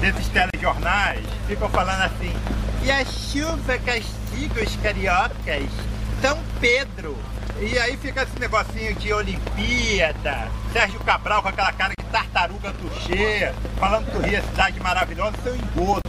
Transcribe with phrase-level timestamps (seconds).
[0.00, 2.34] desses telejornais ficam falando assim,
[2.82, 5.68] e a chuva castiga os cariocas,
[6.22, 7.16] São Pedro.
[7.60, 13.52] E aí fica esse negocinho de Olimpíada, Sérgio Cabral com aquela cara de tartaruga tuchê,
[13.78, 16.00] falando que o Rio é cidade maravilhosa, seu engodo.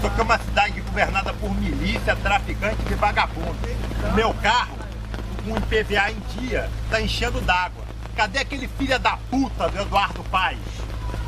[0.00, 3.58] Só que é uma cidade governada por milícia, traficante e vagabundo.
[4.14, 4.78] Meu carro,
[5.46, 7.84] um IPVA em dia, tá enchendo d'água.
[8.14, 10.58] Cadê aquele filho da puta do Eduardo Paes?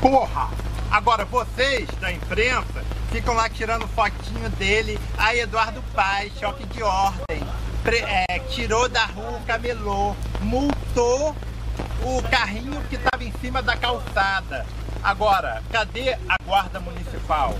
[0.00, 0.61] Porra!
[0.92, 5.00] Agora vocês da imprensa ficam lá tirando fotinho dele.
[5.16, 7.42] Aí Eduardo Paes, choque de ordem.
[7.82, 11.34] Pre é, tirou da rua o camelô, multou
[12.02, 14.66] o carrinho que estava em cima da calçada.
[15.02, 17.54] Agora, cadê a guarda municipal?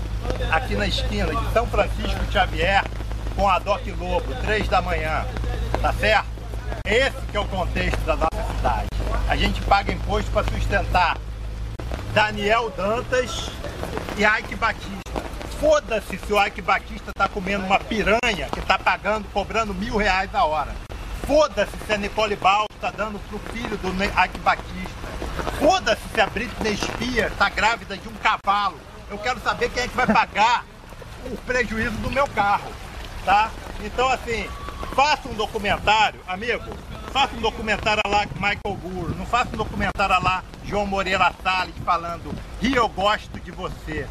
[0.51, 2.83] Aqui na esquina de São Francisco Xavier,
[3.35, 5.25] com a Doc Lobo, 3 da manhã.
[5.81, 6.27] Tá certo?
[6.85, 8.89] Esse que é o contexto da nossa cidade.
[9.27, 11.17] A gente paga imposto para sustentar
[12.13, 13.49] Daniel Dantas
[14.15, 15.01] e Ike Batista.
[15.59, 20.29] Foda-se se o Ike Batista tá comendo uma piranha que tá pagando, cobrando mil reais
[20.35, 20.75] a hora.
[21.25, 25.07] Foda-se se a Nicole Ball tá dando pro filho do Ike Batista.
[25.59, 28.77] Foda-se se a Britney Spears tá grávida de um cavalo.
[29.09, 30.65] Eu quero saber quem é que vai pagar
[31.25, 32.71] o prejuízo do meu carro,
[33.25, 33.49] tá?
[33.83, 34.47] Então assim,
[34.95, 36.77] faça um documentário, amigo,
[37.13, 42.33] faça um documentário lá Michael Moore, não faça um documentário lá João Moreira Salles falando
[42.59, 44.07] Rio eu gosto de você.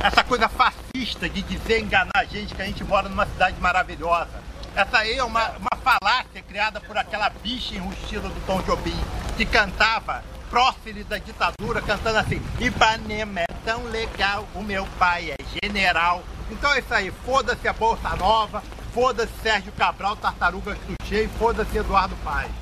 [0.00, 4.42] Essa coisa fascista de dizer, enganar a gente que a gente mora numa cidade maravilhosa.
[4.74, 8.98] Essa aí é uma, uma falácia criada por aquela bicha enrustida do Tom Jobim,
[9.36, 15.36] que cantava próceres da ditadura, cantando assim, Ipanema é tão legal, o meu pai é
[15.62, 16.22] general.
[16.50, 21.76] Então é isso aí, foda-se a Bolsa Nova, foda-se Sérgio Cabral, Tartarugas Tuchê e foda-se
[21.78, 22.61] Eduardo Paes.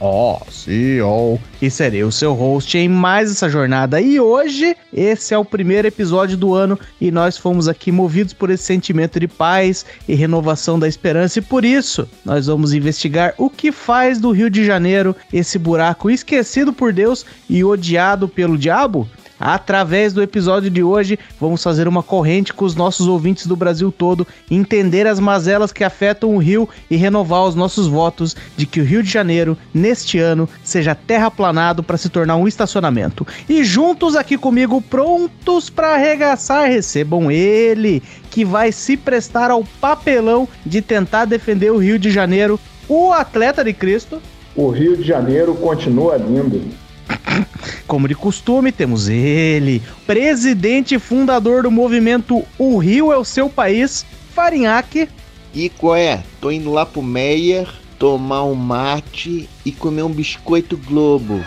[0.00, 1.38] oh, CEO.
[1.60, 4.00] E serei o seu host em mais essa jornada.
[4.00, 8.50] E hoje, esse é o primeiro episódio do ano e nós fomos aqui movidos por
[8.50, 11.38] esse sentimento de paz e renovação da esperança.
[11.38, 16.10] E por isso, nós vamos investigar o que faz do Rio de Janeiro esse buraco
[16.10, 19.06] esquecido por Deus e odiado pelo diabo.
[19.40, 23.90] Através do episódio de hoje, vamos fazer uma corrente com os nossos ouvintes do Brasil
[23.90, 28.82] todo, entender as mazelas que afetam o Rio e renovar os nossos votos de que
[28.82, 33.26] o Rio de Janeiro, neste ano, seja terraplanado para se tornar um estacionamento.
[33.48, 40.46] E juntos aqui comigo, prontos para arregaçar, recebam ele, que vai se prestar ao papelão
[40.66, 44.20] de tentar defender o Rio de Janeiro, o atleta de Cristo.
[44.54, 46.89] O Rio de Janeiro continua lindo.
[47.86, 53.48] Como de costume, temos ele, presidente e fundador do movimento O Rio é o seu
[53.48, 54.04] país,
[54.34, 55.08] Farinhaque.
[55.54, 56.22] E qual é?
[56.40, 61.44] Tô indo lá pro Meyer tomar um mate e comer um biscoito Globo.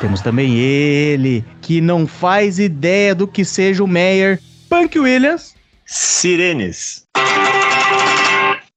[0.00, 5.54] Temos também ele, que não faz ideia do que seja o Meyer, Punk Williams.
[5.84, 7.04] Sirenes.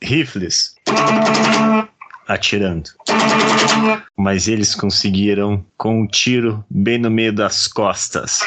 [0.02, 0.76] Rifles
[2.30, 2.92] atirando.
[4.16, 8.40] Mas eles conseguiram com um tiro bem no meio das costas.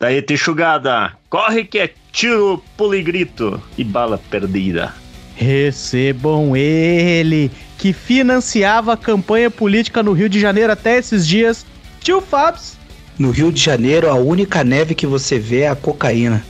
[0.00, 4.94] Daí Texugada, corre que é tiro, poligrito e bala perdida.
[5.36, 11.66] Recebam ele, que financiava a campanha política no Rio de Janeiro até esses dias,
[12.00, 12.76] tio Fabs.
[13.18, 16.42] No Rio de Janeiro, a única neve que você vê é a cocaína.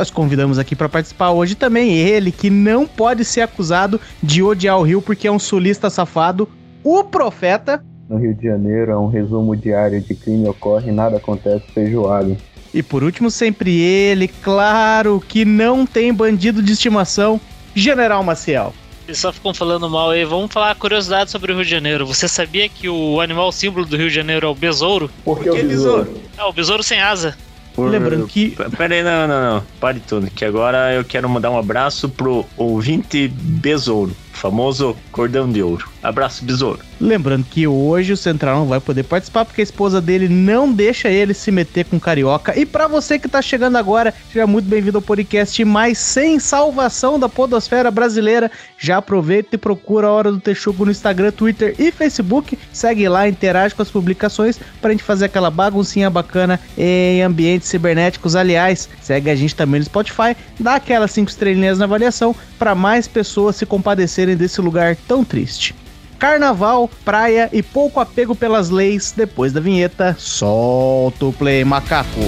[0.00, 4.78] Nós convidamos aqui para participar hoje também ele, que não pode ser acusado de odiar
[4.78, 6.48] o Rio porque é um sulista safado,
[6.82, 7.84] o Profeta.
[8.08, 12.34] No Rio de Janeiro, é um resumo diário de crime ocorre e nada acontece feijoado.
[12.72, 17.38] E por último, sempre ele, claro, que não tem bandido de estimação,
[17.74, 18.72] General Maciel.
[19.06, 20.24] Eles só ficam falando mal aí.
[20.24, 22.06] Vamos falar curiosidade sobre o Rio de Janeiro.
[22.06, 25.10] Você sabia que o animal símbolo do Rio de Janeiro é o besouro?
[25.22, 26.14] Por que, Por que o besouro?
[26.38, 27.36] É o besouro sem asa.
[27.80, 27.90] Por...
[27.90, 28.54] Lembrando que.
[28.76, 29.62] Pera aí, não, não, não.
[29.80, 30.30] Pare tudo.
[30.30, 34.14] Que agora eu quero mandar um abraço pro ouvinte Besouro.
[34.40, 35.88] Famoso cordão de ouro.
[36.02, 36.80] Abraço, besouro.
[36.98, 41.08] Lembrando que hoje o Central não vai poder participar porque a esposa dele não deixa
[41.08, 42.58] ele se meter com carioca.
[42.58, 47.18] E para você que tá chegando agora, seja muito bem-vindo ao podcast mais sem salvação
[47.18, 48.50] da podosfera brasileira.
[48.78, 52.58] Já aproveita e procura a Hora do Texugo no Instagram, Twitter e Facebook.
[52.72, 58.34] Segue lá, interage com as publicações pra gente fazer aquela baguncinha bacana em ambientes cibernéticos.
[58.34, 63.08] Aliás, segue a gente também no Spotify, dá aquelas cinco estrelinhas na avaliação para mais
[63.08, 65.74] pessoas se compadecerem desse lugar tão triste
[66.20, 69.12] carnaval, praia e pouco apego pelas leis.
[69.16, 72.20] Depois da vinheta, solta o play macaco.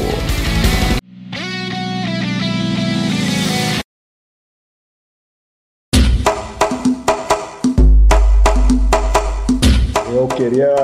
[10.14, 10.75] Eu queria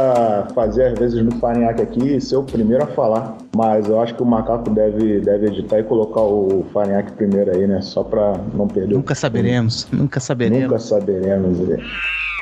[0.58, 4.16] fazer às vezes no Farinhaque aqui e ser o primeiro a falar, mas eu acho
[4.16, 7.80] que o macaco deve, deve editar e colocar o Farinhaque primeiro aí, né?
[7.80, 8.92] Só pra não perder.
[8.96, 10.64] Nunca saberemos, nunca saberemos.
[10.64, 11.60] Nunca saberemos.
[11.60, 11.78] né?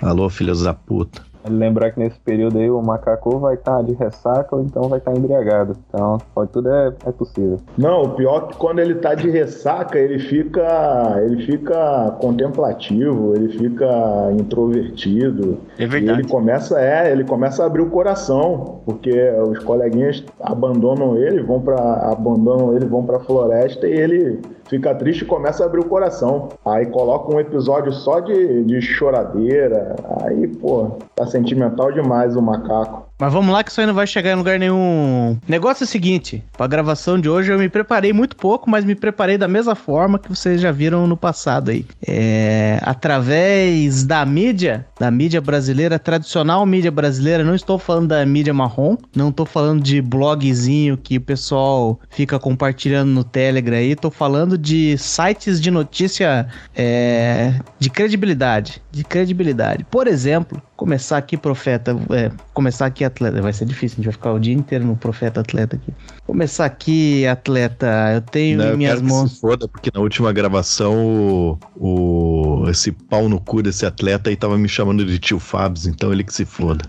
[0.03, 1.21] Alô, filhos da puta.
[1.49, 5.15] Lembrar que nesse período aí o macaco vai estar de ressaca ou então vai estar
[5.17, 5.77] embriagado.
[5.89, 7.59] Então, pode tudo é, é possível.
[7.77, 13.35] Não, o pior é que quando ele tá de ressaca, ele fica, ele fica contemplativo,
[13.35, 13.87] ele fica
[14.33, 15.59] introvertido.
[15.79, 16.21] É E verdade.
[16.21, 21.61] ele começa, é, ele começa a abrir o coração, porque os coleguinhas abandonam ele, vão
[21.61, 21.77] para
[22.11, 26.49] abandonam ele, vão pra floresta e ele fica triste e começa a abrir o coração.
[26.65, 29.97] Aí coloca um episódio só de, de choradeira.
[30.23, 33.07] Aí, pô, tá sentimental demais o macaco.
[33.19, 35.39] Mas vamos lá que isso aí não vai chegar em lugar nenhum.
[35.49, 38.95] Negócio é o seguinte, pra gravação de hoje eu me preparei muito pouco, mas me
[38.95, 41.87] preparei da mesma forma que vocês já viram no passado aí.
[42.07, 48.53] É, através da mídia, da mídia brasileira, tradicional mídia brasileira, não estou falando da mídia
[48.53, 54.11] marrom, não tô falando de blogzinho que o pessoal fica compartilhando no Telegram aí, tô
[54.11, 59.85] falando de sites de notícia é, de credibilidade, de credibilidade.
[59.85, 64.13] Por exemplo, começar aqui, profeta, é, começar aqui, atleta, vai ser difícil, a gente vai
[64.13, 65.93] ficar o dia inteiro no profeta atleta aqui.
[66.27, 69.31] Começar aqui, atleta, eu tenho Não, em eu minhas quero que mãos.
[69.33, 74.37] se foda, porque na última gravação o, o- esse pau no cu desse atleta aí
[74.37, 76.85] tava me chamando de tio Fabs, então ele que se foda.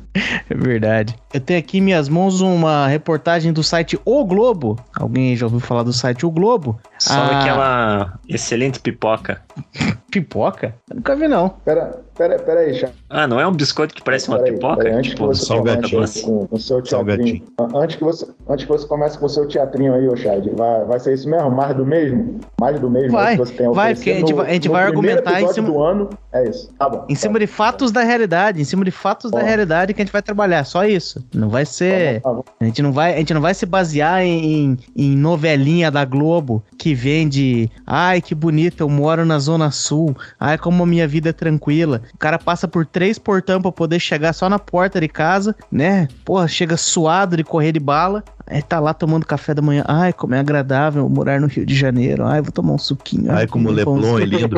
[0.49, 1.15] É verdade.
[1.33, 4.77] Eu tenho aqui em minhas mãos uma reportagem do site O Globo.
[4.97, 6.79] Alguém já ouviu falar do site O Globo?
[6.97, 7.39] Só Ah.
[7.41, 9.41] aquela excelente pipoca.
[10.09, 10.73] Pipoca?
[10.89, 11.49] Eu nunca vi, não.
[11.49, 12.89] Pera, pera, pera aí, Chá.
[13.09, 14.77] Ah, não é um biscoito que parece uma Peraí, pipoca?
[14.77, 15.89] peraí, antes que você salgadinho.
[15.95, 17.43] comece com, com o seu teatrinho.
[17.75, 20.85] Antes que, você, antes que você comece com o seu teatrinho aí, ô Chad, vai,
[20.85, 21.51] vai ser isso mesmo?
[21.51, 22.39] Mais do mesmo?
[22.59, 24.49] Mais do mesmo Vai, aí que você tem a vai, porque a gente no- vai-
[24.49, 26.09] a gente vai argumentar em cima- do ano.
[26.33, 26.71] É isso.
[26.77, 27.05] Tá bom.
[27.09, 30.11] Em cima de fatos da realidade, em cima de fatos da realidade que a gente
[30.13, 31.23] vai trabalhar, só isso.
[31.33, 32.55] Não vai ser, Tá bom, tá bom.
[32.61, 36.63] a gente não vai, a gente não vai se basear em, em novelinha da Globo
[36.77, 41.29] que vende, ai que bonito, eu moro na zona sul, ai como a minha vida
[41.29, 42.01] é tranquila.
[42.13, 46.07] O cara passa por três portão pra poder chegar só na porta de casa, né?
[46.23, 48.23] Porra, chega suado de correr de bala.
[48.49, 49.83] Aí tá lá tomando café da manhã.
[49.87, 52.25] Ai, como é agradável morar no Rio de Janeiro.
[52.25, 53.31] Ai, vou tomar um suquinho.
[53.31, 54.57] Ai, como o Leblon é lindo.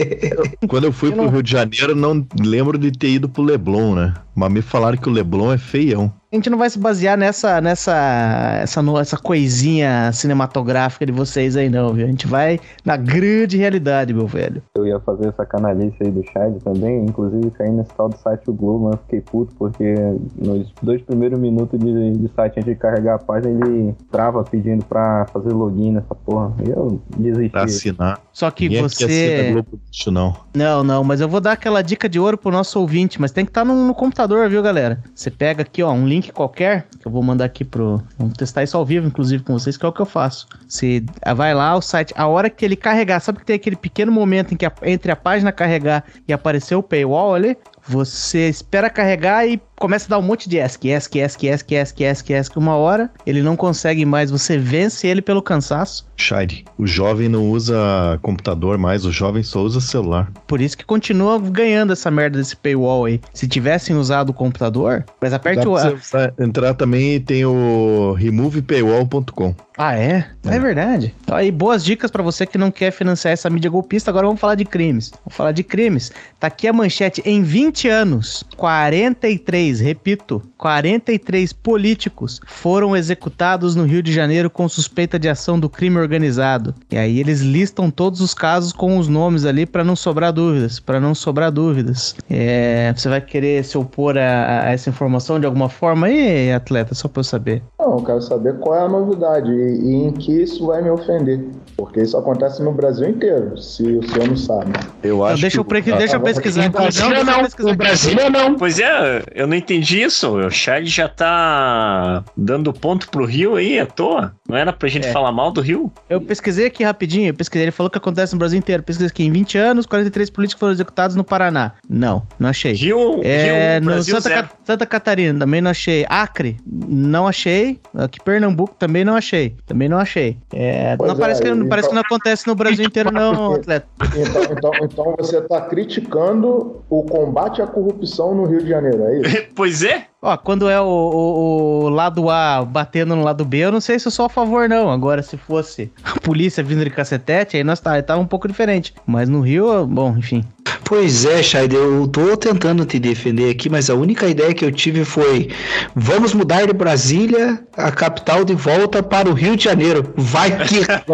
[0.66, 3.42] Quando eu fui Eu pro não- Rio de Janeiro, não lembro de ter ido pro
[3.42, 4.14] Leblon, né?
[4.34, 6.12] Mas me falaram que o Leblon é feião.
[6.30, 11.70] A gente não vai se basear nessa, nessa, essa, essa coisinha cinematográfica de vocês aí,
[11.70, 12.04] não, viu?
[12.04, 14.62] A gente vai na grande realidade, meu velho.
[14.76, 18.44] Eu ia fazer essa canalice aí do Chad também, inclusive caí nesse tal do site
[18.44, 19.94] do Globo, mas eu fiquei puto porque
[20.36, 24.84] nos dois primeiros minutos de, de site antes de carregar a página, ele trava pedindo
[24.84, 26.54] pra fazer login nessa porra.
[26.62, 27.48] E eu desisti.
[27.48, 28.20] Pra assinar.
[28.34, 29.52] Só que Ninguém você.
[29.52, 29.80] Globo
[30.10, 30.36] não.
[30.54, 33.46] Não, não, mas eu vou dar aquela dica de ouro pro nosso ouvinte, mas tem
[33.46, 35.02] que estar no, no computador, viu, galera?
[35.14, 38.02] Você pega aqui, ó, um link qualquer, que eu vou mandar aqui pro.
[38.18, 40.46] Vamos testar isso ao vivo, inclusive, com vocês, que é o que eu faço.
[40.66, 43.76] Você ah, vai lá, o site, a hora que ele carregar, sabe que tem aquele
[43.76, 47.56] pequeno momento em que a- entre a página carregar e aparecer o paywall ali?
[47.86, 52.02] Você espera carregar e começa a dar um monte de ESC, ESC, ESC, ESC, ESC,
[52.04, 52.56] ESC, ESC.
[52.58, 56.06] Uma hora, ele não consegue mais, você vence ele pelo cansaço.
[56.16, 57.76] Shide, o jovem não usa
[58.22, 60.30] computador mais, o jovem só usa celular.
[60.46, 63.20] Por isso que continua ganhando essa merda desse paywall aí.
[63.32, 65.98] Se tivessem usado o computador, mas aperte Dá o.
[66.10, 69.54] pra entrar também e tem o removepaywall.com.
[69.80, 70.26] Ah, é?
[70.44, 70.58] É, É.
[70.58, 71.14] verdade.
[71.22, 74.10] Então aí, boas dicas pra você que não quer financiar essa mídia golpista.
[74.10, 75.12] Agora vamos falar de crimes.
[75.24, 76.10] Vamos falar de crimes.
[76.40, 77.22] Tá aqui a manchete.
[77.24, 85.18] Em 20 anos, 43, repito, 43 políticos foram executados no Rio de Janeiro com suspeita
[85.18, 86.74] de ação do crime organizado.
[86.90, 90.80] E aí eles listam todos os casos com os nomes ali pra não sobrar dúvidas.
[90.80, 92.14] Pra não sobrar dúvidas.
[92.30, 96.94] É, você vai querer se opor a, a essa informação de alguma forma aí, atleta?
[96.94, 97.62] Só pra eu saber.
[97.78, 100.82] Não, Não, eu quero saber qual é a novidade e, e em que isso vai
[100.82, 101.44] me ofender.
[101.76, 104.72] Porque isso acontece no Brasil inteiro, se o senhor não sabe.
[105.02, 106.64] Eu Não, acho deixa eu, que- pre- deixa eu pesquisar.
[106.66, 106.82] então.
[106.82, 107.76] Deixa eu não, pesquisar o.
[107.76, 108.54] Brasília não.
[108.56, 110.28] Pois é, eu não entendi isso.
[110.36, 114.32] O Charlie já tá dando ponto pro Rio aí à toa.
[114.48, 115.12] Não era pra gente É.
[115.12, 115.92] falar mal do Rio?
[116.08, 118.82] Eu pesquisei aqui rapidinho, eu pesquisei, ele falou que acontece no Brasil inteiro.
[118.82, 121.72] Pesquisei aqui, em 20 anos, 43 políticos foram executados no Paraná.
[121.88, 122.72] Não, não achei.
[122.72, 124.42] Rio, É, Rio no Brasil Santa.
[124.42, 126.06] Ca- Santa Catarina também não achei.
[126.08, 127.78] Acre, não achei.
[127.96, 129.54] Aqui Pernambuco também não achei.
[129.66, 130.36] Também não achei.
[130.52, 133.86] É, não é, parece, que, então- parece que não acontece no Brasil inteiro, não, atleta.
[134.16, 139.18] Então, então, então você está criticando o combate à corrupção no Rio de Janeiro, é
[139.20, 139.47] isso?
[139.54, 140.04] Pois é.
[140.20, 143.98] Ó, quando é o, o- o lado A batendo no lado B, eu não sei
[143.98, 144.90] se eu sou a favor, não.
[144.90, 148.48] Agora, se fosse a polícia vindo de cacetete, aí nós tá, aí tava um pouco
[148.48, 148.92] diferente.
[149.06, 150.42] Mas no Rio, bom, enfim.
[150.84, 154.72] Pois é, Shaid, eu tô tentando te defender aqui, mas a única ideia que eu
[154.72, 155.50] tive foi:
[155.94, 160.12] vamos mudar de Brasília, a capital, de volta para o Rio de Janeiro.
[160.16, 160.80] Vai que.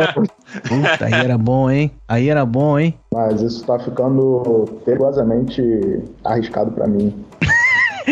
[0.69, 1.91] Puta, aí era bom, hein?
[2.07, 2.95] Aí era bom, hein?
[3.13, 5.61] Mas isso está ficando perigosamente
[6.25, 7.13] arriscado para mim.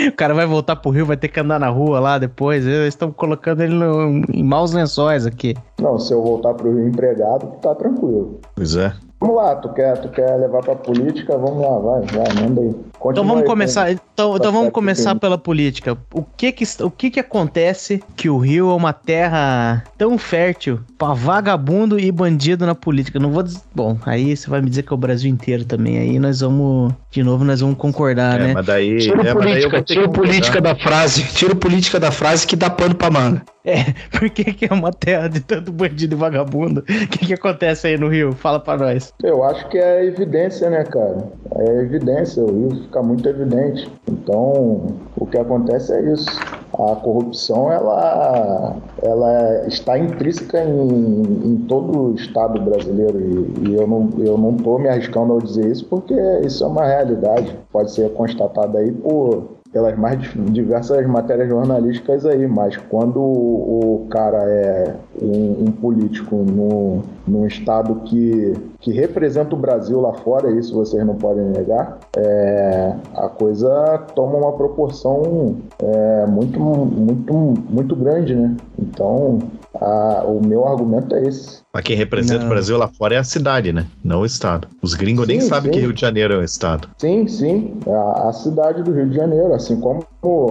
[0.09, 2.67] O cara vai voltar pro Rio, vai ter que andar na rua lá depois.
[2.67, 5.55] Eles estão colocando ele no- em maus lençóis aqui.
[5.81, 8.41] Não, se eu voltar para o Rio empregado, tá tranquilo.
[8.57, 8.93] Pois é.
[9.21, 11.37] Vamos lá, tu quer, tu quer levar pra política?
[11.39, 12.75] Vamos lá, vai, vai, manda aí.
[13.05, 13.87] Então vamos aí, começar.
[13.87, 15.97] com- Então, então tá vamos começar pela política.
[16.13, 20.81] O que que, o que que acontece que o Rio é uma terra tão fértil
[21.03, 23.19] pra vagabundo e bandido na política?
[23.19, 23.59] Não vou dizer.
[23.75, 25.99] Bom, aí você vai me dizer que é o Brasil inteiro também.
[25.99, 26.93] Aí nós vamos.
[27.11, 28.53] De novo, nós vamos concordar, É, né?
[28.55, 28.99] mas daí.
[28.99, 32.55] Tira é, mas daí eu política, tira política da frase, tira política da frase que
[32.55, 33.43] dá pano pra manga.
[33.65, 36.81] É, por que, que é uma terra de tanto bandido e vagabundo?
[36.81, 38.33] O que, que acontece aí no Rio?
[38.33, 39.13] Fala pra nós.
[39.23, 41.29] Eu acho que é evidência, né, cara?
[41.57, 43.89] É evidência, o Rio fica muito evidente.
[44.11, 46.27] Então, o que acontece é isso.
[46.75, 53.87] A corrupção, ela, ela está intrínseca em, em todo o Estado brasileiro e, e eu,
[53.87, 57.57] não, eu não tô me arriscando ao dizer isso porque isso é uma realidade.
[57.71, 60.21] Pode ser constatada aí por pelas mais
[60.51, 67.47] diversas matérias jornalísticas aí, mas quando o, o cara é um, um político no, num
[67.47, 73.29] estado que, que representa o Brasil lá fora, isso vocês não podem negar, é, a
[73.31, 78.55] coisa toma uma proporção é, muito, muito, muito grande, né?
[78.79, 79.39] Então,
[79.81, 81.61] a- o meu argumento é esse.
[81.73, 82.47] Mas quem representa Não.
[82.47, 83.87] o Brasil lá fora é a cidade, né?
[84.05, 84.69] Não o estado.
[84.83, 85.79] Os gringos nem Sim, sabem sim.
[85.79, 86.89] que Rio de Janeiro é um estado.
[86.99, 90.05] Sim, sim, a, a cidade do Rio de Janeiro, assim como,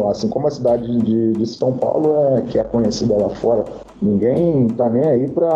[0.10, 3.64] assim como a cidade de, de São Paulo, é, que é conhecida lá fora.
[4.02, 5.52] Ninguém tá nem aí pra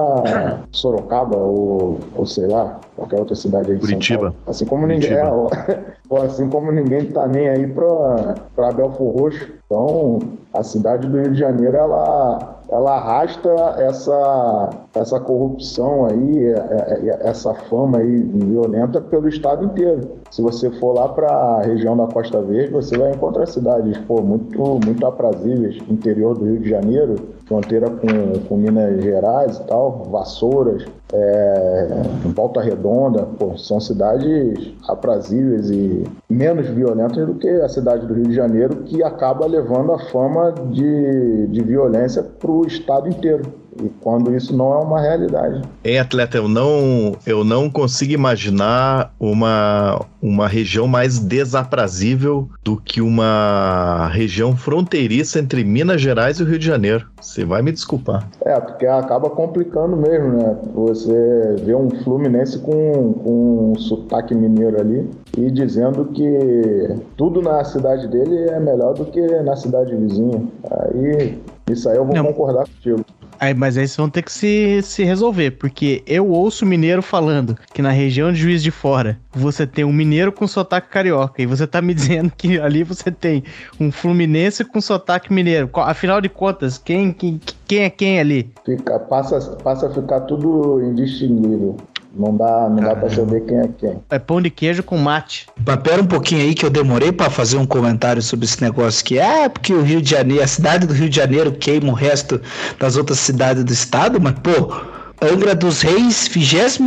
[0.71, 4.19] Sorocaba ou, ou sei lá, qualquer outra cidade aí de São Curitiba.
[4.21, 4.35] Paulo.
[4.45, 5.49] Assim como ninguém, é, ou-
[6.09, 9.47] ou assim como ninguém tá nem aí pra, pra Belfor Roxo.
[9.65, 10.19] Então,
[10.53, 17.09] a cidade do Rio de Janeiro, ela, ela arrasta essa, essa corrupção aí, é- é-
[17.09, 20.01] é- essa fama aí violenta pelo estado inteiro.
[20.31, 24.21] Se você for lá para a região da Costa Verde, você vai encontrar cidades pô,
[24.21, 30.03] muito, muito aprazíveis, interior do Rio de Janeiro, fronteira com, com Minas Gerais e tal,
[30.09, 31.87] Vassouras, é,
[32.35, 38.25] Volta Redonda, pô, são cidades aprazíveis e menos violentas do que a cidade do Rio
[38.25, 43.43] de Janeiro, que acaba levando a fama de, de violência para o estado inteiro.
[43.81, 45.61] E quando isso não é uma realidade.
[45.83, 53.01] Em atleta, eu não, eu não consigo imaginar uma, uma região mais desaprazível do que
[53.01, 57.05] uma região fronteiriça entre Minas Gerais e o Rio de Janeiro.
[57.19, 58.27] Você vai me desculpar.
[58.41, 60.57] É, porque acaba complicando mesmo, né?
[60.73, 67.63] Você vê um Fluminense com, com um sotaque mineiro ali e dizendo que tudo na
[67.63, 70.41] cidade dele é melhor do que na cidade vizinha.
[70.71, 71.39] Aí,
[71.69, 72.25] isso aí eu vou Não.
[72.25, 73.03] concordar contigo.
[73.45, 77.55] Aí, mas aí vocês vão ter que se, se resolver, porque eu ouço mineiro falando
[77.71, 81.45] que na região de Juiz de Fora você tem um mineiro com sotaque carioca, e
[81.45, 83.43] você tá me dizendo que ali você tem
[83.79, 85.69] um fluminense com sotaque mineiro.
[85.75, 88.51] Afinal de contas, quem, quem, quem é quem ali?
[88.65, 91.77] Fica, passa, passa a ficar tudo indistinguível.
[92.17, 93.99] Não dá, não dá pra saber quem é quem.
[94.09, 95.47] É pão de queijo com mate.
[95.65, 99.03] Mas pera um pouquinho aí que eu demorei pra fazer um comentário sobre esse negócio
[99.03, 101.93] que é porque o Rio de Janeiro, a cidade do Rio de Janeiro queima o
[101.93, 102.41] resto
[102.79, 104.73] das outras cidades do estado, mas pô,
[105.21, 106.77] Angra dos Reis, 22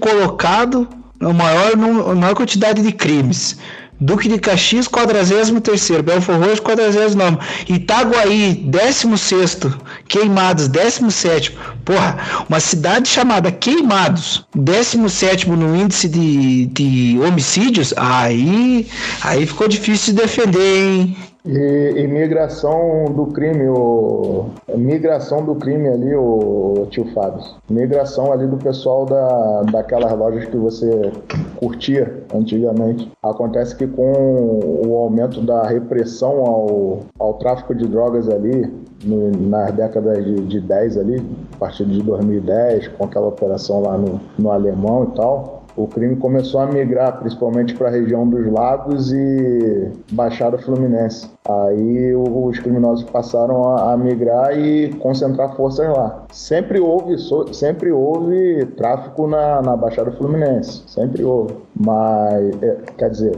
[0.00, 0.88] colocado,
[1.20, 3.58] é o maior, a maior quantidade de crimes.
[3.98, 7.38] Duque de Caxias, 43º, Belfort Roxo, 49
[7.68, 9.74] Itaguaí, 16º,
[10.06, 11.52] Queimados, 17º.
[11.84, 18.86] Porra, uma cidade chamada Queimados, 17º no índice de, de homicídios, aí,
[19.22, 21.16] aí ficou difícil de defender, hein?
[21.46, 27.40] E, e migração do crime, o migração do crime ali, o tio Fábio.
[27.70, 31.12] Migração ali do pessoal da, daquelas lojas que você
[31.56, 33.10] curtia antigamente.
[33.22, 38.72] Acontece que com o aumento da repressão ao, ao tráfico de drogas ali,
[39.04, 41.24] no, nas décadas de, de 10 ali,
[41.54, 46.16] a partir de 2010, com aquela operação lá no, no Alemão e tal, o crime
[46.16, 51.30] começou a migrar principalmente para a região dos lagos e Baixada Fluminense.
[51.48, 56.24] Aí os criminosos passaram a, migrar e concentrar forças lá.
[56.32, 57.16] Sempre houve,
[57.52, 61.54] sempre houve tráfico na, na Baixada Fluminense, sempre houve.
[61.78, 63.36] Mas, é, quer dizer,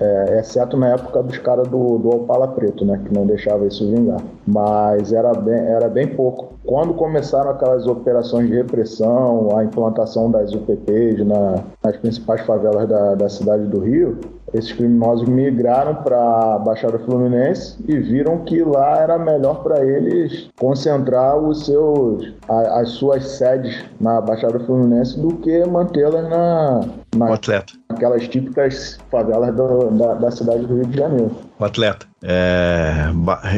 [0.00, 3.00] é, exceto na época dos caras do, do Opala Preto, né?
[3.04, 4.20] Que não deixava isso vingar.
[4.46, 6.54] Mas era bem, era bem pouco.
[6.64, 13.14] Quando começaram aquelas operações de repressão, a implantação das UPPs na, nas principais favelas da,
[13.14, 14.18] da cidade do Rio,
[14.54, 16.18] esses criminosos migraram para
[16.54, 22.80] a Baixada Fluminense e viram que lá era melhor para eles concentrar os seus, a,
[22.80, 26.80] as suas sedes na Baixada Fluminense do que mantê-las na,
[27.16, 27.72] na, atleta.
[27.88, 31.47] aquelas típicas favelas do, da, da cidade do Rio de Janeiro.
[31.58, 32.06] O atleta.
[32.22, 33.10] É,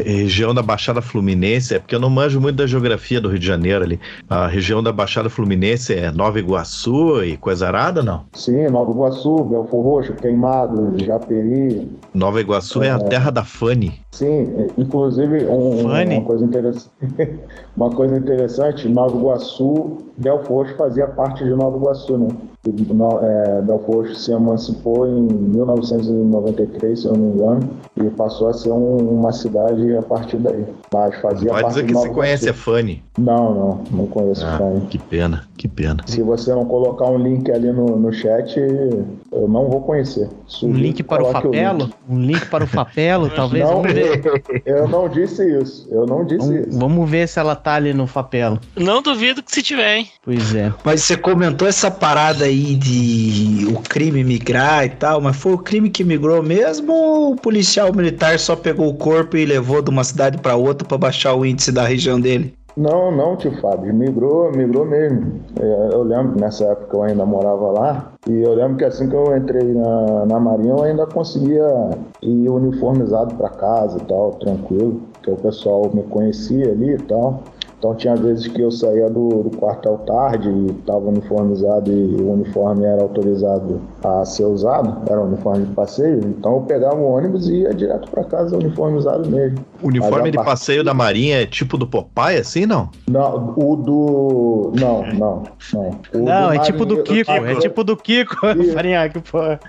[0.05, 3.47] região da Baixada Fluminense, é porque eu não manjo muito da geografia do Rio de
[3.47, 4.01] Janeiro ali.
[4.29, 8.25] A região da Baixada Fluminense é Nova Iguaçu e coisa arada, não?
[8.35, 11.91] Sim, Nova Iguaçu, Belfor Roxo, Queimado, Japeri.
[12.13, 13.99] Nova Iguaçu é, é a terra da Fani.
[14.11, 16.91] Sim, inclusive um, uma coisa interessante.
[17.77, 22.29] uma coisa interessante, Nova Iguaçu, Belfor Roxo fazia parte de Nova Iguaçu, né?
[22.67, 27.71] É, Belfor Roxo se emancipou em 1993, se eu não me engano,
[28.07, 30.65] e passou a ser um, uma cidade a partir daí.
[30.93, 33.03] Mas fazia Pode parte dizer que você conhece a Fanny.
[33.19, 34.81] Não, não, não conheço ah, a Fanny.
[34.87, 36.03] Que pena, que pena.
[36.07, 40.29] Se você não colocar um link ali no, no chat, eu não vou conhecer.
[40.63, 41.85] um link para o Fapelo?
[41.85, 41.95] Link.
[42.09, 43.65] Um link para o Fapelo, talvez?
[43.65, 43.83] Não,
[44.65, 45.89] eu não disse isso.
[45.91, 46.79] Eu não disse vamos, isso.
[46.79, 48.59] Vamos ver se ela tá ali no Fapelo.
[48.77, 50.09] Não duvido que se tiver, hein?
[50.25, 50.73] Pois é.
[50.85, 55.59] Mas você comentou essa parada aí de o crime migrar e tal, mas foi o
[55.59, 59.91] crime que migrou mesmo ou o policial militar só pegou o corpo e levou de
[59.91, 62.55] uma cidade para outra para baixar o índice da região dele?
[62.77, 65.41] Não, não, tio Fábio, migrou, migrou mesmo.
[65.61, 69.09] É, eu lembro que nessa época eu ainda morava lá, e eu lembro que assim
[69.09, 71.91] que eu entrei na, na Marinha, eu ainda conseguia
[72.23, 77.43] ir uniformizado para casa e tal, tranquilo, porque o pessoal me conhecia ali e tal.
[77.79, 82.33] Então tinha vezes que eu saía do, do quartel tarde e estava uniformizado e o
[82.33, 87.05] uniforme era autorizado a ser usado, era um uniforme de passeio, então eu pegava o
[87.05, 89.65] ônibus e ia direto para casa uniformizado mesmo.
[89.83, 90.51] O uniforme de part...
[90.51, 92.91] passeio da Marinha é tipo do Popeye, assim, não?
[93.09, 94.73] Não, o do...
[94.79, 95.91] não, não, não.
[96.15, 98.37] O não, é tipo do Kiko, é tipo do Kiko,
[98.73, 99.61] Farinha, que porra.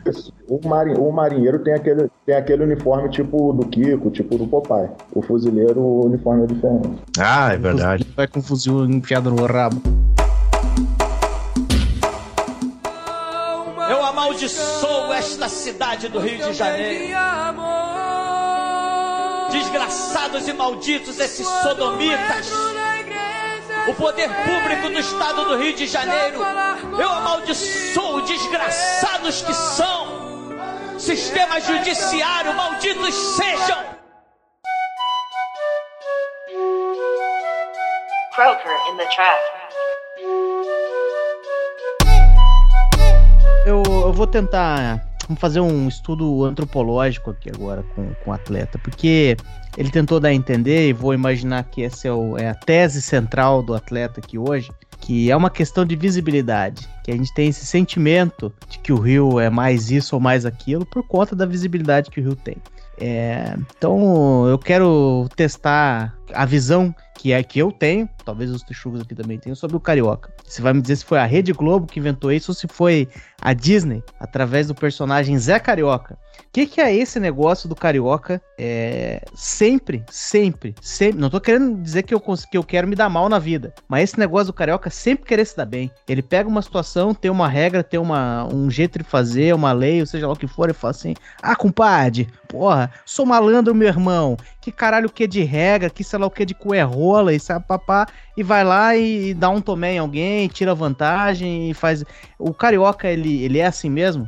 [0.48, 0.96] O, marin...
[0.96, 4.90] o marinheiro tem aquele, tem aquele uniforme tipo do Kiko, tipo do Popeye.
[5.14, 6.90] O fuzileiro, o uniforme é diferente.
[7.20, 8.08] Ah, é verdade.
[8.16, 9.82] Vai com o fuzil enfiado no rabo.
[14.32, 17.14] Amaldiçoo esta cidade do Rio de Janeiro.
[19.52, 22.50] Desgraçados e malditos esses sodomitas.
[23.88, 26.40] O poder público do estado do Rio de Janeiro.
[26.98, 30.22] Eu amaldiçoo desgraçados que são.
[30.98, 33.92] Sistema judiciário, malditos sejam.
[38.34, 39.61] Croaker in the track.
[44.12, 49.38] Eu vou tentar fazer um estudo antropológico aqui agora com, com o atleta, porque
[49.78, 53.02] ele tentou dar a entender, e vou imaginar que essa é, o, é, a tese
[53.02, 54.70] central do atleta aqui hoje,
[55.00, 58.98] que é uma questão de visibilidade, que a gente tem esse sentimento de que o
[58.98, 62.58] rio é mais isso ou mais aquilo por conta da visibilidade que o rio tem.
[63.00, 69.02] É, então eu quero testar a visão que é que eu tenho, talvez os texugos
[69.02, 70.34] aqui também tenham, sobre o Carioca.
[70.44, 73.08] Você vai me dizer se foi a Rede Globo que inventou isso ou se foi
[73.40, 76.18] a Disney, através do personagem Zé Carioca.
[76.40, 78.42] O que, que, é esse negócio do Carioca?
[78.58, 81.20] É, sempre, sempre, sempre.
[81.20, 84.04] Não tô querendo dizer que eu, que eu quero me dar mal na vida, mas
[84.04, 85.92] esse negócio do Carioca sempre querer se dar bem.
[86.08, 90.02] Ele pega uma situação, tem uma regra, tem uma, um jeito de fazer, uma lei,
[90.02, 93.88] ou seja lá o que for, e fala assim: Ah, compadre, porra, sou malandro, meu
[93.88, 94.38] irmão.
[94.60, 97.66] Que caralho que é de regra, que sei lá o que de coerrola, e sabe,
[97.68, 98.08] papá,
[98.42, 102.04] e vai lá e, e dá um tomé em alguém, tira vantagem e faz.
[102.38, 104.28] O Carioca, ele, ele é assim mesmo?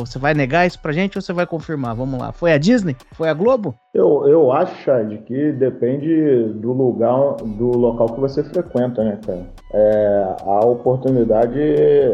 [0.00, 1.96] Você vai negar isso pra gente ou você vai confirmar?
[1.96, 2.30] Vamos lá.
[2.30, 2.94] Foi a Disney?
[3.12, 3.74] Foi a Globo?
[3.94, 9.46] Eu, eu acho, Chad, que depende do lugar, do local que você frequenta, né, cara?
[9.72, 11.58] É, a oportunidade,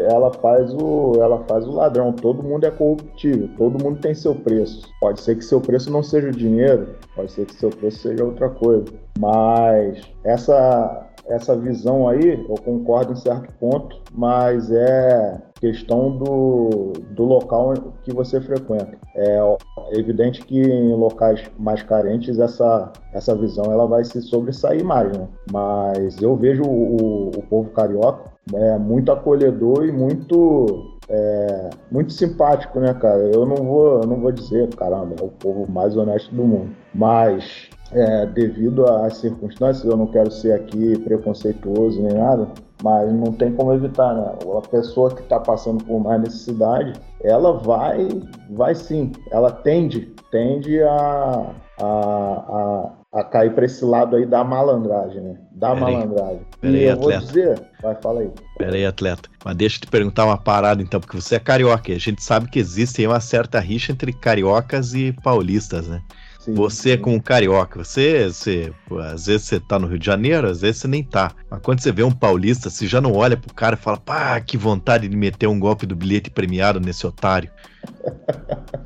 [0.09, 2.13] ela faz, o, ela faz o ladrão.
[2.13, 4.89] Todo mundo é corruptível, todo mundo tem seu preço.
[4.99, 8.23] Pode ser que seu preço não seja o dinheiro, pode ser que seu preço seja
[8.23, 8.85] outra coisa.
[9.19, 17.23] Mas essa, essa visão aí, eu concordo em certo ponto, mas é questão do, do
[17.23, 18.97] local que você frequenta.
[19.15, 19.39] É
[19.91, 25.27] evidente que em locais mais carentes essa, essa visão ela vai se sobressair mais, né?
[25.51, 32.79] Mas eu vejo o, o povo carioca é, muito acolhedor e muito é, muito simpático,
[32.79, 33.19] né, cara?
[33.19, 36.71] Eu não vou, eu não vou dizer, caramba, é o povo mais honesto do mundo,
[36.93, 42.47] mas é, devido às circunstâncias, eu não quero ser aqui preconceituoso nem nada,
[42.81, 44.33] mas não tem como evitar, né?
[44.57, 48.07] A pessoa que está passando por mais necessidade, ela vai,
[48.49, 54.43] vai sim, ela tende, tende a, a, a, a cair para esse lado aí da
[54.43, 55.35] malandragem, né?
[55.51, 56.41] Da Pera malandragem.
[56.59, 57.19] Pera e aí, eu atleta.
[57.19, 58.31] vou dizer, vai, fala aí.
[58.57, 59.29] Pera aí, atleta.
[59.43, 61.91] Mas deixa eu te perguntar uma parada então, porque você é carioca.
[61.91, 66.01] e A gente sabe que existe aí uma certa rixa entre cariocas e paulistas, né?
[66.43, 66.97] Sim, Você sim.
[66.97, 70.61] com um carioca, você, você, pô, às vezes você tá no Rio de Janeiro, às
[70.61, 71.35] vezes você nem tá.
[71.49, 74.39] Mas quando você vê um paulista, você já não olha pro cara e fala, pá,
[74.41, 77.51] que vontade de meter um golpe do bilhete premiado nesse otário.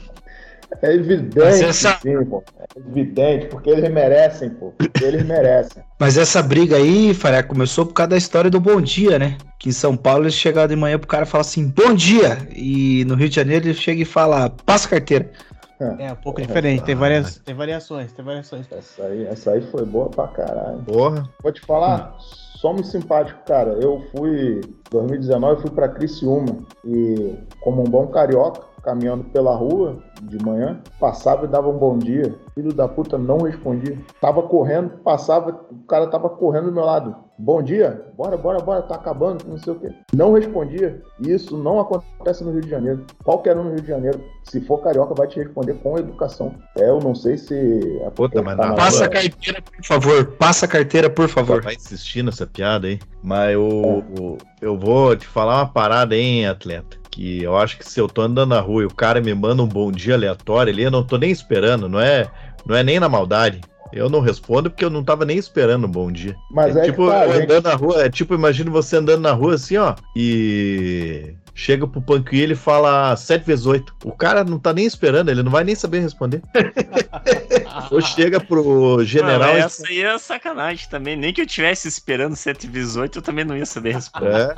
[0.82, 2.44] É evidente, essa- sim, pô.
[2.60, 4.74] É evidente, porque eles merecem, pô.
[5.02, 5.82] Eles merecem.
[6.00, 9.38] Mas essa briga aí, Faré, começou por causa da história do Bom Dia, né?
[9.60, 12.38] Que em São Paulo eles chegaram de manhã pro cara e falam assim, Bom Dia!
[12.54, 15.32] E no Rio de Janeiro ele chega e fala, passa a carteira.
[15.80, 18.66] É um pouco diferente, tem, várias, tem variações, tem variações.
[18.72, 20.82] Essa aí, essa aí foi boa pra caralho.
[20.84, 21.30] Porra.
[21.44, 23.72] Vou te falar, somos simpáticos, cara.
[23.74, 29.98] Eu fui, 2019, eu fui pra Criciúma e, como um bom carioca, caminhando pela rua
[30.22, 32.36] de manhã, passava e dava um bom dia.
[32.54, 33.98] Filho da puta não respondia.
[34.22, 37.16] Tava correndo, passava, o cara tava correndo do meu lado.
[37.38, 39.90] Bom dia, bora, bora, bora, tá acabando, não sei o quê.
[40.14, 41.02] Não respondia.
[41.20, 43.04] E isso não acontece no Rio de Janeiro.
[43.26, 46.56] Qualquer um no Rio de Janeiro, se for carioca, vai te responder com educação.
[46.78, 48.00] É, eu não sei se.
[48.02, 50.26] é Puta, mas tá Passa a carteira, por favor.
[50.38, 51.62] Passa a carteira, por favor.
[51.62, 53.00] Vai insistir nessa piada aí.
[53.22, 57.05] Mas eu, eu vou te falar uma parada, hein, atleta.
[57.16, 59.64] Que eu acho que se eu tô andando na rua e o cara me manda
[59.64, 62.30] um bom dia aleatório ali, eu não tô nem esperando, não é,
[62.66, 63.62] não é nem na maldade.
[63.94, 66.36] Eu não respondo porque eu não tava nem esperando um bom dia.
[66.52, 67.44] Mas é, é, tipo, que tá, eu gente.
[67.44, 72.02] andando na rua, é tipo, imagina você andando na rua assim, ó, e chega pro
[72.02, 73.96] Panquinho e ele fala 7 vezes 8.
[74.04, 76.42] O cara não tá nem esperando, ele não vai nem saber responder.
[77.90, 81.16] Ou chega pro general e essa aí é sacanagem também.
[81.16, 84.34] Nem que eu tivesse esperando 7 vezes 8, eu também não ia saber responder.
[84.52, 84.56] É.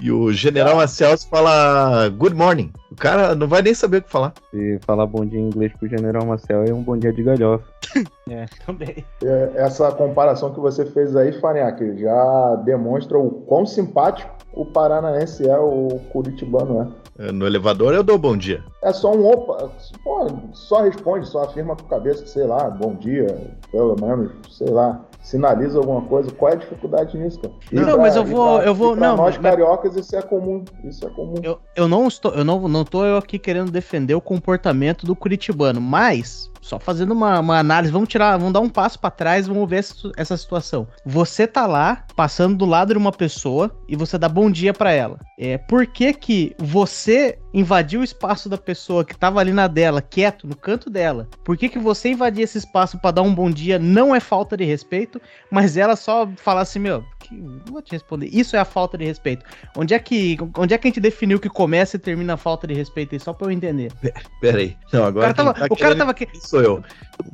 [0.00, 2.72] E o general Marcial fala good morning.
[2.90, 4.32] O cara não vai nem saber o que falar.
[4.50, 7.64] Se falar bom dia em inglês pro General Marcel é um bom dia de galhofa.
[8.26, 9.04] É, também.
[9.22, 15.48] É, Essa comparação que você fez aí, Farinhaque, já demonstra o quão simpático o paranaense
[15.48, 17.30] é, o curitibano é.
[17.32, 18.62] No elevador eu dou bom dia.
[18.82, 19.70] É só um opa,
[20.02, 23.26] pô, só responde, só afirma com a cabeça, sei lá, bom dia,
[23.70, 26.30] pelo menos, sei lá, sinaliza alguma coisa.
[26.32, 27.54] Qual é a dificuldade nisso, cara?
[27.70, 30.64] E Não, mas eu vou- eu vou- pra não, nós mas- cariocas isso é comum,
[30.84, 31.34] isso é comum.
[31.42, 35.14] Eu, eu não estou, eu não, não tô eu aqui querendo defender o comportamento do
[35.14, 39.46] curitibano, mas só fazendo uma, uma análise, vamos tirar, vamos dar um passo pra trás,
[39.46, 40.88] vamos ver essa, essa situação.
[41.04, 44.90] Você tá lá passando do lado de uma pessoa e você dá bom dia pra
[44.90, 45.18] ela.
[45.38, 50.00] É, por que que você invadiu o espaço da pessoa que tava ali na dela,
[50.00, 51.28] quieto no canto dela?
[51.44, 54.56] Por que que você invadir esse espaço pra dar um bom dia não é falta
[54.56, 58.28] de respeito, mas ela só falar assim, meu, que, não vou te responder.
[58.32, 59.44] Isso é a falta de respeito.
[59.76, 62.66] Onde é que, onde é que a gente definiu que começa e termina a falta
[62.66, 63.92] de respeito aí, só pra eu entender?
[64.40, 64.76] Pera aí.
[64.92, 66.84] Não, O agora cara tava, tá o cara tava, que- sou eu.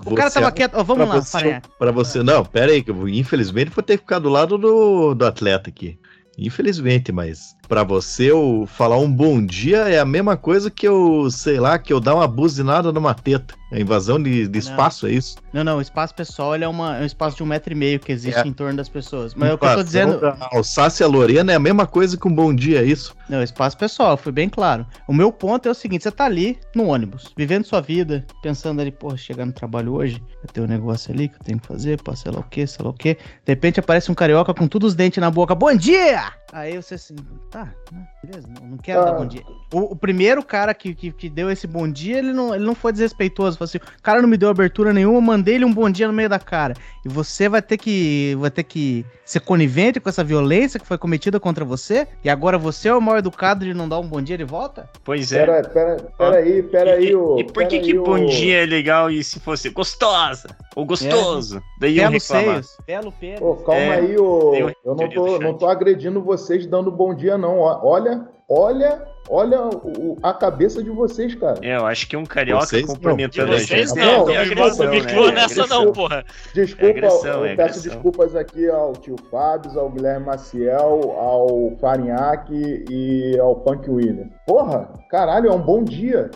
[0.06, 0.74] o cara tava quieto.
[0.74, 1.62] Ó, vamos pra lá, você.
[1.78, 5.14] Pra você, não, pera aí, que eu infelizmente vou ter que ficar do lado do,
[5.14, 5.98] do atleta aqui.
[6.38, 11.30] Infelizmente, mas pra você eu falar um bom dia é a mesma coisa que eu,
[11.30, 13.54] sei lá, que eu dar uma buzinada numa teta.
[13.72, 15.36] É invasão de, de espaço, é isso?
[15.52, 18.00] Não, não, o espaço pessoal é, uma, é um espaço de um metro e meio
[18.00, 18.44] que existe É.
[18.44, 19.32] em torno das pessoas.
[19.32, 20.20] Mas é o que eu tô dizendo.
[20.20, 23.14] da Alsácia Lorena é a mesma coisa que um bom dia, é isso?
[23.28, 24.84] Não, espaço pessoal, foi bem claro.
[25.06, 28.80] O meu ponto é o seguinte: você tá ali no ônibus, vivendo sua vida, pensando
[28.80, 31.68] ali, pô, chegar no trabalho hoje, vai ter um negócio ali que eu tenho que
[31.68, 33.14] fazer, pá, sei lá o que, sei lá o que.
[33.14, 36.32] De repente aparece um carioca com todos os dentes na boca, bom dia!
[36.52, 37.14] Aí você assim,
[37.52, 39.04] tá, né, beleza, não, quero Ah.
[39.04, 39.42] dar bom dia.
[39.72, 42.74] O, o primeiro cara que, que, que deu esse bom dia, ele não, ele não
[42.74, 43.56] foi desrespeitoso.
[43.58, 46.06] Falou assim, o cara não me deu abertura nenhuma, eu mandei ele um bom dia
[46.06, 46.74] no meio da cara.
[47.04, 50.98] E você vai ter que vai ter que ser conivente com essa violência que foi
[50.98, 52.06] cometida contra você?
[52.24, 54.88] E agora você é o mal educado de não dar um bom dia de volta?
[55.04, 55.46] Pois é.
[55.46, 57.38] Pera, pera, pera aí, pera aí, e, ô.
[57.38, 61.62] e por que aí, que bom dia é legal e se fosse gostosa ou gostoso?
[61.80, 62.64] Daí eu Belos reclamar.
[62.64, 63.40] seios, belo pênis.
[63.40, 64.50] Ô, calma É, aí, ô.
[64.50, 67.58] tem uma Eu não tô, não tô agredindo vocês dando bom dia, não.
[67.58, 71.58] Olha, olha, olha o- a cabeça de vocês, cara.
[71.62, 72.94] É, eu acho que um carioca Vocês não.
[72.94, 73.98] cumprimentando De a vocês gente.
[73.98, 74.98] não, não, é não, agressão, né?
[75.28, 76.24] É nessa não, porra.
[76.54, 81.76] Desculpa, É agressão, eu é peço desculpas aqui ao tio Fábio, ao Guilherme Maciel, ao
[81.80, 84.28] Farinhaque e ao Punk William.
[84.46, 86.30] Porra, caralho, é um bom dia.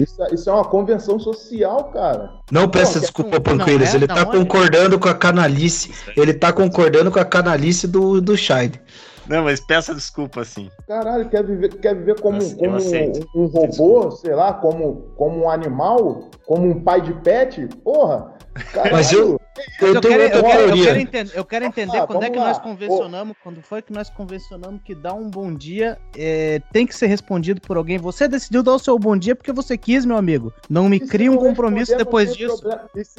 [0.00, 2.30] Isso, é- isso é uma convenção social, cara.
[2.50, 3.92] Não peça desculpa, não, Panqueiras.
[3.92, 5.92] é, ele não, tá concordando com a canalice.
[6.16, 8.80] Ele tá concordando com a canalice do, do Shide.
[9.26, 10.70] Não, mas peça desculpa, sim.
[10.86, 15.44] Caralho, quer viver, quer viver como, Eu- como um, um robô, sei lá, como, como
[15.44, 17.68] um animal, como um pai de pet?
[17.84, 18.31] Porra!
[18.72, 19.40] Caralho, Mas eu-
[19.80, 22.22] Eu eu, tenho quero, outra eu, quero, eu quero entender, eu quero entender Ah, quando
[22.22, 22.62] é que vamos nós lá.
[22.62, 27.06] convencionamos, quando foi que nós convencionamos que dar um bom dia é, tem que ser
[27.06, 27.98] respondido por alguém.
[27.98, 30.52] Você decidiu dar o seu bom dia porque você quis, meu amigo.
[30.68, 32.62] Não me crie um compromisso depois disso.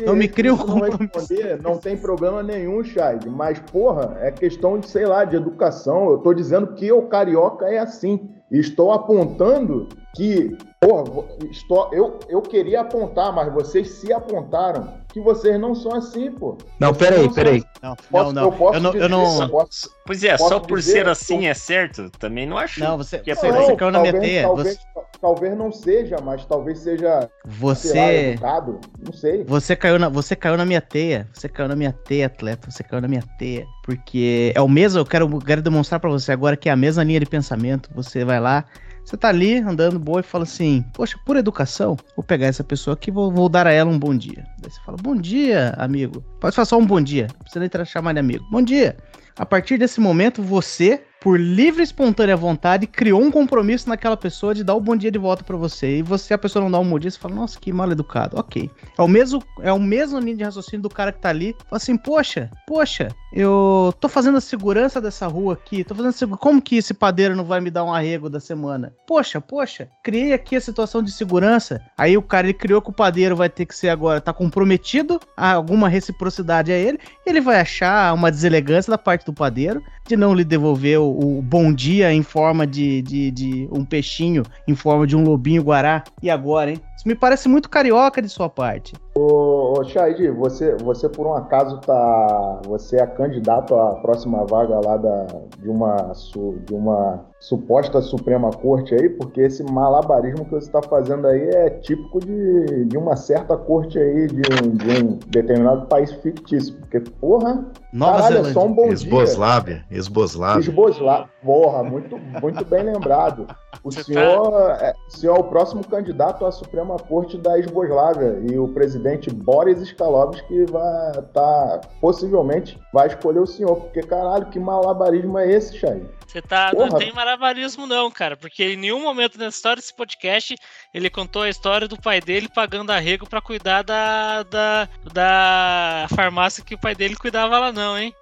[0.06, 1.34] Não me cria um compromisso.
[1.62, 3.26] não tem problema nenhum, Chad.
[3.28, 6.10] Mas, porra, é questão de, sei lá, de educação.
[6.12, 8.30] Eu tô dizendo que o carioca é assim.
[8.54, 15.20] E estou apontando que, porra, estou, eu, eu queria apontar, mas vocês se apontaram que
[15.20, 16.56] vocês não são assim, pô.
[16.80, 17.64] Não, peraí, peraí.
[17.82, 18.58] Não, Posso- não, eu não.
[18.58, 21.46] posso Eu não, eu dizer, não, eu posso- Pois é, só por dizer, ser assim
[21.46, 22.12] eu- é certo?
[22.20, 22.80] Também não acho.
[22.80, 24.44] não, você, que é você, por você caiu na minha talvez, teia.
[24.44, 24.84] Talvez, Você,
[25.20, 28.80] talvez não seja, mas talvez seja, sei lá, você, educado.
[29.04, 29.44] Não sei.
[29.46, 31.28] você caiu na, você caiu na minha teia.
[31.34, 32.70] Você caiu na minha teia, atleta.
[32.70, 33.66] Você caiu na minha teia.
[33.84, 37.04] Porque é o mesmo, eu quero, quero demonstrar pra você agora que é a mesma
[37.04, 37.90] linha de pensamento.
[37.94, 38.66] Você vai lá,
[39.04, 42.94] você tá ali andando boa e fala assim: Poxa, por educação, vou pegar essa pessoa
[42.94, 44.46] aqui e vou, vou dar a ela um bom dia.
[44.64, 46.24] Você fala: Bom dia, amigo.
[46.40, 47.28] Pode falar só um bom dia.
[47.34, 48.46] Não precisa nem chamar de amigo.
[48.50, 48.96] Bom dia.
[49.38, 54.54] A partir desse momento, você, por livre e espontânea vontade, criou um compromisso naquela pessoa
[54.54, 56.00] de dar o bom dia de volta pra você.
[56.00, 58.38] E você, a pessoa não dá um bom dia, você fala, nossa, que mal educado.
[58.38, 58.70] Ok.
[58.98, 61.56] É o mesmo, é o mesmo linha de raciocínio do cara que tá ali.
[61.70, 65.86] Fala assim, poxa, poxa, eu tô fazendo a segurança dessa rua aqui.
[65.86, 68.94] Tô fazendo Como que esse padeiro não vai me dar um arrego da semana?
[69.08, 71.82] Poxa, poxa, criei aqui a situação de segurança.
[71.98, 75.22] Aí o cara ele criou que o padeiro vai ter que ser agora, tá comprometido
[75.38, 77.00] a alguma reciprocidade a ele.
[77.26, 81.42] Ele vai achar uma deselegância da parte do padeiro de não lhe devolver o, o
[81.42, 86.04] bom dia em forma de, de, de um peixinho, em forma de um lobinho guará.
[86.22, 86.82] E agora, hein?
[86.96, 88.94] Isso me parece muito carioca de sua parte.
[89.16, 92.62] Ô, ô Shaid, você, você por um acaso tá.
[92.68, 95.26] Você é candidato à próxima vaga lá da,
[95.60, 100.82] de, uma, su- de uma suposta Suprema Corte aí, porque esse malabarismo que você está
[100.82, 105.88] fazendo aí é típico de, de uma certa corte aí de um, de um determinado
[105.88, 106.76] país fictício.
[106.76, 108.54] Porque, porra, Nova caralho, é Zelândia.
[108.54, 108.94] só um bom dia.
[108.94, 111.30] Esboslávia, Esboslávia.
[111.44, 113.48] Porra, muito, muito bem lembrado.
[113.84, 118.40] O Você senhor, é, o senhor é o próximo candidato à Suprema Corte da Esboslávia
[118.50, 124.60] e o presidente Boris Skalovski vai tá, possivelmente vai escolher o senhor, porque caralho, que
[124.60, 126.06] malabarismo é esse, Chay?
[126.28, 126.72] Você tá.
[126.72, 126.88] Porra.
[126.88, 128.36] Não tem malabarismo, não, cara.
[128.36, 130.56] Porque em nenhum momento nessa história desse podcast
[130.94, 136.64] ele contou a história do pai dele pagando arrego pra cuidar da, da, da farmácia
[136.64, 138.14] que o pai dele cuidava lá, não, hein?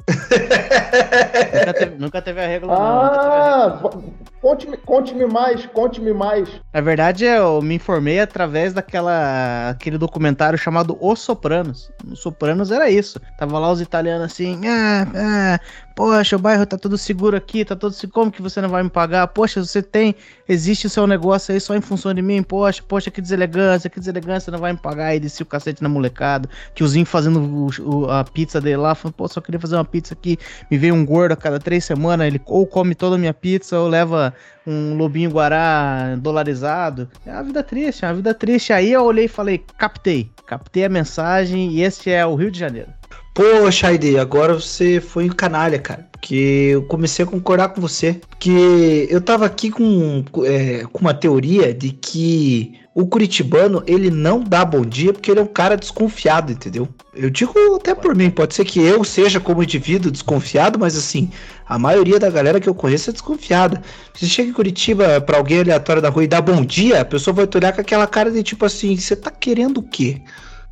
[1.59, 3.01] Nunca teve, nunca teve arrego lá, não.
[3.01, 3.89] Ah,
[4.41, 6.49] conte-me conte mais, conte-me mais.
[6.73, 11.91] Na verdade, eu me informei através daquela aquele documentário chamado Os Sopranos.
[12.05, 13.19] Os Sopranos era isso.
[13.37, 15.59] Tava lá os italianos assim, ah, ah,
[15.95, 18.83] poxa, o bairro tá todo seguro aqui, tá todo seguro, como que você não vai
[18.83, 19.27] me pagar?
[19.27, 20.15] Poxa, você tem,
[20.47, 23.99] existe o seu negócio aí só em função de mim, poxa, poxa, que deselegância, que
[23.99, 28.09] deselegância, não vai me pagar, e desci o cacete na molecada, tiozinho fazendo o- o-
[28.11, 30.37] a pizza dele lá, falando, pô, só queria fazer uma pizza aqui,
[30.69, 33.79] me veio um gordo a cada três semanas, ele ou come toda a minha pizza,
[33.79, 34.33] ou leva
[34.65, 37.09] um lobinho guará dolarizado.
[37.25, 38.71] É uma vida triste, é uma vida triste.
[38.71, 42.59] Aí eu olhei e falei, captei, captei a mensagem e esse é o Rio de
[42.59, 42.89] Janeiro.
[43.33, 46.07] Pô, Shaide, agora você foi um canalha, cara.
[46.11, 48.19] Porque eu comecei a concordar com você.
[48.29, 54.43] Porque eu tava aqui com, é, com uma teoria de que o curitibano, ele não
[54.43, 56.89] dá bom dia porque ele é um cara desconfiado, entendeu?
[57.15, 61.31] Eu digo até por mim, pode ser que eu seja como indivíduo desconfiado, mas assim,
[61.65, 63.81] a maioria da galera que eu conheço é desconfiada.
[64.13, 67.33] Se chega em Curitiba pra alguém aleatório da rua e dá bom dia, a pessoa
[67.33, 70.21] vai te olhar com aquela cara de tipo assim, você tá querendo o quê?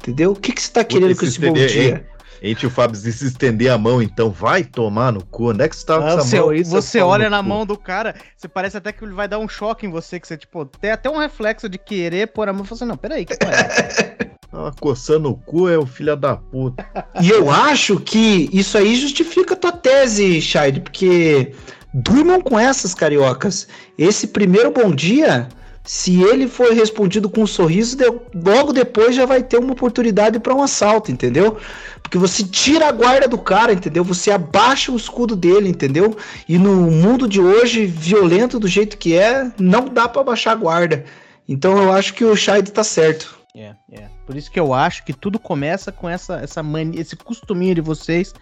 [0.02, 0.32] Entendeu?
[0.32, 1.96] O que, que você tá querendo com se esse bom dia?
[1.96, 2.19] hein?
[2.42, 5.50] Hein, tio Fábio, se se estender a mão, então vai tomar no cu.
[5.50, 7.50] Onde é que você tava com essa você mão você seu pau olha na cu?
[7.50, 10.28] mão do cara, você parece até que ele vai dar um choque em você, que
[10.28, 12.98] você, tipo, tem até um reflexo de querer pôr a mão e falar assim, não,
[12.98, 14.30] peraí, que é?
[14.54, 16.86] Ah, coçando o cu é o filho da puta.
[17.22, 21.54] E eu acho que isso aí justifica a tua tese, Shide, porque
[21.94, 23.68] durmam com essas cariocas.
[23.98, 25.50] Esse primeiro bom dia
[25.84, 27.98] se ele for respondido com um sorriso,
[28.34, 31.58] logo depois já vai ter uma oportunidade para um assalto, entendeu?
[32.02, 34.04] Porque você tira a guarda do cara, entendeu?
[34.04, 36.16] Você abaixa o escudo dele, entendeu?
[36.48, 40.56] E no mundo de hoje, violento do jeito que é, não dá para baixar a
[40.56, 41.06] guarda.
[41.48, 43.40] Então eu acho que o Shade tá certo.
[43.56, 44.08] É, é.
[44.26, 47.82] Por isso que eu acho que tudo começa com essa, essa mania, esse costuminho de
[47.82, 48.34] vocês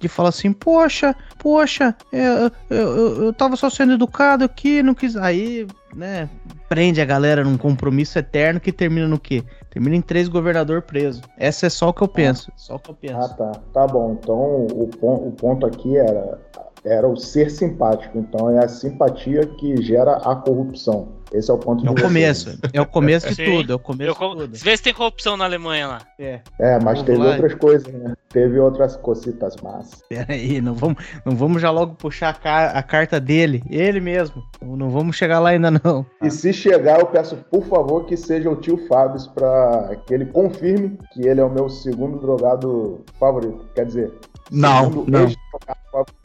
[0.00, 4.94] de falar assim, poxa, poxa, eu, eu, eu, eu tava só sendo educado aqui, não
[4.94, 5.14] quis.
[5.14, 6.28] Aí, né,
[6.70, 9.42] prende a galera num compromisso eterno que termina no quê?
[9.70, 11.20] Termina em três governador preso.
[11.36, 12.52] Essa é só o que eu penso.
[12.54, 13.16] Só o que eu penso.
[13.16, 13.52] Ah, tá.
[13.72, 14.16] Tá bom.
[14.18, 16.38] Então o, pon- o ponto aqui era,
[16.84, 18.18] era o ser simpático.
[18.18, 21.20] Então é a simpatia que gera a corrupção.
[21.32, 22.58] Esse é o ponto É o de começo.
[22.72, 23.72] É o começo de tudo.
[23.72, 24.56] É o começo com- de tudo.
[24.58, 25.98] Vê se tem corrupção na Alemanha lá.
[26.18, 26.40] É.
[26.58, 27.30] É, mas Vamos teve lá.
[27.30, 28.14] outras coisas, né?
[28.30, 30.02] Teve outras cositas massas.
[30.08, 34.00] Pera aí, não vamos, não vamos já logo puxar a, ca- a carta dele, ele
[34.00, 34.42] mesmo.
[34.60, 36.04] Não, não vamos chegar lá ainda não.
[36.20, 40.26] E se chegar, eu peço, por favor, que seja o tio Fábio para que ele
[40.26, 43.66] confirme que ele é o meu segundo drogado favorito.
[43.74, 44.12] Quer dizer,
[44.50, 45.28] Não, não.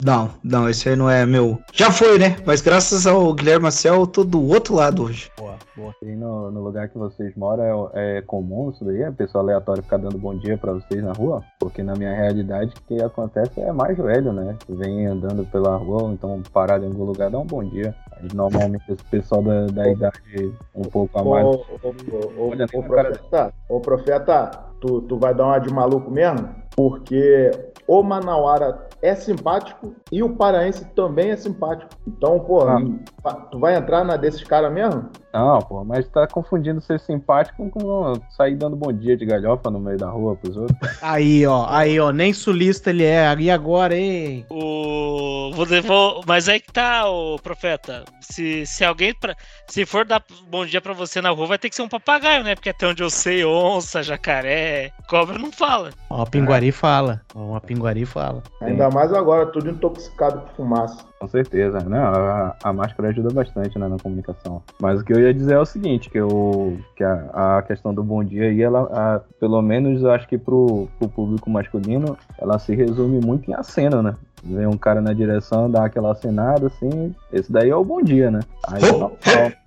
[0.02, 1.58] Não, não, esse aí não é meu.
[1.72, 2.36] Já foi, né?
[2.46, 5.30] Mas graças ao Guilherme Marcel, eu tô do outro lado hoje.
[5.36, 5.94] Boa, boa.
[6.02, 9.02] E no, no lugar que vocês moram é, é comum isso daí?
[9.02, 11.42] A pessoa aleatória ficar dando bom dia pra vocês na rua?
[11.58, 14.56] Porque na minha realidade o que acontece é mais velho, né?
[14.68, 17.94] Vem andando pela rua, ou então parado em algum lugar, dá um bom dia.
[18.12, 21.44] Aí, normalmente esse pessoal da, da idade um pouco a mais.
[21.44, 21.94] Ô, ô,
[22.38, 26.65] ô, ô, ô, profeta, ô profeta, tu, tu vai dar uma de maluco mesmo?
[26.76, 27.50] Porque
[27.88, 31.90] o Manauara é simpático e o paraense também é simpático.
[32.06, 33.32] Então, pô, Ah.
[33.50, 35.08] tu vai entrar na desses caras mesmo?
[35.36, 39.78] Não, pô, mas tá confundindo ser simpático com sair dando bom dia de galhofa no
[39.78, 40.78] meio da rua pros outros.
[41.02, 43.36] Aí, ó, aí, ó, nem sulista ele é.
[43.38, 44.46] E agora, hein?
[44.48, 45.50] O.
[45.52, 48.02] Vou, vou, mas aí que tá, o profeta.
[48.18, 49.12] Se, se alguém.
[49.12, 49.36] Pra,
[49.68, 52.42] se for dar bom dia pra você na rua, vai ter que ser um papagaio,
[52.42, 52.54] né?
[52.54, 55.90] Porque até onde eu sei, onça, jacaré, cobra não fala.
[56.08, 57.20] Ó, a Pinguari fala.
[57.34, 58.42] Ó, a Pinguari fala.
[58.62, 61.04] Ainda mais agora, tudo intoxicado por fumaça.
[61.18, 61.98] Com certeza, né?
[61.98, 64.62] A, a máscara ajuda bastante né, na comunicação.
[64.78, 67.94] Mas o que eu ia dizer é o seguinte, que, eu, que a, a questão
[67.94, 72.18] do bom dia aí, ela, a- pelo menos eu acho que pro, pro público masculino,
[72.38, 74.14] ela se resume muito em aceno, né?
[74.44, 78.30] Vem um cara na direção, dá aquela acenada, assim, esse daí é o bom dia,
[78.30, 78.40] né?
[78.68, 79.12] Aí normal.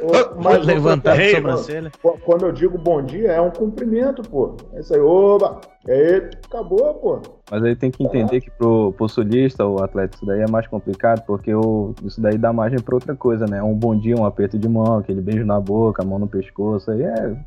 [0.02, 1.92] Ô, mas, Levantar a sobrancelha.
[2.02, 4.56] Qu- Quando eu digo bom dia, é um cumprimento, pô.
[4.74, 5.62] É isso aí, oba!
[5.88, 7.22] É, acabou, pô.
[7.52, 10.66] Mas aí tem que entender que pro, pro sulista ou atleta isso daí é mais
[10.66, 13.62] complicado, porque o, isso daí dá margem pra outra coisa, né?
[13.62, 16.90] Um bom dia, um aperto de mão, aquele beijo na boca, a mão no pescoço,
[16.90, 17.38] aí é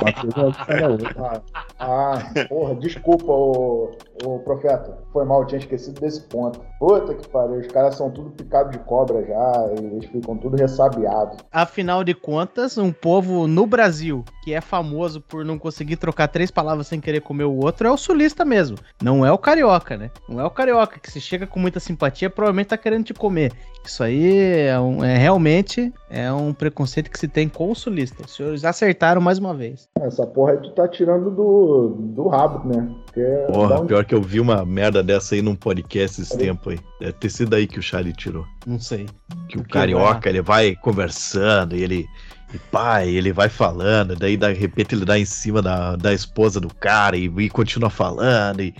[0.00, 1.42] uma coisa outra.
[1.76, 3.90] Ah, ah, porra, desculpa, ô,
[4.24, 4.96] ô profeta.
[5.12, 6.60] Foi mal, eu tinha esquecido desse ponto.
[6.78, 10.56] Puta que pariu, os caras são tudo picado de cobra já, e eles ficam tudo
[10.56, 11.38] ressabiados.
[11.52, 16.50] Afinal de contas, um povo no Brasil que é famoso por não conseguir trocar três
[16.50, 18.76] palavras sem querer comer o outro é o sulista mesmo.
[19.02, 20.10] Não é o carioca, né?
[20.28, 23.52] Não é o carioca que se chega com muita simpatia, provavelmente tá querendo te comer.
[23.84, 28.24] Isso aí é, um- é realmente é um preconceito que se tem com o sulista.
[28.24, 29.88] Os senhores acertaram mais uma vez.
[30.00, 32.88] Essa porra aí tu tá tirando do, do rabo, né?
[33.04, 36.36] Porque dá Porra, um- pior que eu vi uma merda dessa aí num podcast esse
[36.38, 36.78] tempo aí.
[37.00, 38.44] Deve ter sido aí que o Charlie tirou.
[38.66, 39.06] Não sei.
[39.48, 42.06] Que o carioca, ele vai conversando e ele.
[42.54, 46.60] E pai, ele vai falando, daí de repente ele dá em cima da, da esposa
[46.60, 48.62] do cara e, e continua falando.
[48.62, 48.72] E,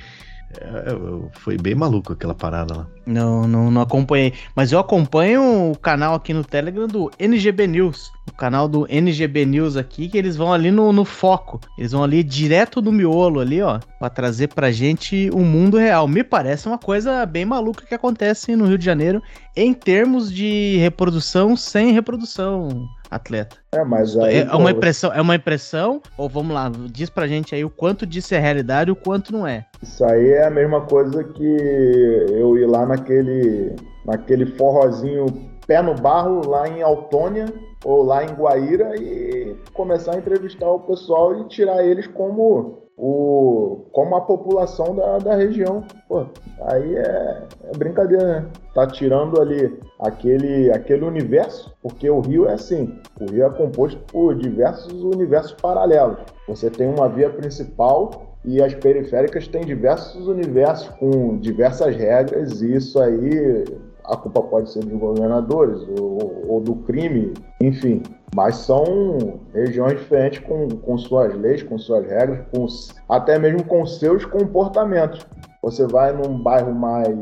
[0.61, 2.87] é, foi bem maluco aquela parada lá.
[3.07, 4.33] Não, não, não acompanhei.
[4.55, 8.13] Mas eu acompanho o canal aqui no Telegram do NGB News.
[8.29, 11.61] O canal do NGB News aqui, que eles vão ali no, no foco.
[11.77, 13.81] Eles vão ali direto do miolo ali, ó.
[13.99, 16.07] Pra trazer pra gente o mundo real.
[16.07, 19.23] Me parece uma coisa bem maluca que acontece no Rio de Janeiro
[19.57, 23.57] em termos de reprodução sem reprodução, atleta.
[23.73, 24.39] É, mas aí.
[24.39, 26.01] É uma impressão, é uma impressão?
[26.17, 29.33] Ou vamos lá, diz pra gente aí o quanto disso é realidade e o quanto
[29.33, 29.67] não é.
[29.83, 31.57] Isso aí é a mesma coisa que
[32.33, 33.75] eu ir lá naquele,
[34.05, 35.27] naquele forrozinho
[35.67, 37.47] pé no barro lá em Autônia
[37.85, 43.87] ou lá em Guaíra e começar a entrevistar o pessoal e tirar eles como o
[43.93, 45.85] como a população da, da região.
[46.09, 46.27] Pô,
[46.63, 48.47] aí é, é brincadeira, né?
[48.75, 54.01] Tá tirando ali aquele, aquele universo, porque o Rio é assim, o Rio é composto
[54.13, 56.19] por diversos universos paralelos.
[56.49, 62.75] Você tem uma via principal e as periféricas têm diversos universos com diversas regras, e
[62.75, 63.65] isso aí
[64.07, 68.03] a culpa pode ser dos governadores ou, ou do crime, enfim.
[68.35, 72.67] Mas são regiões diferentes com, com suas leis, com suas regras, com,
[73.09, 75.25] até mesmo com seus comportamentos.
[75.63, 77.15] você vai num bairro mais,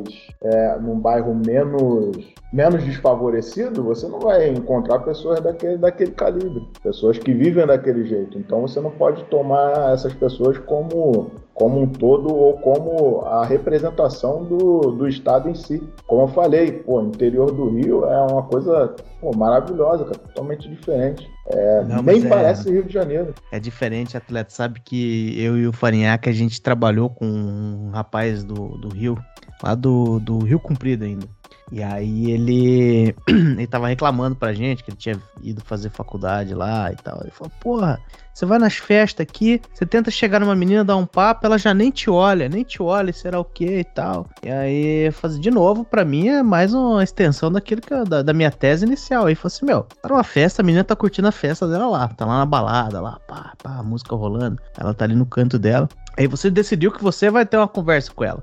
[0.42, 2.16] é, num bairro menos,
[2.52, 8.38] menos desfavorecido, você não vai encontrar pessoas daquele, daquele calibre, pessoas que vivem daquele jeito.
[8.38, 14.44] Então você não pode tomar essas pessoas como, como um todo ou como a representação
[14.44, 15.82] do, do estado em si.
[16.06, 21.28] Como eu falei, pô, interior do Rio é uma coisa pô, maravilhosa, cara, totalmente diferente.
[21.48, 23.34] É, Não, nem é- parece Rio de Janeiro.
[23.50, 24.50] É diferente, atleta.
[24.50, 29.18] Sabe que eu e o Farinhaque, a gente trabalhou com um rapaz do, do Rio,
[29.62, 31.26] lá do, do Rio Comprido ainda.
[31.72, 36.92] E aí ele, ele tava reclamando pra gente que ele tinha ido fazer faculdade lá
[36.92, 37.18] e tal.
[37.22, 37.98] Ele falou, porra,
[38.34, 41.72] você vai nas festas aqui, você tenta chegar numa menina, dar um papo, ela já
[41.72, 44.26] nem te olha, nem te olha, será o que e tal.
[44.42, 48.20] E aí, fazer de novo, pra mim é mais uma extensão daquilo que eu- da,
[48.22, 49.24] da minha tese inicial.
[49.24, 52.08] Aí falou assim, meu, tá numa festa, a menina tá curtindo a festa dela lá,
[52.08, 55.88] tá lá na balada, lá, pá, pá, música rolando, ela tá ali no canto dela.
[56.18, 58.42] Aí você decidiu que você vai ter uma conversa com ela.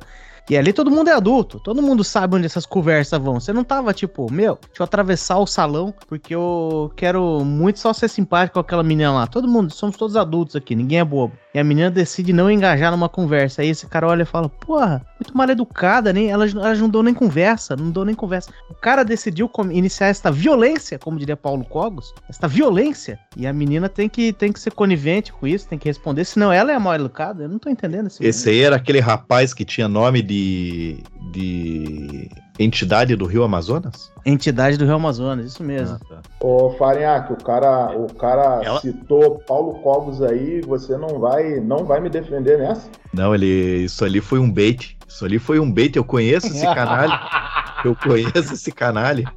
[0.49, 3.39] E ali todo mundo é adulto, todo mundo sabe onde essas conversas vão.
[3.39, 7.93] Você não tava tipo, meu, deixa eu atravessar o salão porque eu quero muito só
[7.93, 9.27] ser simpático com aquela menina lá.
[9.27, 11.37] Todo mundo, somos todos adultos aqui, ninguém é bobo.
[11.53, 13.61] E a menina decide não engajar numa conversa.
[13.61, 17.01] Aí esse cara olha e fala, porra, muito mal educada, nem, ela, ela não deu
[17.01, 18.51] nem conversa, não deu nem conversa.
[18.69, 23.19] O cara decidiu iniciar esta violência, como diria Paulo Cogos, esta violência.
[23.35, 26.53] E a menina tem que, tem que ser conivente com isso, tem que responder, senão
[26.53, 27.43] ela é mal educada.
[27.43, 32.29] Eu não tô entendendo esse Esse aí era aquele rapaz que tinha nome de, de
[32.59, 34.11] entidade do Rio Amazonas?
[34.25, 35.97] Entidade do Rio Amazonas, isso mesmo.
[36.01, 36.21] Ah, tá.
[36.41, 41.85] Ô, Farinhaque, o cara, o cara Ela- citou Paulo Cogos aí, você não vai, não
[41.85, 42.89] vai me defender nessa?
[43.13, 44.97] Não, ele, isso ali foi um bait.
[45.07, 45.95] Isso ali foi um bait.
[45.95, 47.19] Eu conheço esse canalha.
[47.83, 49.31] Eu conheço esse canalha.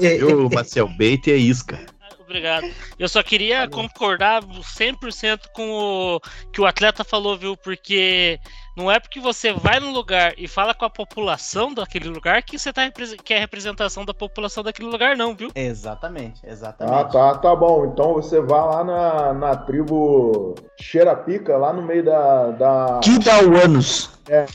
[0.00, 1.80] Eu, Marcel, bait é isca.
[2.20, 2.64] Obrigado.
[2.96, 6.20] Eu só queria concordar 100% com o
[6.52, 7.56] que o atleta falou, viu?
[7.56, 8.38] Porque
[8.76, 12.58] não é porque você vai num lugar e fala com a população daquele lugar que
[12.58, 15.50] você tá que é a representação da população daquele lugar, não, viu?
[15.54, 16.94] Exatamente, exatamente.
[16.94, 17.86] Ah, tá, tá bom.
[17.86, 22.50] Então você vai lá na, na tribo Xerapica, lá no meio da.
[22.52, 24.10] da Kidauanos.
[24.28, 24.46] é,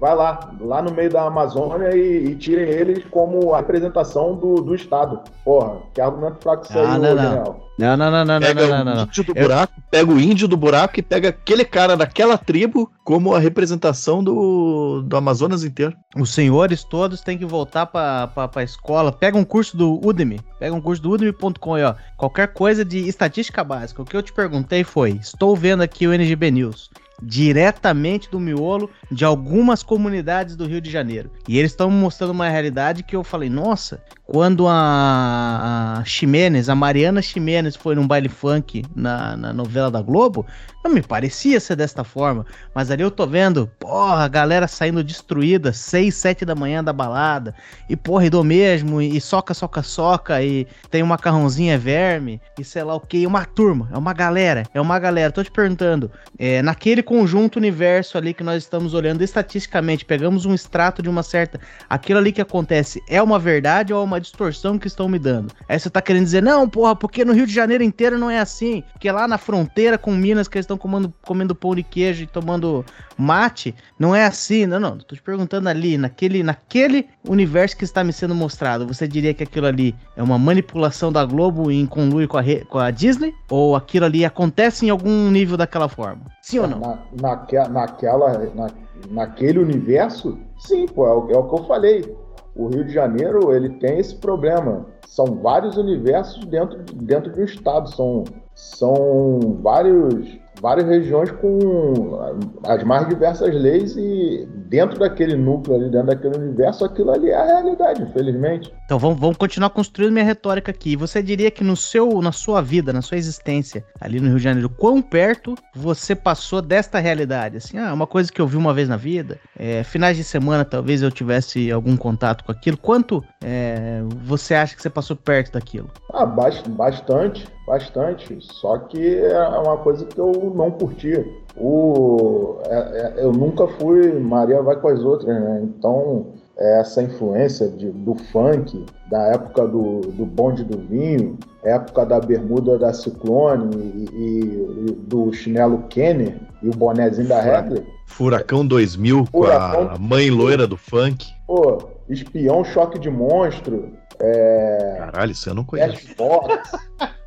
[0.00, 4.56] vai lá, lá no meio da Amazônia e, e tirem eles como a representação do,
[4.56, 5.20] do Estado.
[5.44, 7.14] Porra, que argumento fraco isso aí, Ah, ô, não, não.
[7.16, 7.66] Daniel.
[7.78, 9.02] Não, não, não, não, não, Pega não, não, o não.
[9.04, 12.90] índio do Eu- buraco, pega o índio do buraco e pega aquele cara daquela tribo
[13.04, 15.96] como a representação do, do Amazonas inteiro.
[16.16, 19.12] Os senhores todos têm que voltar pra, pra, pra escola.
[19.12, 20.40] Pega um curso do Udemy.
[20.58, 21.94] Pega um curso do Udemy.com aí, ó.
[22.18, 24.02] Qualquer coisa de estatística básica.
[24.02, 26.90] O que eu te perguntei foi: estou vendo aqui o NGB News.
[27.22, 31.30] Diretamente do miolo de algumas comunidades do Rio de Janeiro.
[31.48, 37.20] E eles estão mostrando uma realidade que eu falei, nossa, quando a, Ximenes, a Mariana
[37.20, 40.46] Ximenes foi num baile funk na, na novela da Globo,
[40.84, 42.46] não me parecia ser desta forma.
[42.72, 46.92] Mas ali eu tô vendo, porra, a galera saindo destruída, 6, 7 da manhã da
[46.92, 47.54] balada,
[47.88, 52.40] e porra, e do mesmo, e soca, soca, soca, e tem um macarrãozinho, é verme,
[52.56, 55.32] e sei lá o que, uma turma, é uma galera, é uma galera.
[55.32, 56.08] Tô te perguntando,
[56.38, 61.24] é, naquele conjunto universo ali que nós estamos olhando estatisticamente, pegamos um extrato de uma
[61.24, 61.58] certa.
[61.88, 65.52] Aquilo ali que acontece é uma verdade ou é uma distorção que estão me dando?
[65.68, 68.38] Aí você tá querendo dizer, não, porra, porque no Rio de Janeiro inteiro não é
[68.38, 72.24] assim, porque lá na fronteira com Minas que eles estão comendo, comendo pão de queijo
[72.24, 72.84] e tomando
[73.16, 74.66] mate, não é assim.
[74.66, 79.06] Não, não, tô te perguntando ali, naquele, naquele universo que está me sendo mostrado, você
[79.06, 82.90] diria que aquilo ali é uma manipulação da Globo em conluio com a, com a
[82.90, 83.34] Disney?
[83.48, 86.22] Ou aquilo ali acontece em algum nível daquela forma?
[86.42, 86.80] Sim ou não?
[86.80, 88.68] Na, naque, naquela, na,
[89.10, 92.16] naquele universo, sim, pô, é o, é o que eu falei.
[92.60, 94.84] O Rio de Janeiro ele tem esse problema.
[95.06, 97.88] São vários universos dentro, dentro de um estado.
[97.88, 102.18] São, são vários, várias regiões com
[102.64, 107.36] as mais diversas leis e dentro daquele núcleo ali, dentro daquele universo, aquilo ali é
[107.36, 108.72] a realidade, infelizmente.
[108.84, 110.96] Então vamos, vamos continuar construindo minha retórica aqui.
[110.96, 114.42] Você diria que no seu, na sua vida, na sua existência ali no Rio de
[114.44, 117.56] Janeiro, quão perto você passou desta realidade?
[117.56, 120.64] Assim, ah, uma coisa que eu vi uma vez na vida, é, finais de semana
[120.64, 122.76] talvez eu tivesse algum contato com aquilo.
[122.76, 125.90] Quanto é, você acha que você passou perto daquilo?
[126.12, 128.36] Ah, bas- bastante, bastante.
[128.40, 131.24] Só que é uma coisa que eu não curtia.
[131.56, 135.60] O, é- é- eu nunca fui Maria vai com as outras, né?
[135.64, 136.26] Então,
[136.58, 142.76] essa influência de- do funk, da época do, do bonde do vinho, época da bermuda
[142.78, 149.24] da Ciclone e, e- e do chinelo Kenner e o bonezinho da Regler, Furacão 2000
[149.30, 149.98] com a Furacão.
[150.00, 151.26] mãe loira do funk.
[151.46, 156.14] pô, espião choque de monstro, é, Caralho, isso eu não conheço.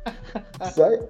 [0.66, 1.00] Isso aí.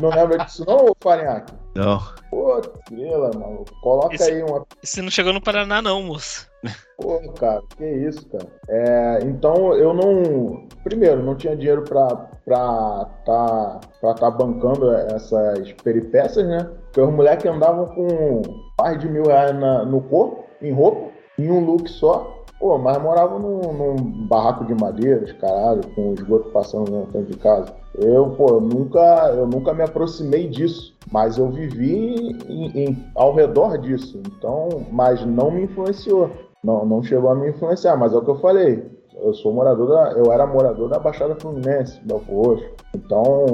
[0.00, 1.52] Não lembra disso não, Farinhaque?
[1.74, 2.00] Não.
[2.30, 2.60] Pô,
[2.90, 3.66] grila, maluco.
[3.82, 4.64] Coloca Esse- aí uma.
[4.82, 6.48] Você não chegou no Paraná, não, moço.
[6.96, 8.46] Pô, cara, que isso, cara.
[8.68, 10.66] É, então eu não.
[10.82, 12.06] Primeiro, não tinha dinheiro pra
[12.44, 16.68] pra tá, pra tá bancando essas peripécias, né?
[16.84, 18.42] Porque os moleques andavam com
[18.80, 22.33] mais de mil reais na- no corpo, em roupa, em um look só.
[22.58, 23.94] Pô, mas moravam num, num
[24.26, 27.66] barraco de madeiras, caralho, com esgoto passando na frente de casa.
[27.98, 32.14] Eu, pô, eu nunca, eu nunca me aproximei disso, mas eu vivi
[32.48, 34.20] em- em- ao redor disso.
[34.26, 36.30] Então, mas não me influenciou.
[36.62, 38.82] Não, não chegou a me influenciar, mas é o que eu falei.
[39.20, 42.64] Eu sou morador da, eu era morador da Baixada Fluminense, Belfor Roxo.
[42.96, 43.44] Então,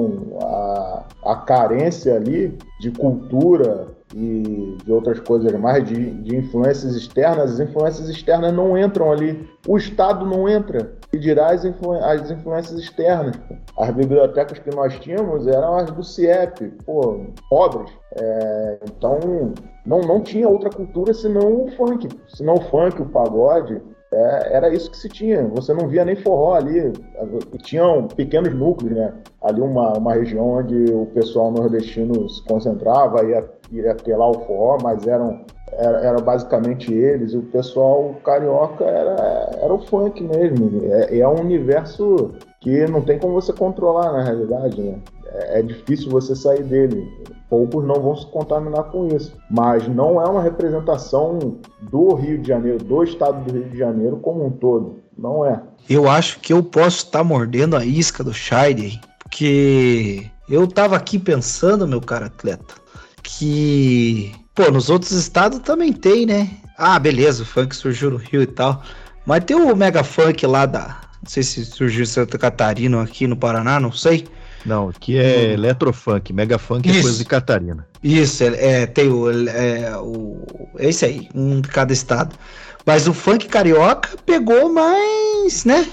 [0.41, 7.53] a, a carência ali de cultura e de outras coisas mais, de, de influências externas,
[7.53, 9.47] as influências externas não entram ali.
[9.67, 10.93] O Estado não entra.
[11.13, 13.35] E dirá as, influ, as influências externas.
[13.77, 17.91] As bibliotecas que nós tínhamos eram as do CIEP, pô, pobres.
[18.17, 19.19] É, então,
[19.85, 22.07] não, não tinha outra cultura senão o funk.
[22.27, 23.81] Senão o funk, o pagode.
[24.13, 25.47] É, era isso que se tinha.
[25.47, 26.91] Você não via nem forró ali.
[27.63, 29.13] Tinham pequenos núcleos, né?
[29.41, 34.45] Ali uma, uma região onde o pessoal nordestino se concentrava, ia, ia ter lá o
[34.45, 35.41] forró, mas eram
[35.73, 40.81] era, era basicamente eles, e o pessoal carioca era, era o funk mesmo.
[40.91, 44.99] É, é um universo que não tem como você controlar na realidade, né?
[45.33, 47.07] É, é difícil você sair dele.
[47.49, 49.33] Poucos não vão se contaminar com isso.
[49.49, 54.17] Mas não é uma representação do Rio de Janeiro, do estado do Rio de Janeiro
[54.17, 54.99] como um todo.
[55.17, 55.61] Não é.
[55.89, 61.17] Eu acho que eu posso estar mordendo a isca do Shire, porque eu tava aqui
[61.17, 62.80] pensando, meu cara atleta,
[63.23, 66.49] que, pô, nos outros estados também tem, né?
[66.77, 68.83] Ah, beleza, o funk surgiu no Rio e tal.
[69.25, 70.99] Mas tem o mega funk lá da.
[71.21, 74.27] Não sei se surgiu em Santa Catarina ou aqui no Paraná, não sei.
[74.65, 77.01] Não, aqui é eletrofunk, mega funk é Isso.
[77.01, 77.87] coisa de Catarina.
[78.03, 80.43] Isso, é, é, tem o, é, o.
[80.77, 82.35] É esse aí, um de cada estado.
[82.85, 85.87] Mas o funk carioca pegou mais, né?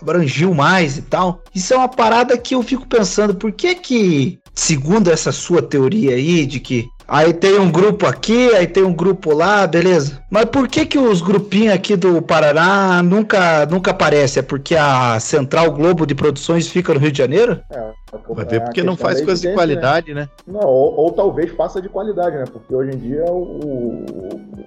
[0.00, 1.42] Abrangiu mais e tal.
[1.54, 6.14] Isso é uma parada que eu fico pensando, por que que, segundo essa sua teoria
[6.14, 10.22] aí, de que aí tem um grupo aqui, aí tem um grupo lá, beleza.
[10.30, 14.40] Mas por que que os grupinhos aqui do Paraná nunca, nunca aparecem?
[14.40, 17.60] É porque a Central Globo de Produções fica no Rio de Janeiro?
[17.70, 17.90] É,
[18.28, 19.54] Vai é ver a porque não faz coisa de evidência, né?
[19.54, 20.28] qualidade, né?
[20.46, 22.44] Não, ou, ou talvez faça de qualidade, né?
[22.50, 24.04] Porque hoje em dia o,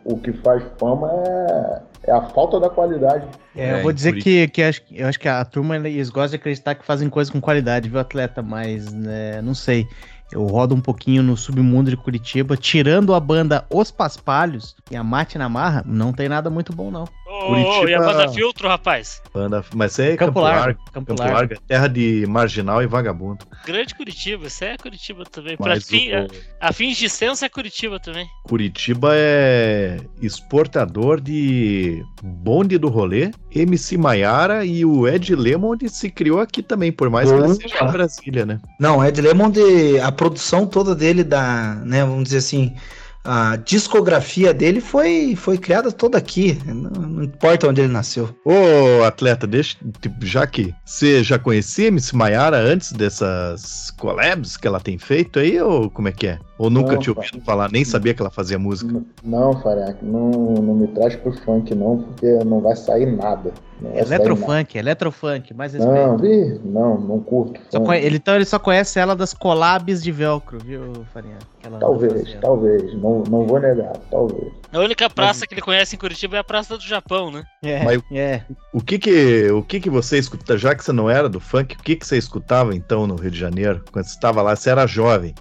[0.05, 3.25] o, o que faz fama é, é a falta da qualidade.
[3.55, 6.09] É, É, eu vou em dizer que, que acho, eu acho que a turma eles
[6.09, 8.41] gostam de acreditar que fazem coisa com qualidade, viu, atleta?
[8.41, 9.87] Mas, né, não sei.
[10.31, 15.03] Eu rodo um pouquinho no submundo de Curitiba, tirando a banda Os Paspalhos e a
[15.03, 17.05] Mate na Marra, não tem nada muito bom, não.
[17.33, 19.21] Ô, Curitiba- e a banda Filtro, rapaz?
[19.33, 20.79] Banda, mas é Campo Campo, Largo, Largo.
[20.91, 21.35] Campo Campo Largo.
[21.37, 23.45] Largo é terra de marginal e vagabundo.
[23.65, 25.57] Grande Curitiba, isso é Curitiba também.
[25.57, 26.27] Pra fim, o-
[26.61, 28.27] a, a fins de censo é Curitiba também.
[28.43, 36.39] Curitiba é exportador de bonde do rolê, MC Maiara e o Ed Lemond se criou
[36.39, 38.59] aqui também, por mais que ele seja em Brasília, né?
[38.79, 39.57] Não, Ed Lemond,
[40.01, 42.75] a produção toda dele da, né, vamos dizer assim,
[43.23, 48.35] a discografia dele foi, foi criada toda aqui, não, não importa onde ele nasceu.
[48.43, 54.67] Ô, atleta, deixa, tipo, já que você já conhecia MC Maiara antes dessas collabs que
[54.67, 56.39] ela tem feito aí, ou como é que é?
[56.63, 59.03] Ou nunca Não, tinha ouvido falar, nem sabia que ela fazia música?
[59.21, 60.29] Não, Fareca, não,
[60.61, 63.51] não me traz pro funk não, porque não vai sair nada.
[63.81, 64.23] Não vai sair nada.
[64.23, 65.93] Eletrofunk, eletrofunk, mais respeito.
[65.93, 67.59] Não, ih, não, não curto.
[67.81, 71.37] Conhe- ele, então ele só conhece ela das collabs de velcro, viu, Farinha?
[71.79, 74.53] Talvez, talvez, não, não vou negar, talvez.
[74.71, 77.43] A única praça que ele conhece em Curitiba é a Praça do Japão, né?
[77.61, 78.41] É, Mas- é.
[78.73, 81.75] O que que, o que que você escuta, já que você não era do funk,
[81.75, 83.83] o que que você escutava então no Rio de Janeiro?
[83.91, 85.33] Quando você estava lá, você era jovem,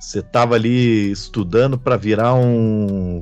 [0.00, 3.20] você estava ali estudando para virar um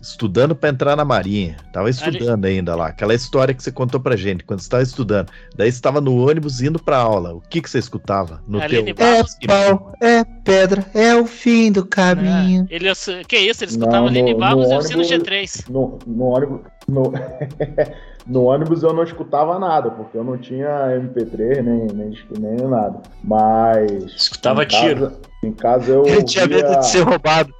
[0.00, 4.14] estudando para entrar na marinha, tava estudando ainda lá, aquela história que você contou pra
[4.14, 5.30] gente quando você estava estudando.
[5.56, 7.34] Daí você estava no ônibus indo pra aula.
[7.34, 11.72] O que que você escutava no Aline teu É pau, é pedra, é o fim
[11.72, 12.68] do caminho.
[12.70, 12.88] Ele,
[13.26, 15.64] que isso, ele escutava Aline Barros no e Oficina ônibus- G3.
[15.70, 16.60] No, no ônibus.
[16.86, 17.12] No,
[18.26, 20.68] no ônibus eu não escutava nada, porque eu não tinha
[21.00, 23.00] MP3 nem, nem, nem nada.
[23.22, 24.02] Mas.
[24.04, 25.12] Escutava em casa- tiro.
[25.44, 27.52] Em casa eu Ele tinha medo ouvia, de ser roubado.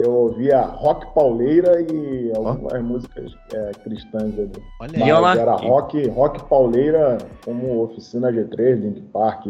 [0.00, 4.52] eu ouvia rock pauleira e algumas músicas é, cristãs ali.
[4.80, 5.08] Olha E aí.
[5.08, 9.46] eu Mas lá- era rock, rock pauleira como Oficina G3, Link Park,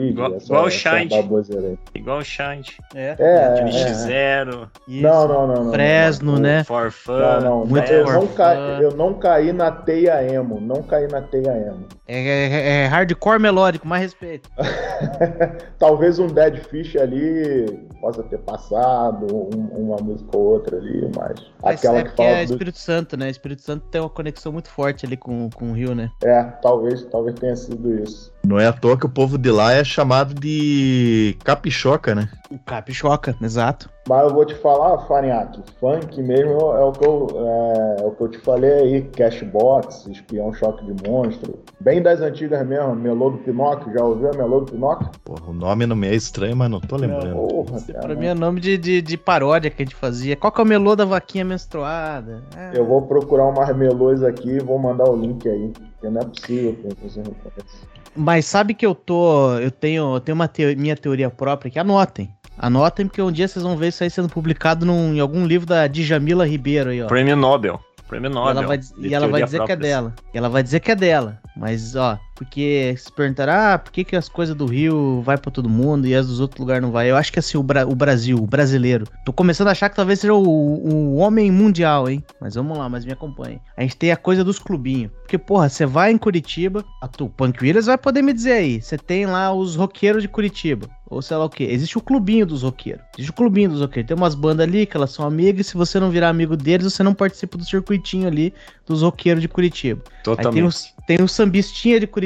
[0.00, 1.14] Igual, essa- igual o Shine.
[1.14, 1.78] aí.
[1.94, 2.62] Igual o Shine.
[2.94, 3.16] É.
[3.18, 3.94] É, é, é.
[3.94, 4.70] Zero.
[4.88, 5.02] Isso.
[5.02, 5.72] Não, não, não, não.
[5.72, 6.42] Fresno, não, não.
[6.42, 6.64] né?
[6.64, 7.18] For Fun.
[7.18, 8.54] Não, não, Muito eu, for não ca...
[8.54, 8.82] fun.
[8.82, 11.86] eu não caí na teia emo, não caí na teia emo.
[12.06, 14.48] É, é- é hardcore melódico, mais respeito.
[15.78, 17.66] Talvez um Dead Fish ali
[18.00, 22.28] possa ter passado, um- uma música ou outra ali, mas Mas aquela é que fala
[22.28, 22.52] é do...
[22.52, 23.30] Espírito Santo, né?
[23.30, 26.10] Espírito Santo tem uma conexão muito forte ali com, com o Rio, né?
[26.22, 28.31] É, talvez, talvez tenha sido isso.
[28.44, 32.28] Não é à toa que o povo de lá é chamado de capichoca, né?
[32.50, 33.88] O Capichoca, exato.
[34.06, 38.10] Mas eu vou te falar, Farinhaque, funk mesmo é o que eu, é, é o
[38.10, 43.30] que eu te falei aí, Cashbox, Espião Choque de Monstro, bem das antigas mesmo, Melô
[43.30, 45.08] do Pinóquio, já ouviu a Melô do Pinóquio?
[45.24, 47.32] Porra, o nome não me é estranho, mas não tô lembrando.
[47.36, 48.00] Porra, cara.
[48.00, 50.36] pra mim é nome de, de, de paródia que a gente fazia.
[50.36, 52.42] Qual que é o melô da vaquinha menstruada?
[52.54, 56.20] Ah, Eu vou procurar umas melôs aqui e vou mandar o link aí, porque não
[56.20, 57.92] é possível que você não conheça.
[58.14, 59.54] Mas sabe que eu tô.
[59.58, 62.30] Eu tenho, eu tenho uma minha teoria própria que anotem.
[62.58, 65.66] Anotem, porque um dia vocês vão ver isso aí sendo publicado num- em algum livro
[65.66, 67.06] da Djamila Ribeiro aí, ó.
[67.06, 67.80] Prêmio Nobel.
[68.08, 68.50] Prêmio E Nobel.
[68.58, 69.90] ela vai, e ela vai dizer que é próprias.
[69.90, 70.14] dela.
[70.34, 71.38] E ela vai dizer que é dela.
[71.56, 75.50] Mas, ó, porque se perguntaram, ah, por que, que as coisas do Rio vai pra
[75.50, 77.10] todo mundo e as dos outros lugares não vai?
[77.10, 79.06] Eu acho que assim, o, Bra- o Brasil, o brasileiro.
[79.24, 82.24] Tô começando a achar que talvez seja o, o homem mundial, hein?
[82.40, 83.60] Mas vamos lá, mas me acompanhe.
[83.76, 85.10] A gente tem a coisa dos clubinhos.
[85.22, 88.82] Porque, porra, você vai em Curitiba, a tu, Punk Williams vai poder me dizer aí.
[88.82, 90.88] Você tem lá os roqueiros de Curitiba.
[91.08, 91.64] Ou sei lá o que.
[91.64, 93.02] Existe o clubinho dos roqueiros.
[93.18, 94.08] Existe o clubinho dos roqueiros.
[94.08, 95.66] Tem umas bandas ali que elas são amigas.
[95.66, 98.52] E se você não virar amigo deles, você não participa do circuitinho ali
[98.86, 100.02] dos roqueiros de Curitiba.
[100.06, 100.64] Aí tem Totalmente.
[100.64, 102.21] os, tem o sambistinha de Curitiba.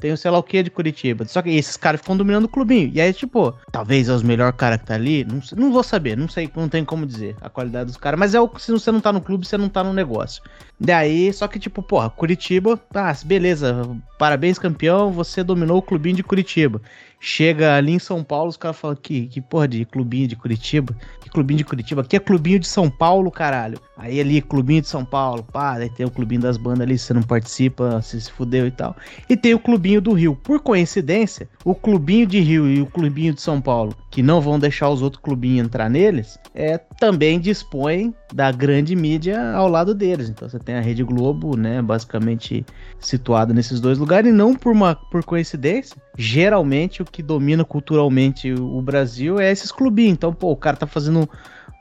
[0.00, 1.24] Tem o sei lá o que de Curitiba.
[1.26, 2.90] Só que esses caras ficam dominando o clubinho.
[2.92, 5.24] E aí, tipo, talvez é os melhores caras que tá ali.
[5.24, 6.16] Não, não vou saber.
[6.16, 8.18] Não sei, não tem como dizer a qualidade dos caras.
[8.18, 10.42] Mas é o se você não tá no clube, você não tá no negócio.
[10.80, 16.22] Daí, só que, tipo, porra, Curitiba, ah, beleza, parabéns, campeão, você dominou o clubinho de
[16.22, 16.80] Curitiba.
[17.20, 20.94] Chega ali em São Paulo, os caras falam que, que porra de clubinho de Curitiba?
[21.28, 22.00] Que clubinho de Curitiba?
[22.00, 23.78] Aqui é clubinho de São Paulo, caralho.
[23.98, 27.12] Aí ali, clubinho de São Paulo, pá, daí tem o clubinho das bandas ali, você
[27.12, 28.96] não participa, você se fudeu e tal.
[29.28, 30.34] E tem o clubinho do Rio.
[30.34, 34.58] Por coincidência, o clubinho de Rio e o clubinho de São Paulo, que não vão
[34.58, 40.28] deixar os outros clubinhos entrar neles, é, também dispõem da grande mídia ao lado deles.
[40.28, 42.64] Então você tem a Rede Globo, né, basicamente
[42.98, 48.52] situada nesses dois lugares, e não por, uma, por coincidência, geralmente o que domina culturalmente
[48.52, 50.12] o Brasil é esses clubinhos.
[50.12, 51.28] Então, pô, o cara tá fazendo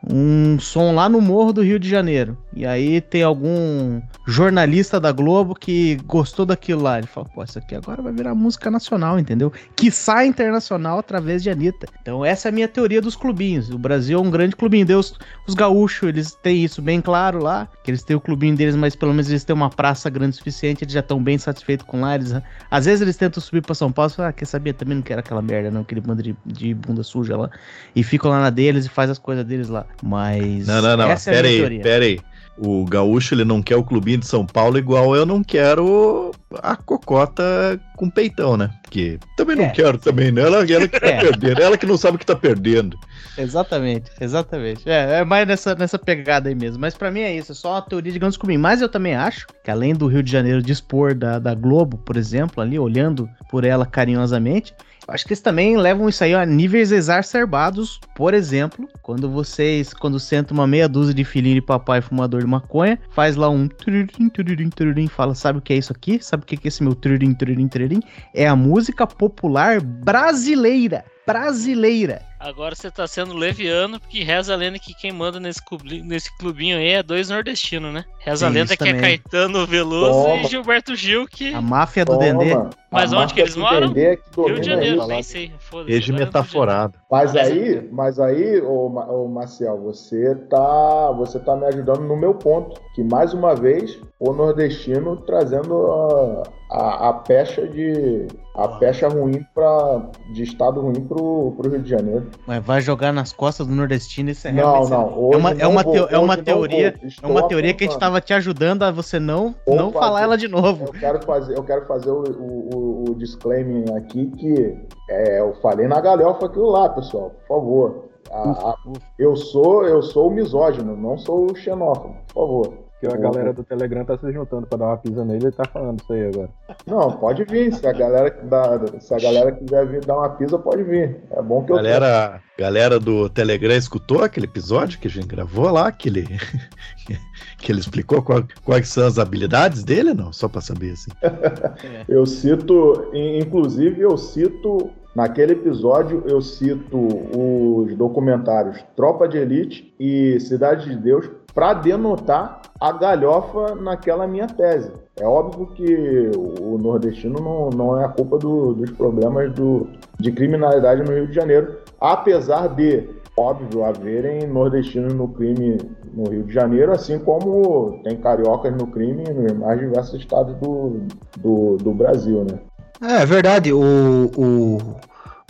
[0.10, 2.38] um som lá no Morro do Rio de Janeiro.
[2.58, 6.98] E aí tem algum jornalista da Globo que gostou daquilo lá.
[6.98, 9.54] Ele fala, pô, isso aqui agora vai virar música nacional, entendeu?
[9.76, 11.88] Que sai internacional através de Anitta.
[12.02, 13.70] Então essa é a minha teoria dos clubinhos.
[13.70, 14.88] O Brasil é um grande clubinho.
[14.88, 15.14] Deus,
[15.48, 18.96] os gaúchos, eles têm isso bem claro lá, que eles têm o clubinho deles, mas
[18.96, 22.02] pelo menos eles têm uma praça grande o suficiente, eles já estão bem satisfeitos com
[22.02, 22.16] lá.
[22.16, 22.34] Eles,
[22.72, 25.04] às vezes eles tentam subir pra São Paulo e falam, ah, quer saber, também não
[25.04, 27.52] quero aquela merda não, aquele bando de, de bunda suja lá.
[27.96, 29.86] E ficam lá na deles e faz as coisas deles lá.
[30.02, 31.10] Mas Não, não, não.
[31.10, 32.20] essa é Pera minha aí, pera aí.
[32.58, 36.32] O gaúcho ele não quer o clubinho de São Paulo igual eu não quero
[36.64, 38.70] a cocota com peitão, né?
[38.82, 39.70] Porque também não É.
[39.70, 40.42] quero também, né?
[40.42, 41.20] Ela, ela que tá É.
[41.20, 42.98] perdendo, ela que não sabe que tá perdendo.
[43.38, 44.90] Exatamente, exatamente.
[44.90, 46.80] É, é mais nessa, nessa pegada aí mesmo.
[46.80, 48.62] Mas pra mim é isso, é só uma teoria de grandes clubinhos.
[48.62, 52.18] Mas eu também acho que além do Rio de Janeiro dispor da, da Globo, por
[52.18, 54.74] exemplo, ali, olhando por ela carinhosamente,
[55.08, 58.00] acho que eles também levam isso aí a níveis exacerbados.
[58.16, 62.48] Por exemplo, quando vocês, quando senta uma meia dúzia de filhinho de papai fumador de
[62.48, 66.20] maconha, faz lá um turirim, turirim, turirim, fala, sabe o que é isso aqui?
[66.22, 68.00] Sabe o que é esse meu turirim, turirim, turirim?
[68.34, 71.06] É a música popular brasileira.
[71.26, 72.22] Brasileira.
[72.48, 76.36] Agora você tá sendo leviano, porque reza a lenda que quem manda nesse, clubinho, nesse
[76.38, 78.06] clubinho aí é dois nordestinos, né?
[78.20, 79.02] Reza a lenda que é também.
[79.02, 80.42] Caetano Veloso Toma.
[80.44, 81.54] e Gilberto Gil, que.
[81.54, 82.54] A máfia do Toma, Dendê.
[82.54, 83.90] a Mas onde que eles do moram?
[83.90, 85.08] Dendê é que Rio de Janeiro, isso.
[85.08, 85.52] nem sei.
[85.90, 86.98] É de metaforado.
[87.12, 92.16] Mas Mas aí, mas aí, ô, ô Marcial, você tá, você tá me ajudando no
[92.16, 98.68] meu ponto, que mais uma vez o nordestino trazendo a, a, a pecha de a
[98.68, 102.28] pecha ruim para de estado ruim pro, pro Rio de Janeiro.
[102.46, 105.02] Mas vai jogar nas costas do nordestino, isso é Não, não.
[105.02, 107.84] É Hoje uma, é não uma, vou, teo- é uma teoria, é uma teoria que
[107.84, 108.00] a gente apontando.
[108.00, 110.86] tava te ajudando a você não, Vou não falar ela de novo.
[110.88, 114.76] Eu quero fazer, eu quero fazer o, o, o- o disclaimer aqui que
[115.10, 118.04] é, eu falei na galhofa aquilo lá, pessoal, por favor.
[118.32, 118.76] A- a-
[119.18, 122.87] eu sou eu sou o misógino, não sou o xenófobo, por favor.
[123.00, 125.66] Que a galera do Telegram tá se juntando pra dar uma pisa nele, ele tá
[125.66, 126.50] falando isso aí agora.
[126.88, 127.72] Não, pode vir.
[127.74, 131.18] Se a galera, dá, se a galera quiser vir dar uma pisa, pode vir.
[131.30, 135.70] É bom que eu Galera, galera do Telegram escutou aquele episódio que a gente gravou
[135.70, 136.26] lá, que ele,
[137.60, 140.34] que ele explicou qual- quais são as habilidades dele, não?
[140.34, 141.12] Só pra saber assim.
[142.10, 149.92] Eu cito, in- inclusive, eu cito Naquele episódio eu cito os documentários Tropa de Elite
[150.00, 151.28] e Cidade de Deus
[151.58, 154.92] para denotar a galhofa naquela minha tese.
[155.20, 159.88] É óbvio que o nordestino não, não é a culpa do, dos problemas do,
[160.20, 165.80] de criminalidade no Rio de Janeiro, apesar de, óbvio, haverem nordestinos no crime
[166.14, 171.08] no Rio de Janeiro, assim como tem cariocas no crime nos mais diversos estados do,
[171.40, 172.60] do, do Brasil, né?
[173.02, 174.78] É, é verdade, o, o,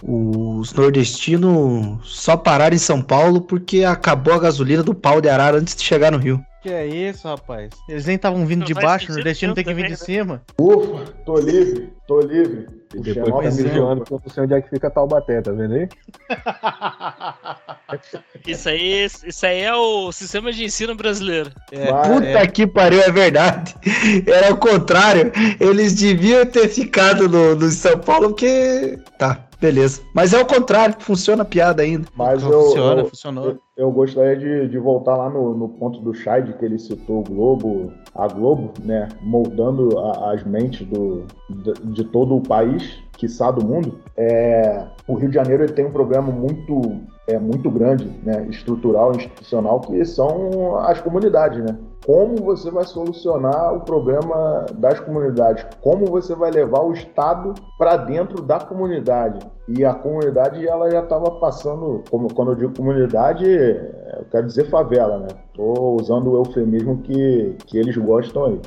[0.04, 5.58] os nordestinos só pararam em São Paulo porque acabou a gasolina do pau de arara
[5.58, 6.44] antes de chegar no Rio.
[6.62, 7.70] Que é isso, rapaz?
[7.88, 10.42] Eles nem estavam vindo de baixo, o nordestino tem que vir de cima.
[10.60, 12.68] Ufa, tô livre, tô livre.
[12.94, 13.74] E O depois Xenol tá me zoou.
[13.74, 15.88] zoando que eu não sei onde é que fica Taubaté, tá vendo aí?
[18.46, 21.52] Isso aí, isso aí é o sistema de ensino brasileiro.
[21.72, 22.48] É, Puta é.
[22.48, 23.76] que pariu, é verdade.
[24.28, 25.32] Era o contrário.
[25.60, 29.00] Eles deviam ter ficado no, no São Paulo, porque.
[29.18, 30.02] Tá, beleza.
[30.14, 32.08] Mas é o contrário, funciona a piada ainda.
[32.16, 33.46] Mas eu, Funciona, eu, funcionou.
[33.46, 37.20] eu, eu gostaria de, de voltar lá no, no ponto do Scheid, que ele citou
[37.20, 42.98] o Globo, a Globo, né, moldando a- as mentes do, de, de todo o país,
[43.18, 44.00] quiçá do mundo.
[44.16, 49.12] É, o Rio de Janeiro ele tem um problema muito, é, muito grande, né, estrutural,
[49.12, 51.78] institucional, que são as comunidades, né?
[52.06, 55.66] Como você vai solucionar o problema das comunidades?
[55.82, 59.46] Como você vai levar o Estado para dentro da comunidade?
[59.68, 64.70] E a comunidade ela já estava passando, como quando eu digo comunidade, eu quero dizer
[64.70, 65.28] favela, né?
[65.48, 68.62] Estou usando o eufemismo que, que eles gostam aí.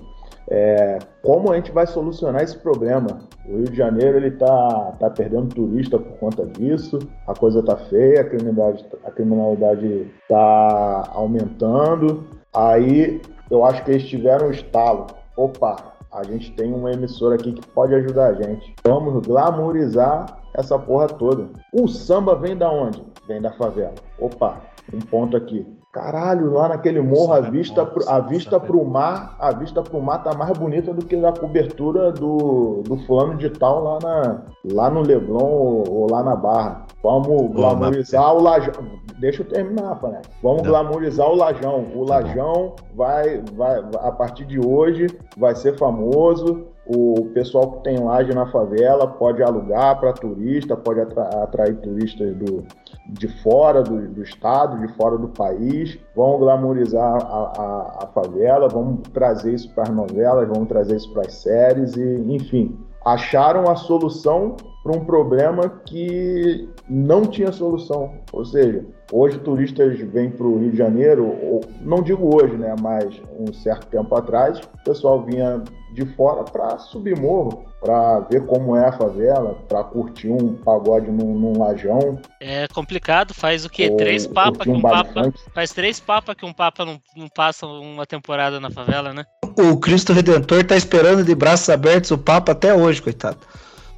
[0.51, 3.21] É, como a gente vai solucionar esse problema?
[3.51, 7.76] O Rio de Janeiro ele tá, tá perdendo turista por conta disso, a coisa tá
[7.76, 12.24] feia, a criminalidade, a criminalidade tá aumentando.
[12.55, 13.20] Aí
[13.51, 15.09] eu acho que eles tiveram um estalo.
[15.36, 15.76] Opa,
[16.12, 18.72] a gente tem uma emissora aqui que pode ajudar a gente.
[18.84, 21.48] Vamos glamorizar essa porra toda.
[21.72, 23.03] O samba vem da onde?
[23.26, 23.94] Vem da favela.
[24.20, 24.61] Opa,
[24.94, 25.66] um ponto aqui.
[25.93, 30.22] Caralho, lá naquele morro, a vista, pro- a vista pro mar, a vista pro mar
[30.22, 34.88] tá mais bonita do que a cobertura do, do fulano de tal lá, na, lá
[34.88, 36.86] no Leblon ou, ou lá na Barra.
[37.03, 38.72] Vamos glamorizar o Lajão.
[39.18, 40.20] Deixa eu terminar, Fané.
[40.41, 40.70] Vamos Não.
[40.70, 41.84] glamorizar o Lajão.
[41.95, 46.66] O Lajão vai, vai, a partir de hoje, vai ser famoso.
[46.93, 52.34] O pessoal que tem laje na favela pode alugar para turista, pode atra- atrair turistas
[52.36, 52.64] do,
[53.07, 55.97] de fora do, do estado, de fora do país.
[56.16, 61.12] Vamos glamorizar a, a, a favela, vamos trazer isso para as novelas, vamos trazer isso
[61.12, 68.14] para as séries e, enfim, acharam a solução para um problema que não tinha solução.
[68.33, 72.74] Ou seja, hoje turistas vêm para o Rio de Janeiro, ou, não digo hoje, né,
[72.81, 75.62] mas um certo tempo atrás, o pessoal vinha
[75.93, 81.11] de fora para subir morro, para ver como é a favela, para curtir um pagode
[81.11, 82.18] num, num lajão.
[82.41, 83.89] É complicado, faz o quê?
[83.91, 85.33] ou três papas que um papa.
[85.53, 89.24] Faz três papas que um papa não, não passa uma temporada na favela, né?
[89.59, 93.39] O Cristo Redentor tá esperando de braços abertos o Papa até hoje, coitado.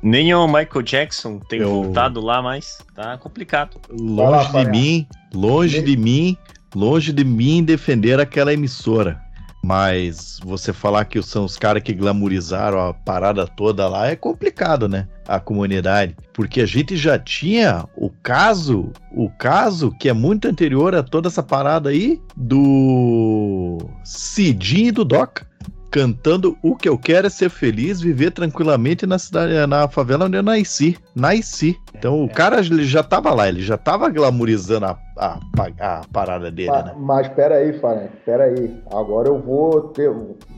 [0.03, 3.77] Nem o Michael Jackson tem Eu- voltado lá, mas tá complicado.
[3.89, 6.37] Vai lá, Longe de mim, longe de mim,
[6.75, 9.21] longe de mim defender aquela emissora.
[9.65, 14.89] Mas você falar que são os caras que glamorizaram a parada toda lá é complicado,
[14.89, 15.07] né?
[15.29, 16.17] A comunidade.
[16.33, 21.29] Porque a gente já tinha o caso, o caso que é muito anterior a toda
[21.29, 25.47] essa parada aí do Cidinho e do Doca.
[25.93, 30.39] Cantando o que eu quero é ser feliz, viver tranquilamente na cidade, na favela onde
[30.39, 30.97] eu nasci.
[31.15, 31.77] Nasci.
[31.95, 35.39] Então o cara ele já tava lá, ele já tava glamorizando a, a,
[35.81, 36.95] a parada dele, Ma- né?
[36.97, 38.83] Mas pera aí, Faran, pera aí.
[38.93, 40.13] Agora eu vou ter.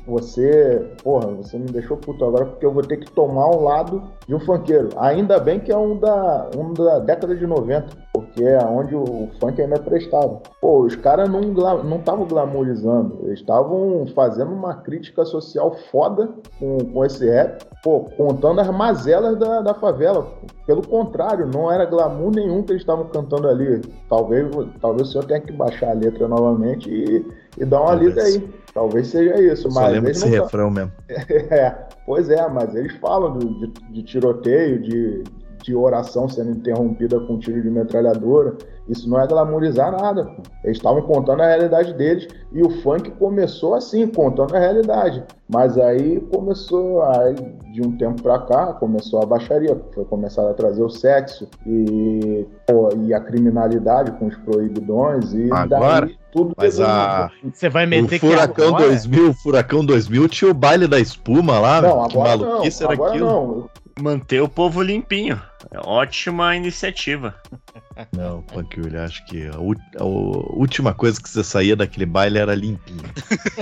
[0.06, 0.92] Você.
[1.02, 4.34] Porra, você me deixou puto agora porque eu vou ter que tomar um lado de
[4.34, 4.88] um funkeiro.
[4.96, 9.28] Ainda bem que é um da, um da década de 90, porque é onde o
[9.40, 10.40] funk ainda prestava.
[10.60, 16.28] Pô, os caras não estavam não tavam glamorizando, eles estavam fazendo uma crítica social foda
[16.58, 20.26] com, com esse rap, pô, contando as mazelas da, da favela.
[20.66, 23.82] Pelo contrário, não era glamour nenhum que eles estavam cantando ali.
[24.08, 27.24] Talvez, talvez o senhor tenha que baixar a letra novamente e,
[27.58, 28.08] e dar uma Talvez.
[28.14, 28.48] lida aí.
[28.72, 29.70] Talvez seja isso.
[29.70, 30.92] Só mas lembro desse refrão mesmo.
[31.08, 31.74] é,
[32.06, 35.22] pois é, mas eles falam do- de, de tiroteio, de,
[35.64, 38.54] de oração sendo interrompida com tiro de metralhadora.
[38.86, 40.24] Isso não é glamorizar nada.
[40.26, 40.42] pô.
[40.62, 45.24] Eles estavam contando a realidade deles e o funk começou assim, contando a realidade.
[45.48, 47.34] Mas aí começou, aí,
[47.72, 49.80] de um tempo pra cá, começou a baixaria.
[49.94, 55.50] Foi começar a trazer o sexo e, pô, e a criminalidade com os proibidões e
[55.50, 56.06] Agora?
[56.06, 58.86] daí tudo Mas a, Você vai o meter que Furacão agora?
[58.86, 62.94] 2000, o Furacão 2000 tinha o baile da espuma lá, Não, que maluquice não, era
[62.94, 63.26] agora aquilo.
[63.26, 63.70] não.
[64.02, 65.40] Manter o povo limpinho.
[65.70, 67.34] É Ótima iniciativa.
[68.12, 69.54] Não, Panquilha, acho que a,
[70.00, 73.02] a última coisa que você saía daquele baile era limpinho.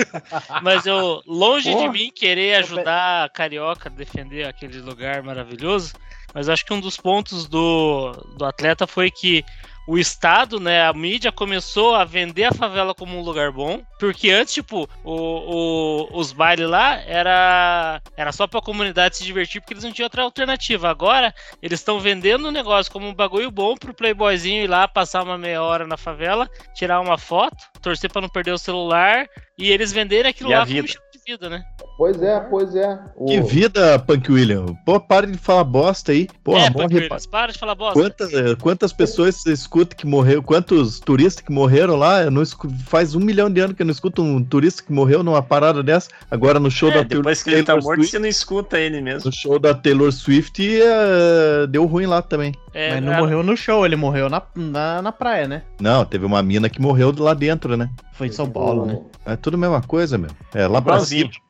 [0.63, 1.93] Mas eu, longe de Porra.
[1.93, 5.93] mim, querer ajudar a Carioca a defender aquele lugar maravilhoso,
[6.35, 9.45] mas acho que um dos pontos do, do atleta foi que
[9.87, 14.31] o Estado, né, a mídia começou a vender a favela como um lugar bom, porque
[14.31, 19.75] antes, tipo, o, o- os bailes lá era, era só pra comunidade se divertir, porque
[19.75, 20.89] eles não tinham outra alternativa.
[20.89, 25.23] Agora, eles estão vendendo o negócio como um bagulho bom pro playboyzinho ir lá, passar
[25.25, 29.27] uma meia hora na favela, tirar uma foto, torcer pra não perder o celular,
[29.59, 30.87] e eles venderem aquilo E lá como vida?
[30.87, 31.63] estilo de vida, né?
[31.97, 32.99] Pois é, pois é.
[33.17, 34.67] O- Que vida, Punk William.
[34.85, 36.27] Pô, para de falar bosta aí.
[36.43, 38.01] Pô, é, morre, Williams, para de falar bosta.
[38.01, 40.43] Quantas, eh, quantas pessoas você escuta que morreu?
[40.43, 42.23] Quantos turistas que morreram lá?
[42.23, 44.93] Eu não escu- faz um milhão de anos que eu não escuto um turista que
[44.93, 46.09] morreu numa parada dessa.
[46.31, 48.79] Agora no show É, da depois que ele tá Taylor morto, Swift, você não escuta
[48.81, 49.27] ele mesmo.
[49.27, 52.53] no show da Taylor Swift eh, deu ruim lá também.
[52.75, 55.63] É, Mas não a- morreu no show, ele morreu na, na, na praia, né?
[55.81, 57.91] Não, teve uma mina que morreu lá dentro, né?
[58.15, 58.99] Foi em São Paulo, né?
[59.27, 60.31] É tudo a mesma coisa, meu.
[60.55, 61.27] É lá pra Igualzinho.
[61.31, 61.43] cima.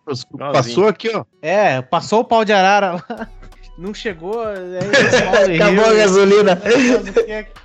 [0.53, 1.25] Passou aqui, ó.
[1.41, 3.29] É, passou o pau de arara lá.
[3.79, 4.35] Não chegou,
[5.49, 5.97] e Acabou a Rio.
[5.97, 6.61] gasolina.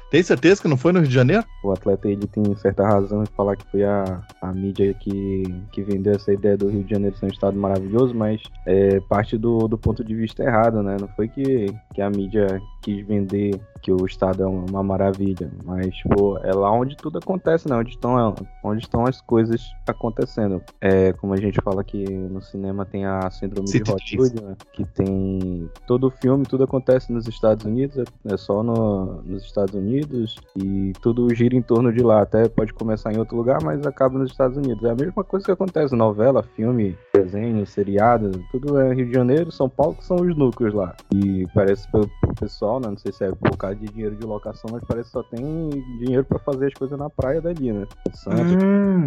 [0.09, 1.43] Tem certeza que não foi no Rio de Janeiro?
[1.65, 5.83] O atleta ele tem certa razão em falar que foi a, a mídia que, que
[5.83, 9.67] vendeu essa ideia do Rio de Janeiro ser um estado maravilhoso, mas é parte do,
[9.67, 10.95] do ponto de vista errado, né?
[10.99, 15.95] Não foi que, que a mídia quis vender que o estado é uma, maravilha, mas
[15.95, 17.75] tipo, é lá onde tudo acontece, né?
[17.75, 20.61] Onde estão, onde estão as coisas acontecendo.
[20.79, 24.55] É, como a gente fala que no cinema tem a síndrome de Hollywood, né?
[24.73, 29.43] Que tem todo o filme, tudo acontece nos Estados Unidos, é é só no, nos
[29.43, 32.21] Estados Unidos e tudo gira em torno de lá.
[32.21, 34.83] Até pode começar em outro lugar, mas acaba nos Estados Unidos.
[34.83, 39.51] É a mesma coisa que acontece novela, filme, desenho, seriado, tudo é Rio de Janeiro,
[39.51, 40.95] São Paulo, que são os núcleos lá.
[41.13, 42.89] E parece pro, pro pessoal, né?
[42.89, 46.23] Não sei se é por de dinheiro de locação, mas parece que só tem dinheiro
[46.25, 47.85] pra fazer as coisas na praia dali, né?
[48.13, 49.05] Santos, Hum,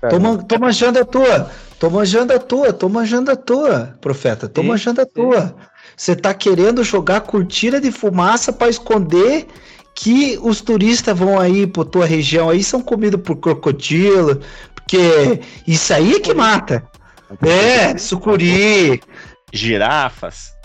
[0.00, 1.50] cara, tô, man- tô manjando a tua.
[1.78, 4.48] Tô manjando a tua, tô manjando a tua, profeta.
[4.48, 5.10] Tô Sim, manjando a sim.
[5.14, 5.54] tua.
[5.96, 9.46] Você tá querendo jogar cortina de fumaça pra esconder
[9.94, 14.40] que os turistas vão aí pra tua região aí são comidos por crocodilo,
[14.74, 16.88] porque isso aí é que mata.
[17.42, 19.02] É, sucuri.
[19.52, 20.57] Girafas.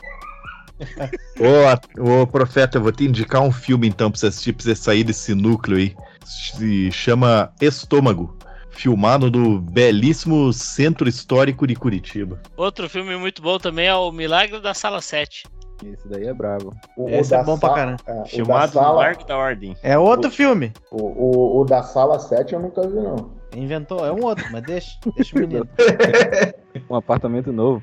[1.98, 4.76] Ô, ô, profeta, eu vou te indicar um filme então pra você assistir, pra você
[4.76, 5.96] sair desse núcleo aí.
[6.26, 8.38] Se chama Estômago.
[8.72, 12.42] Filmado no belíssimo Centro Histórico de Curitiba.
[12.58, 15.44] Outro filme muito bom também é o Milagre da Sala 7.
[15.86, 16.74] Esse daí é bravo.
[16.98, 17.98] o- o Esse é da bom pra caramba.
[18.08, 19.76] é, o Filmado no sala, Largo da Ordem.
[19.84, 20.72] É outro filme.
[20.90, 20.98] o,
[21.58, 23.36] o, o da sala 7 eu nunca vi, não.
[23.56, 25.68] Inventou, é um outro, mas deixa, deixa o menino.
[26.90, 27.82] um apartamento novo.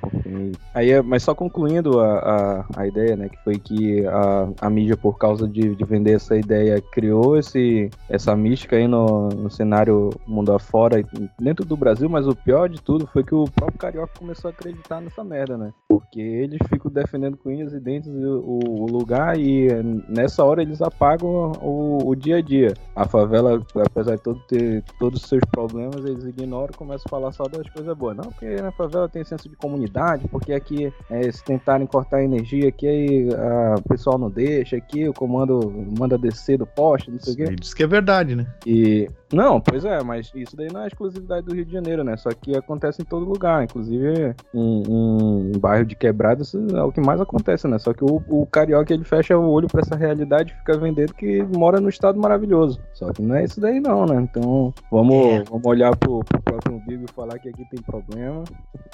[0.74, 4.70] aí, é- mas só concluindo a, a, a ideia, né, que foi que a, a
[4.70, 9.51] mídia, por causa de, de vender essa ideia, criou esse, essa mística aí no, no
[9.51, 11.03] cenário mundo afora,
[11.38, 14.53] dentro do Brasil, mas o pior de tudo foi que o próprio Carioca começou a
[14.53, 15.72] acreditar nessa merda, né?
[15.88, 19.68] Porque eles ficam defendendo com unhas e dentes o, o lugar e
[20.09, 22.74] nessa hora eles apagam o, o dia a dia.
[22.95, 27.11] A favela, apesar de todo ter todos os seus problemas, eles ignoram e começam a
[27.11, 28.16] falar só das coisas boas.
[28.16, 32.24] Não, porque na favela tem senso de comunidade, porque aqui é, se tentarem cortar a
[32.24, 37.10] energia, aqui aí, a- o pessoal não deixa, aqui o comando manda descer do poste,
[37.10, 37.54] não sei o quê.
[37.58, 38.46] Diz que é verdade, né?
[38.66, 39.08] E.
[39.32, 42.16] Não, pois é, mas isso daí não é exclusividade do Rio de Janeiro, né?
[42.16, 46.90] Só que acontece em todo lugar, inclusive em, em bairro de quebrada, isso é o
[46.90, 47.78] que mais acontece, né?
[47.78, 51.14] Só que o, o carioca ele fecha o olho pra essa realidade e fica vendendo
[51.14, 52.80] que mora no estado maravilhoso.
[52.92, 54.20] Só que não é isso daí, não, né?
[54.20, 58.42] Então vamos, vamos olhar pro, pro próprio umbigo e falar que aqui tem problema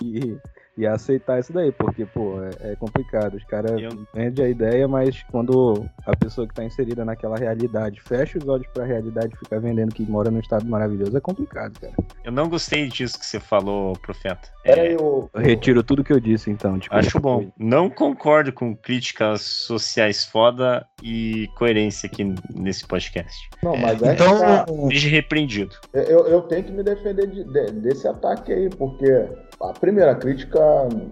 [0.01, 0.39] 咦。
[0.77, 3.35] e, aceitar isso daí, porque, pô, é, é complicado.
[3.35, 8.01] Os caras Eu- vendem a ideia, mas quando a pessoa que tá inserida naquela realidade
[8.01, 11.79] fecha os olhos pra realidade e fica vendendo que mora num estado maravilhoso, é complicado,
[11.81, 11.93] cara.
[12.25, 14.49] Eu não gostei disso que você falou, profeta.
[14.65, 16.79] É, aí, o, Eu retiro tudo que eu disse, então.
[16.79, 17.51] Tipo, Acho bom.
[17.59, 23.49] Não concordo com críticas sociais foda e coerência aqui nesse podcast.
[23.63, 25.75] Não, mas é Então, tá- Seja repreendido.
[25.95, 29.07] eu, eu tenho que me defender de- de- desse ataque aí, porque
[29.61, 30.59] a primeira crítica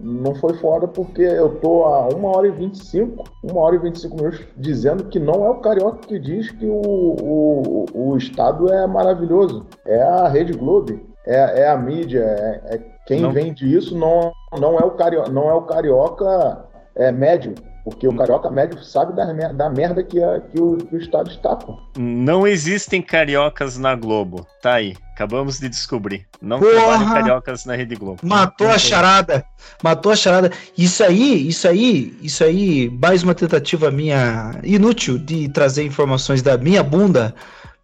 [0.01, 4.15] não foi foda porque eu tô a 1 hora e 25, 1 hora e 25
[4.15, 6.81] minutos dizendo que não é o Carioca que diz que o,
[7.21, 9.65] o, o estado é maravilhoso.
[9.85, 13.31] É a Rede Globo, é, é a mídia, é, é quem Não.
[13.31, 17.53] vende isso não, não, é o carioca, não é o Carioca é, médio.
[17.85, 21.29] Porque o carioca médio sabe da, da merda que, a- que o, que o estado
[21.29, 21.77] está, pô.
[21.95, 24.45] Não existem cariocas na Globo.
[24.59, 24.95] Tá aí.
[25.13, 26.25] Acabamos de descobrir.
[26.41, 26.71] Não Porra!
[26.73, 28.19] trabalham cariocas na Rede Globo.
[28.23, 29.45] Matou a charada.
[29.83, 30.51] Matou a charada.
[30.75, 36.57] Isso aí, isso aí, isso aí, mais uma tentativa minha inútil de trazer informações da
[36.57, 37.35] minha bunda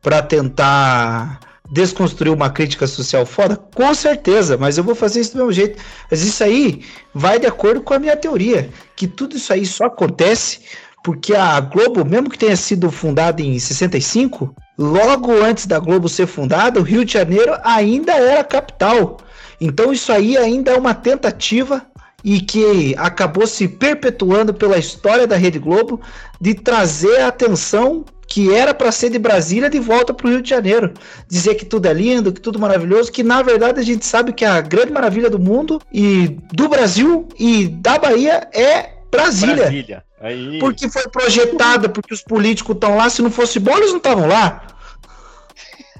[0.02, 1.40] pra tentar
[1.70, 5.82] desconstruir uma crítica social foda, com certeza, mas eu vou fazer isso do mesmo jeito.
[6.10, 6.84] Mas isso aí
[7.14, 10.60] vai de acordo com a minha teoria, que tudo isso aí só acontece
[11.04, 16.28] porque a Globo, mesmo que tenha sido fundada em 65, logo antes da Globo ser
[16.28, 19.18] fundada, o Rio de Janeiro ainda era capital.
[19.60, 21.86] Então isso aí ainda é uma tentativa
[22.24, 26.00] e que acabou se perpetuando pela história da Rede Globo
[26.40, 30.42] de trazer a atenção que era para ser de Brasília de volta para o Rio
[30.42, 30.94] de Janeiro.
[31.28, 34.46] Dizer que tudo é lindo, que tudo maravilhoso, que na verdade a gente sabe que
[34.46, 39.56] a grande maravilha do mundo e do Brasil e da Bahia é Brasília.
[39.56, 40.04] Brasília.
[40.22, 40.60] Aí.
[40.62, 43.10] Porque foi projetada, porque os políticos estão lá.
[43.10, 44.66] Se não fosse bom, eles não estavam lá.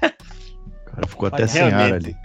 [0.00, 2.16] Cara, ficou até Mas sem ar realmente, ali.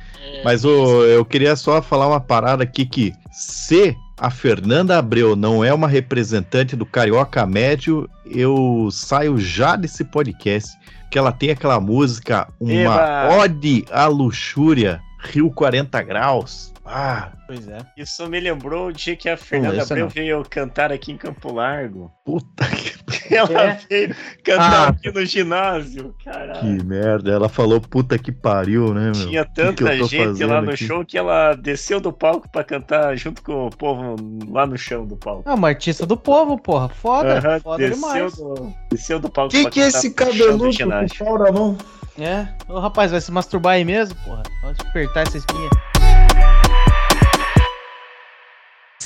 [0.46, 5.74] Mas eu queria só falar uma parada aqui que se a Fernanda Abreu não é
[5.74, 10.76] uma representante do Carioca Médio, eu saio já desse podcast.
[11.10, 13.30] Que ela tem aquela música, uma Eba!
[13.40, 16.74] ode à luxúria, Rio 40 graus.
[16.90, 17.78] Ah, Pois é.
[17.98, 20.10] Isso me lembrou o dia que a Fernanda Abreu não.
[20.10, 22.12] veio cantar aqui em Campo Largo.
[22.26, 22.98] puta que,
[23.36, 23.80] Ela É?
[23.90, 24.88] veio cantar Ah.
[24.90, 26.16] aqui no ginásio.
[26.24, 26.60] Caralho.
[26.60, 27.32] que merda.
[27.32, 29.28] Ela falou puta que pariu, né, meu?
[29.28, 30.86] Tinha Que que tanta tô gente lá no aqui?
[30.86, 34.16] show que ela desceu do palco pra cantar junto com o povo
[34.50, 35.50] lá no chão do palco.
[35.50, 36.90] É uma artista do povo, porra.
[36.90, 38.36] Foda, Aham, foda desceu, demais.
[38.38, 40.72] do, desceu do palco Quem pra que é cantar esse no chão do cabeludo com
[40.72, 41.26] ginásio.
[41.26, 41.78] pau na mão?
[42.20, 42.48] É.
[42.68, 44.44] Ô, rapaz, vai se masturbar aí mesmo, porra.
[44.62, 45.70] Pode apertar essa espinha.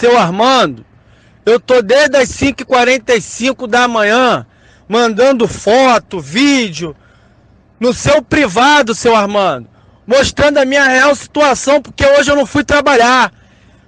[0.01, 0.83] Seu Armando,
[1.45, 4.47] eu tô desde as 5h45 da manhã
[4.89, 6.95] mandando foto, vídeo
[7.79, 9.69] no seu privado, seu Armando,
[10.07, 13.31] mostrando a minha real situação, porque hoje eu não fui trabalhar.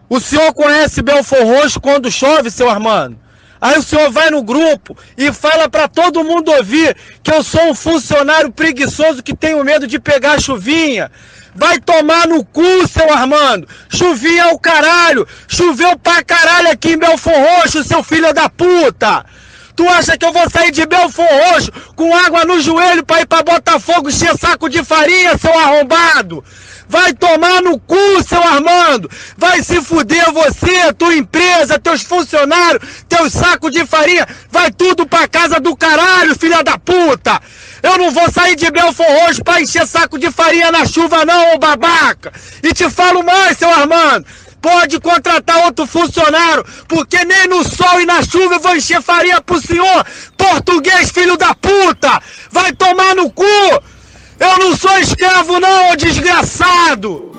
[0.08, 3.18] O senhor conhece Belfor Roxo quando chove, seu Armando?
[3.60, 7.72] Aí o senhor vai no grupo e fala pra todo mundo ouvir que eu sou
[7.72, 11.10] um funcionário preguiçoso que tenho medo de pegar chuvinha.
[11.56, 13.68] Vai tomar no cu, seu Armando.
[13.90, 15.28] Chuvinha é o caralho.
[15.48, 19.26] Choveu pra caralho aqui em Belfor Roxo, seu filho da puta.
[19.76, 23.26] Tu acha que eu vou sair de Belfor Roxo com água no joelho pra ir
[23.26, 26.44] pra Botafogo encher saco de farinha, seu arrombado?
[26.94, 29.10] Vai tomar no cu, seu Armando!
[29.36, 34.28] Vai se fuder você, tua empresa, teus funcionários, teus sacos de farinha!
[34.52, 37.42] Vai tudo pra casa do caralho, filha da puta!
[37.82, 41.56] Eu não vou sair de Belfor Roxo pra encher saco de farinha na chuva não,
[41.56, 42.32] ô babaca!
[42.62, 44.28] E te falo mais, seu Armando!
[44.62, 49.42] Pode contratar outro funcionário, porque nem no sol e na chuva eu vou encher farinha
[49.42, 50.06] pro senhor!
[50.38, 52.22] Português, filho da puta!
[52.52, 53.44] Vai tomar no cu!
[54.44, 57.32] Eu não sou escravo não, desgraçado!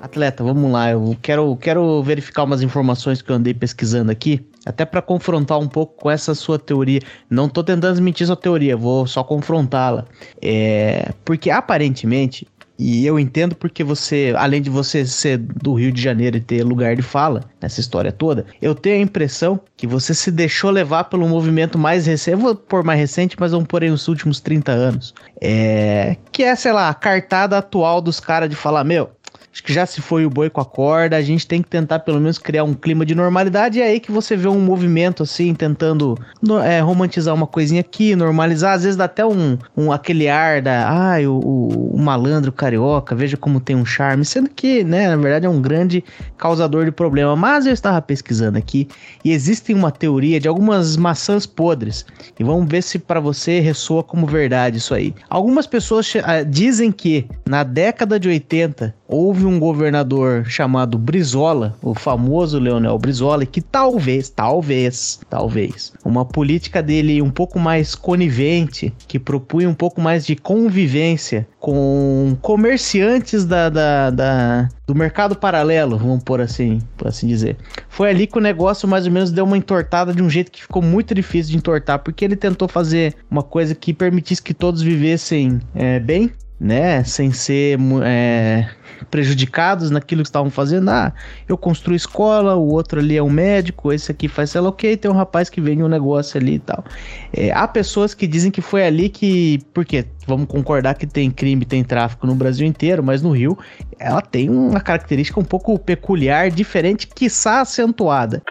[0.00, 0.92] Atleta, vamos lá.
[0.92, 5.66] Eu quero, quero verificar umas informações que eu andei pesquisando aqui, até pra confrontar um
[5.66, 7.00] pouco com essa sua teoria.
[7.28, 10.06] Não tô tentando desmentir sua teoria, vou só confrontá-la.
[10.40, 12.46] É, porque aparentemente,
[12.78, 16.62] e eu entendo porque você, além de você ser do Rio de Janeiro e ter
[16.62, 21.04] lugar de fala nessa história toda, eu tenho a impressão que você se deixou levar
[21.04, 24.70] pelo movimento mais recente, vou pôr mais recente, mas vamos pôr aí os últimos 30
[24.70, 25.12] anos.
[25.40, 29.10] É, que é, sei lá, a cartada atual dos caras de falar, meu,
[29.58, 31.98] Acho que já se foi o boi com a corda, a gente tem que tentar
[31.98, 33.80] pelo menos criar um clima de normalidade.
[33.80, 36.16] E é aí que você vê um movimento assim, tentando
[36.64, 38.74] é, romantizar uma coisinha aqui, normalizar.
[38.74, 43.16] Às vezes dá até um, um aquele ar da, ai, o, o- o malandro carioca,
[43.16, 44.24] veja como tem um charme.
[44.24, 46.04] Sendo que, né, na verdade é um grande
[46.36, 47.34] causador de problema.
[47.34, 48.86] Mas eu estava pesquisando aqui
[49.24, 52.06] e existe uma teoria de algumas maçãs podres.
[52.38, 55.12] E vamos ver se para você ressoa como verdade isso aí.
[55.28, 61.94] Algumas pessoas ah, dizem que na década de 80 houve um governador chamado Brizola, o
[61.94, 69.18] famoso Leonel Brizola, que talvez, talvez, talvez, uma política dele um pouco mais conivente, que
[69.18, 76.22] propunha um pouco mais de convivência com comerciantes da, da- da- do mercado paralelo, vamos
[76.22, 77.56] por assim, por assim dizer.
[77.88, 80.62] Foi ali que o negócio mais ou menos deu uma entortada de um jeito que
[80.62, 84.80] ficou muito difícil de entortar, porque ele tentou fazer uma coisa que permitisse que todos
[84.82, 86.30] vivessem é, bem,
[86.60, 87.04] né?
[87.04, 88.68] Sem ser é,
[89.06, 90.88] prejudicados naquilo que estavam fazendo.
[90.90, 91.12] Ah,
[91.48, 94.72] eu construo escola, o outro ali é um médico, esse aqui faz sei lá o
[94.72, 96.84] que, tem um rapaz que vende um negócio ali e tal.
[97.32, 99.60] É, há pessoas que dizem que foi ali que.
[99.72, 103.58] Porque vamos concordar que tem crime, tem tráfico no Brasil inteiro, mas no Rio
[103.98, 108.42] ela tem uma característica um pouco peculiar, diferente, quiçá acentuada.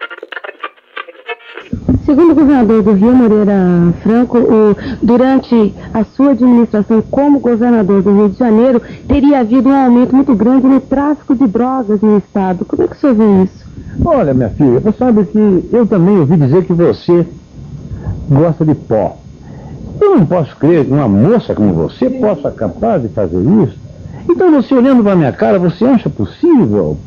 [2.07, 3.53] Segundo o governador do Rio, Moreira
[4.01, 9.75] Franco, o- durante a sua administração como governador do Rio de Janeiro, teria havido um
[9.75, 12.63] aumento muito grande no tráfico de drogas no estado.
[12.63, 13.65] Como é que o senhor vê isso?
[14.05, 17.27] Olha, minha filha, você sabe que eu também ouvi dizer que você
[18.29, 19.17] gosta de pó.
[19.99, 23.77] Eu não posso crer que uma moça como você possa capaz de fazer isso.
[24.29, 26.97] Então você olhando para minha cara, você acha possível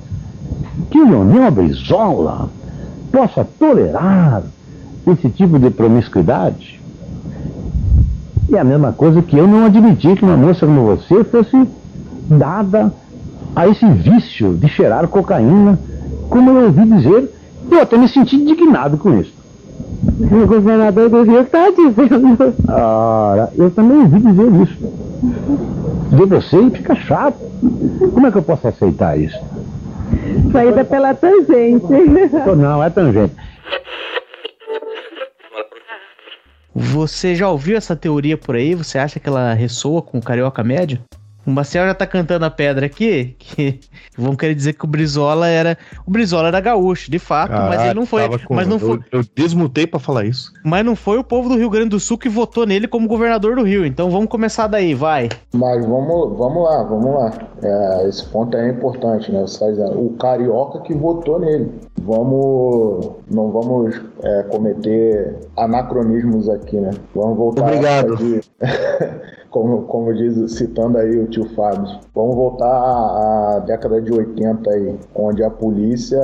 [0.91, 2.51] que o Leonel Brizola
[3.11, 4.43] possa tolerar
[5.13, 6.81] esse tipo de promiscuidade?
[8.53, 11.69] É a mesma coisa que eu não admitir que uma moça como você fosse
[12.29, 12.93] dada
[13.55, 15.79] a esse vício de cheirar cocaína,
[16.29, 17.33] como eu ouvi dizer,
[17.71, 19.33] eu até me senti indignado com isso.
[20.21, 22.55] O governador do Rio está dizendo.
[22.69, 24.77] Ora, eu também ouvi dizer isso.
[26.11, 27.39] De você fica chato.
[28.13, 29.39] Como é que eu posso aceitar isso?
[30.53, 31.87] Saída pela tangente.
[32.57, 33.35] Não, é tangente.
[36.75, 38.75] Você já ouviu essa teoria por aí?
[38.75, 41.03] Você acha que ela ressoa com o carioca médio?
[41.47, 43.81] O Marcel já tá cantando a pedra aqui, que
[44.17, 45.77] vão querer dizer que o Brizola era.
[46.07, 48.29] O Brizola era gaúcho, de fato, mas ele não foi.
[48.41, 50.53] Com- Mas não eu- foi, Eu, desmutei pra falar isso.
[50.65, 53.57] mas não foi o povo do Rio Grande do Sul que votou nele como governador
[53.57, 53.87] do Rio.
[53.87, 55.29] Então vamos começar daí, vai.
[55.55, 57.33] Mas vamos, vamos lá, vamos lá.
[57.63, 59.45] É, esse ponto é importante, né?
[59.97, 61.71] O carioca que votou nele.
[62.03, 63.11] Vamos.
[63.31, 66.91] Não vamos é, cometer anacronismos aqui, né?
[67.15, 67.63] Vamos voltar.
[67.65, 68.19] Obrigado.
[69.51, 72.01] como, como diz, citando aí o tio Fábio.
[72.15, 76.21] Vamos voltar à década de 80 aí, onde a polícia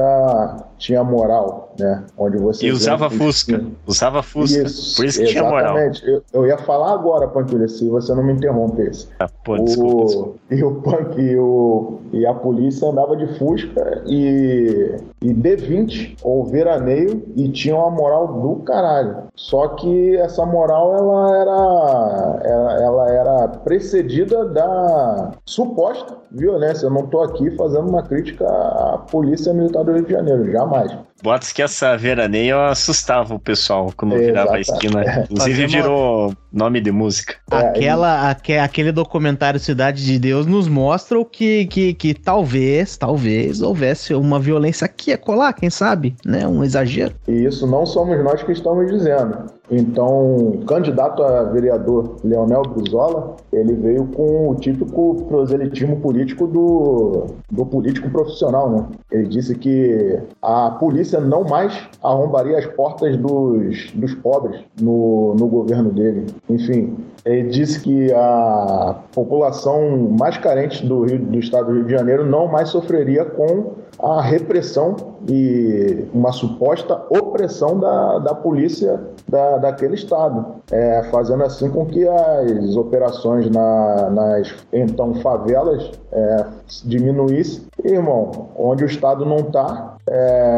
[0.79, 2.05] tinha moral, né?
[2.17, 2.67] Onde você.
[2.67, 3.65] E usava Fusca.
[3.87, 4.63] Usava Fusca.
[4.97, 5.77] Por isso que tinha moral.
[5.79, 9.09] Eu, eu ia falar agora, Panquilha, se você não me interrompesse.
[9.19, 10.37] Ah, pô, desculpa, o, desculpa.
[10.57, 16.45] E o Punk e, o, e a polícia andava de Fusca e, e D20 ou
[16.45, 19.25] veraneio e tinha uma moral do caralho.
[19.35, 26.87] Só que essa moral ela era, ela, ela era precedida da suposta violência.
[26.87, 31.07] Eu não tô aqui fazendo uma crítica à polícia militar do Rio de Janeiro, jamais.
[31.23, 34.79] Boatos que essa veraneio assustava o pessoal quando virava a Exato.
[34.85, 35.03] esquina.
[35.03, 35.25] É.
[35.31, 37.35] Inclusive Fazia virou nome de música.
[37.51, 43.61] Aquela, aque- aquele documentário Cidade de Deus nos mostra o que, que, que talvez, talvez
[43.63, 46.47] houvesse uma violência aqui a colar, quem sabe, né?
[46.47, 47.15] Um exagero.
[47.27, 49.57] E isso não somos nós que estamos dizendo.
[49.71, 57.27] Então, o candidato a vereador Leonel Brizola, ele veio com o típico proselitismo político do,
[57.51, 58.85] do político profissional, né?
[59.11, 65.47] Ele disse que a polícia não mais arrombaria as portas dos, dos pobres no, no
[65.47, 66.27] governo dele.
[66.49, 71.93] Enfim, ele disse que a população mais carente do, Rio, do estado do Rio de
[71.93, 74.95] Janeiro não mais sofreria com a repressão
[75.29, 82.07] e uma suposta opressão da, da polícia da, daquele estado, é, fazendo assim com que
[82.07, 86.45] as operações na- nas então favelas é,
[86.85, 87.65] diminuíssem.
[87.83, 89.96] Irmão, onde o estado não está,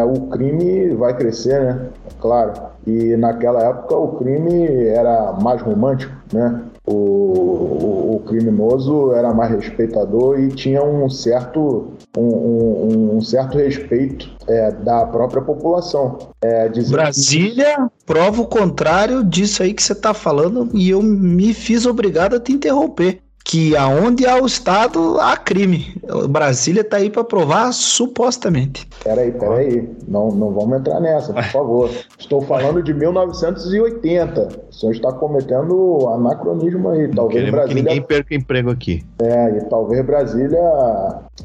[0.06, 1.86] o crime vai crescer, né?
[2.20, 2.52] Claro.
[2.86, 6.62] E naquela época o crime era mais romântico, né?
[6.86, 13.58] O, o- o criminoso era mais respeitador e tinha um certo, um, um- um certo
[13.58, 16.16] respeito é, da própria população.
[16.42, 21.02] É, dizendo que- Brasília prova o contrário disso aí que você tá falando e eu
[21.02, 23.20] me fiz obrigado a te interromper.
[23.50, 25.94] Que aonde há o Estado, há crime.
[26.28, 28.86] Brasília tá aí pra provar supostamente.
[29.02, 29.88] Peraí, peraí.
[30.06, 31.90] Não, não vamos entrar nessa, por favor.
[32.18, 34.48] Estou falando de 1980.
[34.70, 37.08] O senhor está cometendo anacronismo aí.
[37.08, 37.82] Talvez Queremos que Brasília.
[37.84, 39.02] ninguém perca emprego aqui.
[39.22, 40.58] É, e talvez Brasília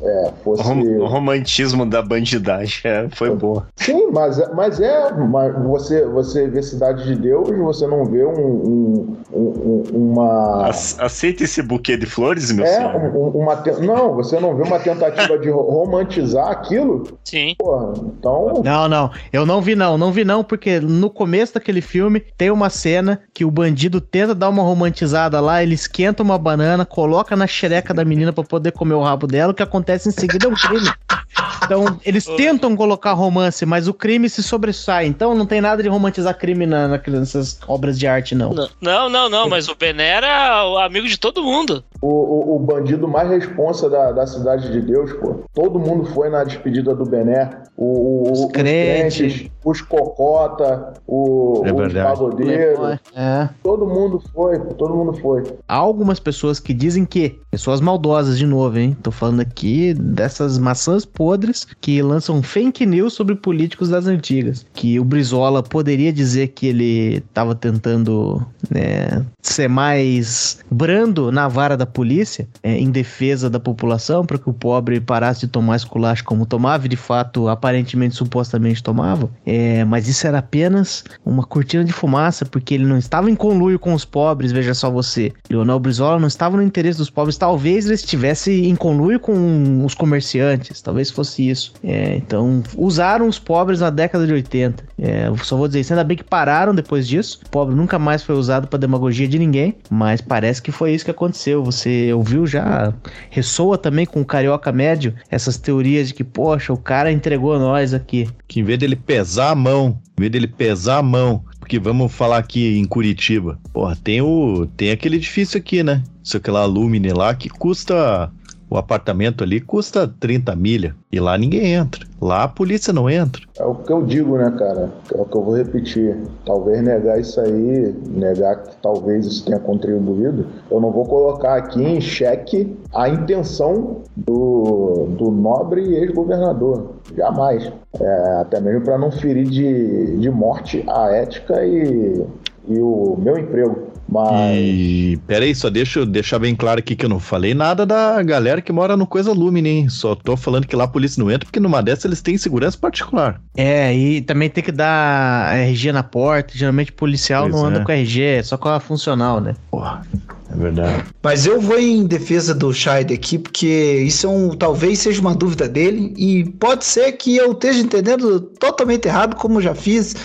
[0.01, 0.61] é, O fosse.
[0.63, 3.65] rom- o romantismo da bandidagem é, foi boa.
[3.77, 5.13] Sim, mas, é- mas é.
[5.13, 10.67] Mas você, você vê Cidade de Deus, você não vê um, um- um- um- uma.
[10.69, 12.95] Ace- Aceita esse buquê de flores, meu É, senhor?
[12.95, 13.55] um- um- uma.
[13.57, 17.17] te- Não, você não vê uma tentativa de ro- romantizar aquilo?
[17.23, 17.55] Sim.
[17.57, 18.61] Porra, então.
[18.63, 22.51] Não, não, eu não vi não, não vi não, porque no começo daquele filme tem
[22.51, 27.35] uma cena que o bandido tenta dar uma romantizada lá, ele esquenta uma banana, coloca
[27.35, 30.47] na xereca da menina pra poder comer o rabo dela, o que acontece em seguida
[30.47, 30.89] é um crime.
[31.63, 35.05] Então, eles tentam colocar romance, mas o crime se sobressai.
[35.07, 38.53] Então, não tem nada de romantizar crime na, naquelas- nessas obras de arte, não.
[38.81, 41.83] Não, não, não, mas o Bené era o amigo de todo mundo.
[42.01, 45.41] o, o, o bandido mais responsa da, da cidade de Deus, pô.
[45.53, 47.49] Todo mundo foi na despedida do Bené.
[47.77, 47.85] O,
[48.27, 49.49] o- Os os crentes.
[49.65, 52.07] os cocota, o, É os verdade.
[52.09, 52.99] pagodeiros.
[53.15, 53.49] É.
[53.63, 55.43] Todo mundo foi, pô, todo mundo foi.
[55.67, 58.95] Há algumas pessoas que dizem que, pessoas maldosas de novo, hein?
[59.01, 64.65] Tô falando aqui dessas maçãs podres que lançam fake news sobre políticos das antigas.
[64.73, 71.77] Que o Brizola poderia dizer que ele tava tentando né, ser mais brando na vara
[71.77, 76.25] da polícia, é, em defesa da população, para que o pobre parasse de tomar esculacho
[76.25, 79.29] como tomava, e de fato, aparentemente, supostamente tomava.
[79.45, 83.79] É, mas isso era apenas uma cortina de fumaça, porque ele não estava em conluio
[83.79, 85.31] com os pobres, veja só você.
[85.49, 89.93] Leonel Brizola não estava no interesse dos pobres, talvez ele estivesse em conluio com os
[89.93, 91.73] comerciantes, talvez fosse isso.
[91.83, 94.83] É, então, usaram os pobres na década de 80.
[94.97, 97.39] É, só vou dizer isso, ainda bem que pararam depois disso.
[97.45, 101.05] O pobre nunca mais foi usado para demagogia de ninguém, mas parece que foi isso
[101.05, 101.63] que aconteceu.
[101.63, 102.93] Você ouviu já?
[103.29, 107.93] Ressoa também com o carioca médio essas teorias de que, poxa, o cara entregou nós
[107.93, 108.29] aqui.
[108.47, 112.11] Que em vez dele pesar a mão, em vez dele pesar a mão, porque vamos
[112.11, 116.03] falar aqui em Curitiba, porra, tem o tem aquele edifício aqui, né?
[116.23, 118.31] Isso aquela Lumine lá que custa
[118.69, 122.05] o apartamento ali custa 30 milha e lá ninguém entra.
[122.19, 123.41] Lá a polícia não entra.
[123.59, 124.91] É o que eu digo, né, cara?
[125.13, 126.17] É o que eu vou repetir.
[126.45, 131.83] Talvez negar isso aí, negar que talvez isso tenha contribuído, eu não vou colocar aqui
[131.83, 136.93] em xeque a intenção do, do nobre ex-governador.
[137.15, 137.71] Jamais.
[137.99, 142.25] É, até mesmo para não ferir de, de morte a ética e,
[142.67, 143.92] e o meu emprego.
[144.13, 147.83] Mas E peraí, só deixa eu deixar bem claro aqui que eu não falei nada
[147.85, 149.89] da galera que mora no Coisa Lumine, hein?
[149.89, 152.77] Só tô falando que lá a polícia não entra porque numa dessas eles têm segurança
[152.77, 153.41] particular.
[153.57, 156.55] É, e também tem que dar RG na porta.
[156.55, 157.83] Geralmente policial Pois não anda é.
[157.83, 159.55] com RG, é só com a funcional, né?
[159.71, 160.03] Porra,
[160.51, 161.03] é verdade.
[161.23, 165.33] Mas eu vou em defesa do Scheid aqui, porque isso é um, talvez seja uma
[165.33, 170.15] dúvida dele, e pode ser que eu esteja entendendo totalmente errado, como já fiz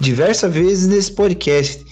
[0.00, 1.84] diversas vezes nesse podcast.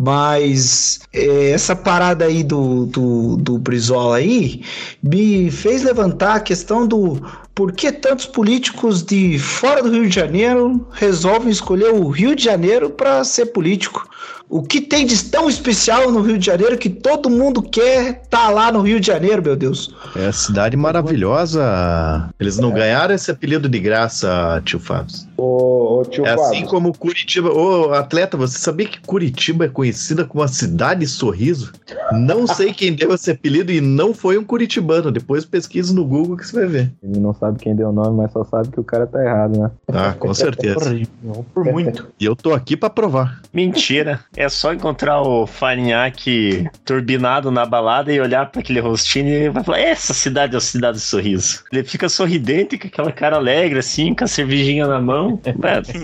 [0.00, 4.62] Mas é, essa parada aí do, do, do Brizola aí
[5.02, 7.20] me fez levantar a questão do
[7.54, 12.44] por que tantos políticos de fora do Rio de Janeiro resolvem escolher o Rio de
[12.44, 14.08] Janeiro para ser político.
[14.52, 18.50] O que tem de tão especial no Rio de Janeiro que todo mundo quer estar
[18.50, 19.94] lá no Rio de Janeiro, meu Deus?
[20.14, 22.28] É a cidade maravilhosa.
[22.38, 25.14] Eles não ganharam esse apelido de graça, tio Fábio.
[25.38, 26.68] Ô, ô, tio É assim Fábio.
[26.68, 27.50] como Curitiba.
[27.50, 31.72] Ô, atleta, você sabia que Curitiba é conhecida como a cidade sorriso?
[32.12, 35.10] Não sei quem deu esse apelido e não foi um curitibano.
[35.10, 36.92] Depois pesquisa no Google que você vai ver.
[37.02, 39.58] Ele não sabe quem deu o nome, mas só sabe que o cara tá errado,
[39.58, 39.70] né?
[39.88, 40.94] Ah, com certeza.
[41.54, 42.08] Por muito.
[42.20, 43.40] E eu tô aqui pra provar.
[43.50, 44.20] Mentira.
[44.42, 49.62] É só encontrar o Farinhaque turbinado na balada e olhar pra aquele rostinho e vai
[49.62, 51.62] falar: essa cidade é a cidade do sorriso.
[51.72, 55.38] Ele fica sorridente com aquela cara alegre, assim, com a cervejinha na mão.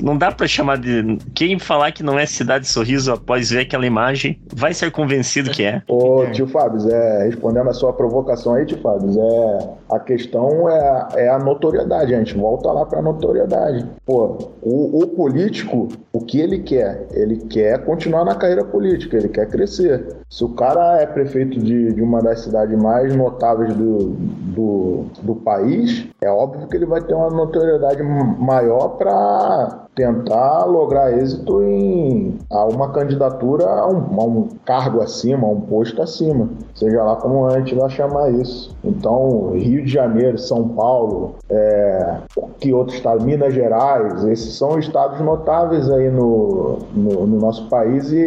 [0.02, 1.18] Não dá pra chamar de.
[1.34, 5.50] Quem falar que não é cidade de sorriso após ver aquela imagem vai ser convencido
[5.50, 5.82] que é.
[5.88, 10.78] Ô, tio Fábio, é, respondendo a sua provocação aí, tio Fábio, é, a questão é,
[10.78, 13.84] a- é a notoriedade, a gente volta lá pra notoriedade.
[14.06, 17.06] Pô, o, o político, o que ele quer?
[17.12, 20.16] Ele quer continuar na carreira política, ele quer crescer.
[20.28, 24.10] Se o cara é prefeito de, de uma das cidades mais notáveis do,
[24.54, 31.12] do, do país, é óbvio que ele vai ter uma notoriedade maior para tentar lograr
[31.18, 36.48] êxito em a uma candidatura a um, a um cargo acima, a um posto acima,
[36.72, 38.76] seja lá como a gente vai chamar isso.
[38.84, 42.18] Então, Rio de Janeiro, São Paulo, é,
[42.60, 43.24] que outro estado?
[43.24, 48.17] Minas Gerais, esses são estados notáveis aí no, no, no nosso país e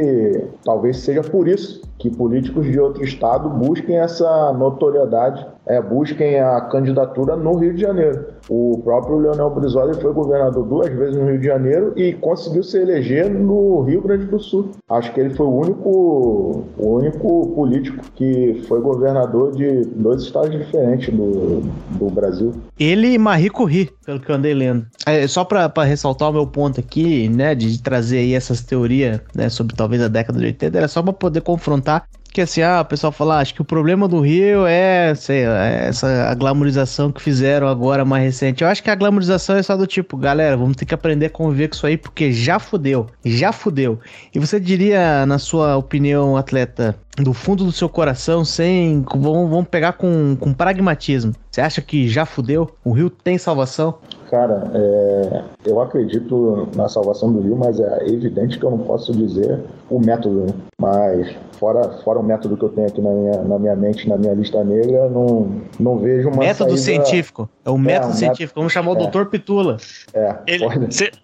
[0.64, 6.60] talvez seja por isso que políticos de outro estado busquem essa notoriedade, é, busquem a
[6.62, 8.26] candidatura no Rio de Janeiro.
[8.50, 12.80] O próprio Leonel Brizola foi governador duas vezes no Rio de Janeiro e conseguiu se
[12.80, 14.72] eleger no Rio Grande do Sul.
[14.90, 20.52] Acho que ele foi o único, o único político que foi governador de dois estados
[20.52, 21.62] diferentes do,
[22.00, 22.54] do Brasil.
[22.80, 24.88] Ele e Marie Curie, pelo que eu andei lendo.
[25.06, 29.50] É, só pra ressaltar o meu ponto aqui, né, de trazer aí essas teorias, né,
[29.50, 31.91] sobre talvez a década de 80, era só pra poder confrontar
[32.34, 35.46] que assim, ah, o pessoal fala, ah, acho que o problema do Rio é, sei
[35.46, 38.64] lá, essa glamorização que fizeram agora mais recente.
[38.64, 41.30] Eu acho que a glamorização é só do tipo, galera, vamos ter que aprender a
[41.30, 44.00] conviver com isso aí, porque já fudeu, já fudeu.
[44.34, 49.04] E você diria, na sua opinião, atleta, do fundo do seu coração, sem.
[49.16, 51.34] Vamos, vamos pegar com, com pragmatismo.
[51.50, 52.70] Você acha que já fudeu?
[52.84, 53.96] O Rio tem salvação?
[54.30, 59.12] Cara, é, eu acredito na salvação do Rio, mas é evidente que eu não posso
[59.12, 59.60] dizer
[59.90, 60.46] o método.
[60.46, 60.54] Né?
[60.80, 64.16] Mas fora, fora o método que eu tenho aqui na minha, na minha mente, na
[64.16, 67.50] minha lista negra, não, não vejo uma Método saída- científico.
[67.66, 68.58] É o método um científico.
[68.58, 69.00] Vamos chamar o é.
[69.00, 69.76] doutor Pitula.
[70.14, 70.34] É,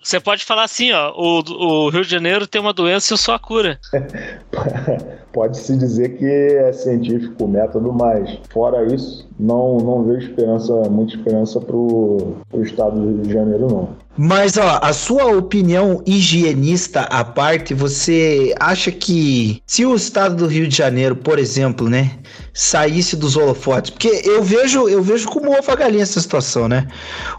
[0.03, 3.17] Você pode falar assim, ó, o, o Rio de Janeiro tem uma doença e eu
[3.17, 3.79] sou a cura.
[5.31, 11.15] Pode-se dizer que é científico o método, mas fora isso, não, não vejo esperança, muita
[11.15, 13.89] esperança pro, pro estado do Rio de Janeiro, não.
[14.19, 20.47] Mas, ó, a sua opinião higienista à parte, você acha que se o estado do
[20.47, 22.13] Rio de Janeiro, por exemplo, né,
[22.51, 26.87] saísse dos holofotes, porque eu vejo, eu vejo como ovo a galinha essa situação, né?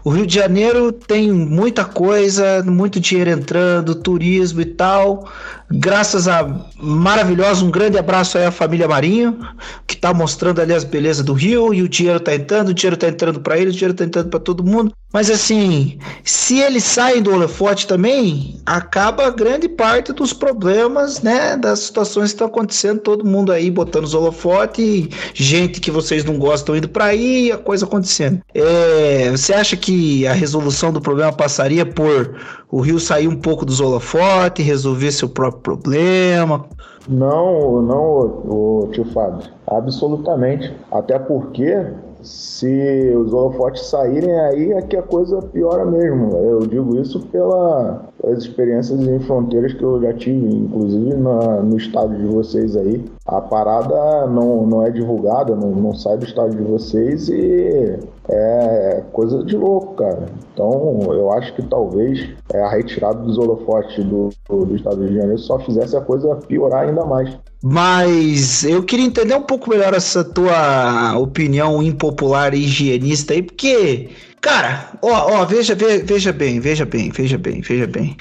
[0.05, 5.27] O Rio de Janeiro tem muita coisa, muito dinheiro entrando, turismo e tal.
[5.69, 9.37] Graças a maravilhosa, um grande abraço aí à família Marinho,
[9.85, 12.97] que tá mostrando ali as belezas do Rio e o dinheiro tá entrando, o dinheiro
[12.97, 14.93] tá entrando para eles, o dinheiro tá entrando para todo mundo.
[15.11, 21.79] Mas assim, se eles saem do holofote também, acaba grande parte dos problemas, né, das
[21.79, 26.75] situações que estão acontecendo, todo mundo aí botando os holofotes, gente que vocês não gostam
[26.75, 28.39] indo para aí, a coisa acontecendo.
[28.53, 32.35] É, você acha que a resolução do problema passaria por
[32.69, 36.65] o Rio sair um pouco dos holofotes, resolver seu próprio problema?
[37.07, 38.03] Não, não,
[38.45, 39.49] o, tio Fábio.
[39.65, 40.71] Absolutamente.
[40.91, 41.87] Até porque
[42.21, 46.35] se os holofotes saírem aí é que a coisa piora mesmo.
[46.37, 51.77] Eu digo isso pela, pelas experiências em fronteiras que eu já tive, inclusive na- no
[51.77, 53.03] estado de vocês aí.
[53.25, 57.97] A parada não, não é divulgada, não, não sai do estado de vocês e
[58.27, 60.25] é coisa de louco, cara.
[60.53, 65.15] Então eu acho que talvez é, a retirada dos holofotes do, do, do estado de
[65.15, 67.37] Janeiro só fizesse a coisa piorar ainda mais.
[67.61, 74.09] Mas eu queria entender um pouco melhor essa tua opinião impopular e higienista aí, porque,
[74.39, 78.15] cara, ó, ó, veja, ve- veja bem, veja bem, veja bem, veja bem.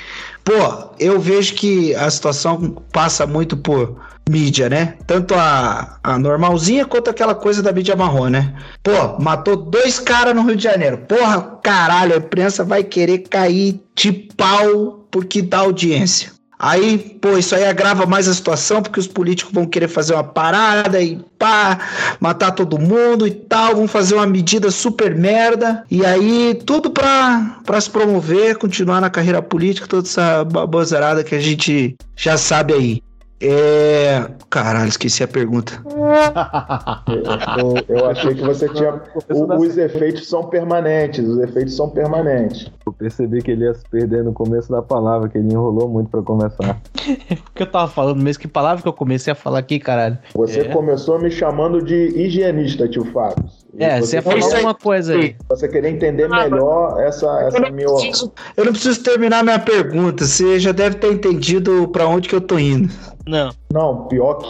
[0.45, 0.53] Pô,
[0.99, 4.95] eu vejo que a situação passa muito por mídia, né?
[5.07, 8.55] Tanto a, a normalzinha quanto aquela coisa da mídia marrom, né?
[8.83, 10.99] Pô, matou dois caras no Rio de Janeiro.
[10.99, 16.33] Porra, caralho, a imprensa vai querer cair de pau porque dá audiência.
[16.59, 20.25] Aí, pô, isso aí agrava mais a situação, porque os políticos vão querer fazer uma
[20.25, 21.79] parada e pá,
[22.19, 25.85] matar todo mundo e tal, vão fazer uma medida super merda.
[25.89, 31.35] E aí, tudo pra, pra se promover, continuar na carreira política, toda essa babosarada que
[31.35, 33.08] a gente já sabe aí.
[33.41, 34.27] É.
[34.51, 35.81] Caralho, esqueci a pergunta.
[37.89, 39.01] Eu, eu achei que você tinha.
[39.31, 42.71] o- os efeitos são permanentes, os efeitos são permanentes.
[42.87, 46.11] Eu percebi que ele ia se perder no começo da palavra, que ele enrolou muito
[46.11, 46.81] pra começar.
[47.49, 48.41] O que eu tava falando mesmo?
[48.43, 50.17] Que palavra que eu comecei a falar aqui, caralho?
[50.35, 50.65] Você É.
[50.69, 53.45] começou me chamando de higienista, tio Fábio.
[53.79, 55.37] É, você ia falar queria- alguma coisa aí.
[55.49, 57.87] Você queria entender melhor essa, essa minha.
[58.57, 62.41] Eu não preciso terminar minha pergunta, você já deve ter entendido pra onde que eu
[62.41, 62.93] tô indo.
[63.27, 63.51] Não.
[63.73, 64.47] Não, pior que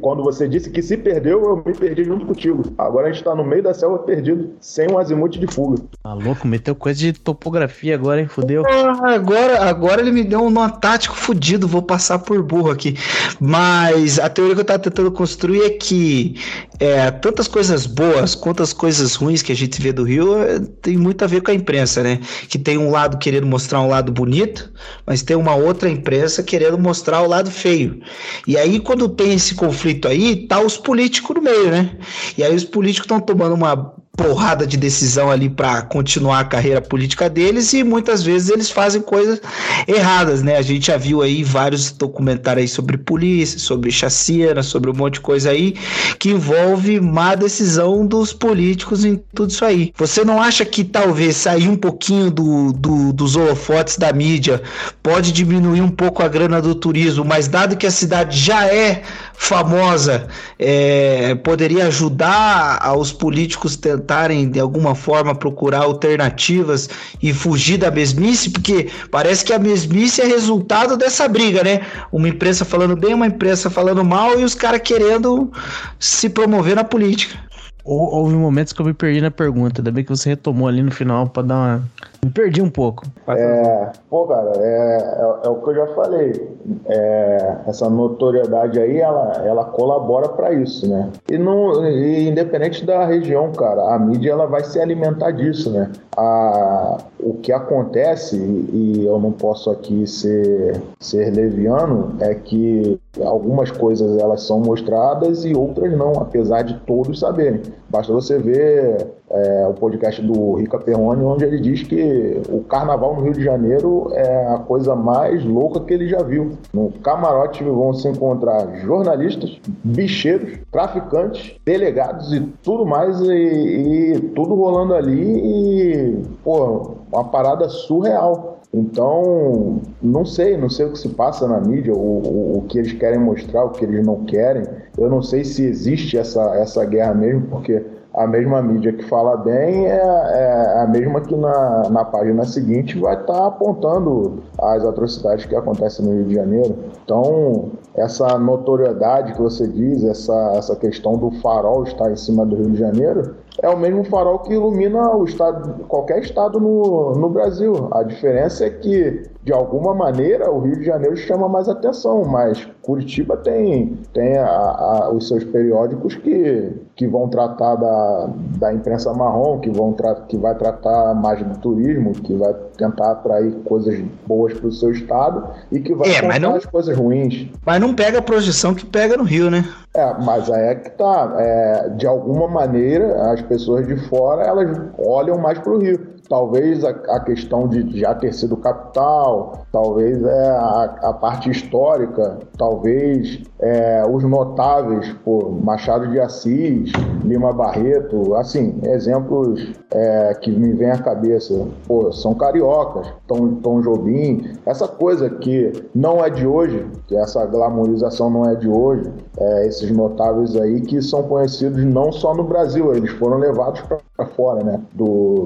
[0.00, 2.74] quando você disse que se perdeu, eu me perdi junto contigo.
[2.76, 5.82] Agora a gente tá no meio da selva perdido, sem um azimuth de fuga.
[6.02, 8.26] Tá louco, meteu coisa de topografia agora, hein?
[8.26, 8.64] Fudeu.
[8.66, 12.96] Ah, Agora, agora ele me deu um nó tático fudido, vou passar por burro aqui.
[13.40, 16.34] Mas a teoria que eu tava tentando construir é que
[16.80, 20.58] é, tantas coisas boas quanto as coisas ruins que a gente vê do Rio é,
[20.80, 22.18] tem muito a ver com a imprensa, né?
[22.48, 24.72] Que tem um lado querendo mostrar um lado bonito,
[25.06, 28.00] mas tem uma outra imprensa querendo mostrar o lado feio.
[28.46, 31.96] E aí, quando tem esse conflito aí, tá os políticos no meio, né?
[32.36, 36.82] E aí os políticos estão tomando uma porrada de decisão ali para continuar a carreira
[36.82, 39.40] política deles e muitas vezes eles fazem coisas
[39.88, 40.56] erradas, né?
[40.56, 45.14] A gente já viu aí vários documentários aí sobre polícia, sobre chacina, sobre um monte
[45.14, 45.74] de coisa aí
[46.18, 49.92] que envolve má decisão dos políticos em tudo isso aí.
[49.96, 54.62] Você não acha que talvez sair um pouquinho do, do- dos holofotes da mídia
[55.02, 59.02] pode diminuir um pouco a grana do turismo, mas dado que a cidade já é
[59.34, 60.28] famosa,
[60.58, 66.88] é, poderia ajudar aos políticos tentarem de alguma forma procurar alternativas
[67.22, 71.80] e fugir da mesmice, porque parece que a mesmice é resultado dessa briga, né?
[72.10, 75.50] Uma imprensa falando bem, uma imprensa falando mal e os caras querendo
[75.98, 77.38] se promover na política.
[77.84, 79.80] Hou- Houve momentos que eu me perdi na pergunta.
[79.80, 81.82] Ainda bem que você retomou ali no final pra dar uma.
[82.24, 83.04] Me perdi um pouco.
[83.26, 86.56] É, pô, cara, é, é, é o que eu já falei.
[86.86, 91.10] É, essa notoriedade aí, ela, ela colabora para isso, né?
[91.28, 95.90] E, não, e independente da região, cara, a mídia ela vai se alimentar disso, né?
[96.16, 103.00] A, o que acontece, e, e eu não posso aqui ser, ser leviano, é que
[103.20, 107.62] algumas coisas elas são mostradas e outras não, apesar de todos saberem.
[107.92, 113.14] Basta você ver é, o podcast do Rica Perrone, onde ele diz que o carnaval
[113.14, 116.52] no Rio de Janeiro é a coisa mais louca que ele já viu.
[116.72, 124.54] No camarote vão se encontrar jornalistas, bicheiros, traficantes, delegados e tudo mais, e, e tudo
[124.54, 128.51] rolando ali e, pô, uma parada surreal.
[128.74, 132.78] Então, não sei, não sei o que se passa na mídia, o, o, o, que
[132.78, 134.64] eles querem mostrar, o que eles não querem.
[134.96, 137.84] Eu não sei se existe essa, essa guerra mesmo, porque
[138.14, 142.98] a mesma mídia que fala bem é, é a mesma que na, na página seguinte
[142.98, 146.76] vai estar tá apontando as atrocidades que acontecem no Rio de Janeiro.
[147.04, 152.56] Então, essa notoriedade que você diz, essa, essa questão do farol estar em cima do
[152.56, 157.28] Rio de Janeiro, é o mesmo farol que ilumina o estado, qualquer estado no, no
[157.28, 157.88] Brasil.
[157.92, 162.66] A diferença é que, de alguma maneira, o Rio de Janeiro chama mais atenção, mas
[162.80, 168.28] Curitiba tem, tem a, a, os seus periódicos que, que vão tratar da,
[168.58, 169.94] da imprensa marrom, que, vão
[170.28, 174.92] que vai tratar mais do turismo, que vai tentar atrair coisas boas para o seu
[174.92, 177.48] estado e que vai é, não, as coisas ruins.
[177.64, 179.64] Mas não pega a projeção que pega no Rio, né?
[179.94, 181.34] É, mas aí é que tá.
[181.38, 186.82] É, de alguma maneira, as pessoas de fora elas olham mais para o Rio talvez
[186.82, 193.42] a, a, questão de já ter sido capital, talvez é a, a parte histórica, talvez
[193.60, 196.90] é, os notáveis, por Machado de Assis,
[197.22, 203.82] Lima Barreto, assim, exemplos é, que me vêm à cabeça, pô, são cariocas, Tom, Tom
[203.82, 209.12] Jobim, essa coisa que não é de hoje, que essa glamorização não é de hoje,
[209.38, 213.98] é, esses notáveis aí que são conhecidos não só no Brasil, eles foram levados para
[214.26, 214.80] fora, né,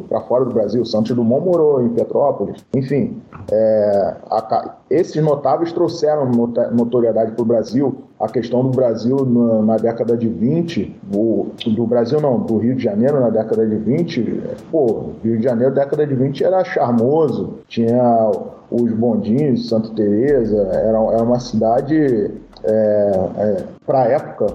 [0.09, 3.21] para fora do Brasil, Santos Dumont morou em Petrópolis, enfim,
[3.51, 6.31] é, a, esses notáveis trouxeram
[6.73, 7.97] notoriedade para o Brasil.
[8.19, 12.75] A questão do Brasil na, na, década de 20, o, do Brasil não, do Rio
[12.75, 17.59] de Janeiro na década de 20, pô, Rio de Janeiro década de 20 era charmoso,
[17.69, 18.31] tinha
[18.71, 22.31] os bondinhos, Santa Teresa, era, era uma cidade
[22.67, 24.47] é, é, para a época,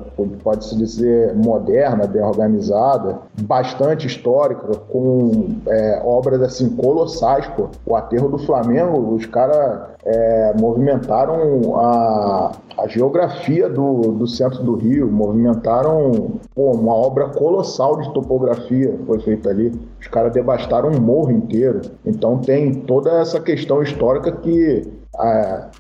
[0.44, 7.48] pode-se dizer moderna, bem organizada, bastante histórica, com é, obras assim colossais.
[7.56, 7.70] Pô.
[7.86, 14.76] O aterro do Flamengo, os caras é, movimentaram a, a geografia do, do centro do
[14.76, 19.72] Rio, movimentaram pô, uma obra colossal de topografia foi feita ali.
[20.02, 21.80] Os caras devastaram um morro inteiro.
[22.06, 25.01] Então tem toda essa questão histórica que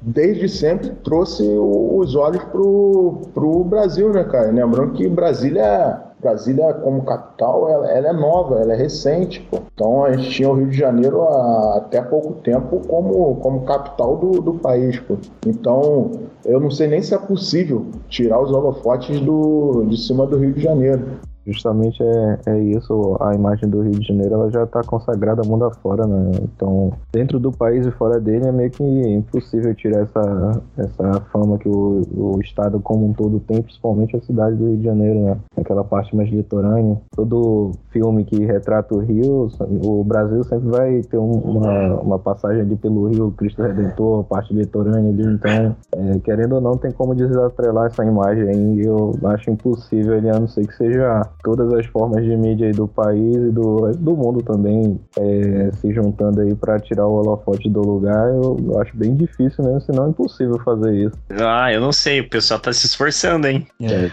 [0.01, 4.51] desde sempre trouxe os olhos pro, pro Brasil, né, cara?
[4.51, 9.59] Lembrando que Brasília, Brasília como capital, ela, ela é nova, ela é recente, pô.
[9.73, 14.17] Então a gente tinha o Rio de Janeiro há, até pouco tempo como, como capital
[14.17, 15.15] do, do país, pô.
[15.47, 16.11] Então
[16.43, 20.53] eu não sei nem se é possível tirar os holofotes do, de cima do Rio
[20.53, 21.19] de Janeiro.
[21.51, 25.65] Justamente é, é isso, a imagem do Rio de Janeiro ela já está consagrada mundo
[25.65, 26.31] afora, né?
[26.41, 31.57] Então, dentro do país e fora dele é meio que impossível tirar essa, essa fama
[31.57, 35.19] que o, o estado como um todo tem, principalmente a cidade do Rio de Janeiro,
[35.21, 35.37] né?
[35.57, 36.97] Aquela parte mais litorânea.
[37.15, 39.49] Todo filme que retrata o Rio,
[39.83, 44.53] o Brasil sempre vai ter um, uma, uma passagem ali pelo Rio Cristo Redentor, parte
[44.53, 48.81] litorânea ali, então, é, querendo ou não, tem como desatrelar essa imagem aí.
[48.81, 52.87] Eu acho impossível ali, a não ser que seja todas as formas de mídia do
[52.87, 57.81] país e do, do mundo também é, se juntando aí para tirar o holofote do
[57.81, 61.15] lugar, eu, eu, acho bem difícil mesmo, senão é impossível fazer isso.
[61.31, 63.67] Ah, eu não sei, o pessoal tá se esforçando, hein?
[63.81, 64.11] É.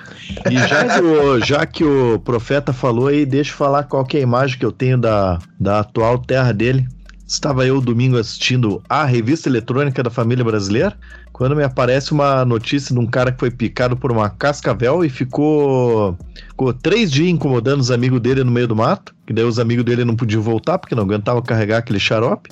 [0.51, 4.17] E já que, o, já que o profeta falou aí, deixa eu falar qual é
[4.17, 6.87] a imagem que eu tenho da, da atual terra dele.
[7.27, 10.97] Estava eu domingo assistindo a revista eletrônica da família brasileira,
[11.39, 15.09] quando me aparece uma notícia de um cara que foi picado por uma cascavel e
[15.09, 19.61] ficou, ficou três dias incomodando os amigos dele no meio do mato, que daí os
[19.61, 22.51] amigos dele não podiam voltar porque não aguentavam carregar aquele xarope,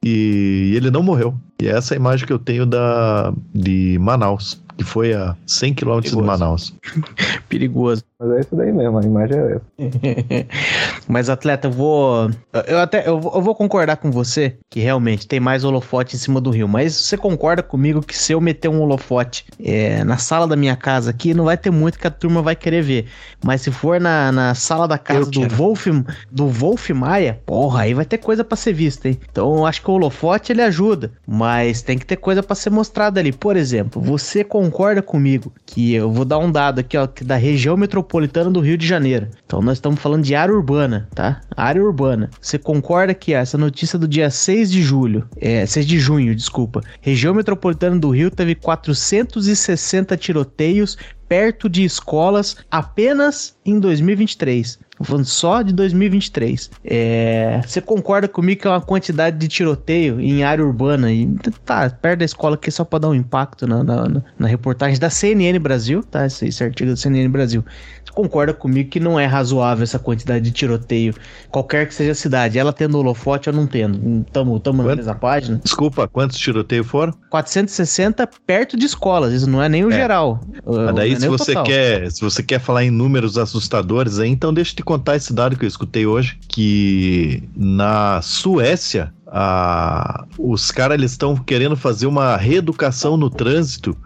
[0.00, 1.34] e ele não morreu.
[1.60, 5.74] E é essa a imagem que eu tenho da, de Manaus que foi a 100
[5.74, 6.74] km de Manaus.
[7.50, 8.02] Perigoso.
[8.18, 10.46] Mas é isso daí mesmo, a imagem é essa.
[11.06, 12.30] Mas, atleta, eu vou.
[12.66, 16.18] Eu até eu vou, eu vou, concordar com você que realmente tem mais holofote em
[16.18, 16.66] cima do rio.
[16.66, 20.76] Mas você concorda comigo que se eu meter um holofote é, na sala da minha
[20.76, 23.06] casa aqui, não vai ter muito que a turma vai querer ver.
[23.44, 25.86] Mas se for na, na sala da casa do Wolf,
[26.30, 29.18] do Wolf Maia, porra, aí vai ter coisa para ser vista, hein?
[29.30, 31.12] Então eu acho que o holofote ele ajuda.
[31.26, 33.32] Mas tem que ter coisa para ser mostrada ali.
[33.32, 37.34] Por exemplo, você com concorda comigo que eu vou dar um dado aqui, ó, da
[37.34, 39.28] região metropolitana do Rio de Janeiro.
[39.44, 41.40] Então nós estamos falando de área urbana, tá?
[41.56, 42.30] Área urbana.
[42.40, 46.82] Você concorda que essa notícia do dia 6 de julho, é, 6 de junho, desculpa.
[47.00, 50.96] Região metropolitana do Rio teve 460 tiroteios
[51.28, 54.78] perto de escolas apenas em 2023.
[55.02, 56.70] Falando só de 2023.
[56.84, 61.26] É, você concorda comigo que é uma quantidade de tiroteio em área urbana e
[61.64, 65.08] tá perto da escola aqui só para dar um impacto na, na, na, reportagem da
[65.08, 66.26] CNN Brasil, tá?
[66.26, 67.64] Esse, esse artigo da CNN Brasil.
[68.04, 71.14] Você concorda comigo que não é razoável essa quantidade de tiroteio,
[71.50, 74.24] qualquer que seja a cidade, ela tendo holofote ou não tendo?
[74.32, 75.60] Tamo, tamo na mesma página.
[75.62, 77.14] Desculpa, quantos tiroteios foram?
[77.30, 79.94] 460 perto de escolas, isso não é nem o é.
[79.94, 80.40] geral.
[80.66, 84.72] Mas daí, se você, quer, se você quer falar em números assustadores aí, então deixa
[84.72, 91.00] eu te contar esse dado que eu escutei hoje, que na Suécia, a, os caras
[91.00, 93.96] estão querendo fazer uma reeducação no trânsito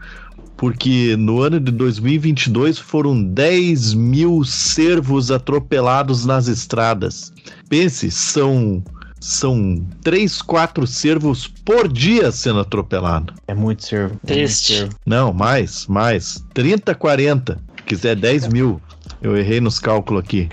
[0.58, 7.32] porque no ano de 2022 foram 10 mil cervos atropelados nas estradas.
[7.68, 8.84] Pense, são
[9.18, 13.32] são 3, 4 cervos por dia sendo atropelado.
[13.48, 14.20] É muito cervo.
[14.26, 14.86] Triste.
[15.06, 16.44] Não, mais, mais.
[16.52, 17.58] 30, 40.
[17.86, 18.80] Quiser 10 mil.
[19.24, 20.50] Eu errei nos cálculos aqui.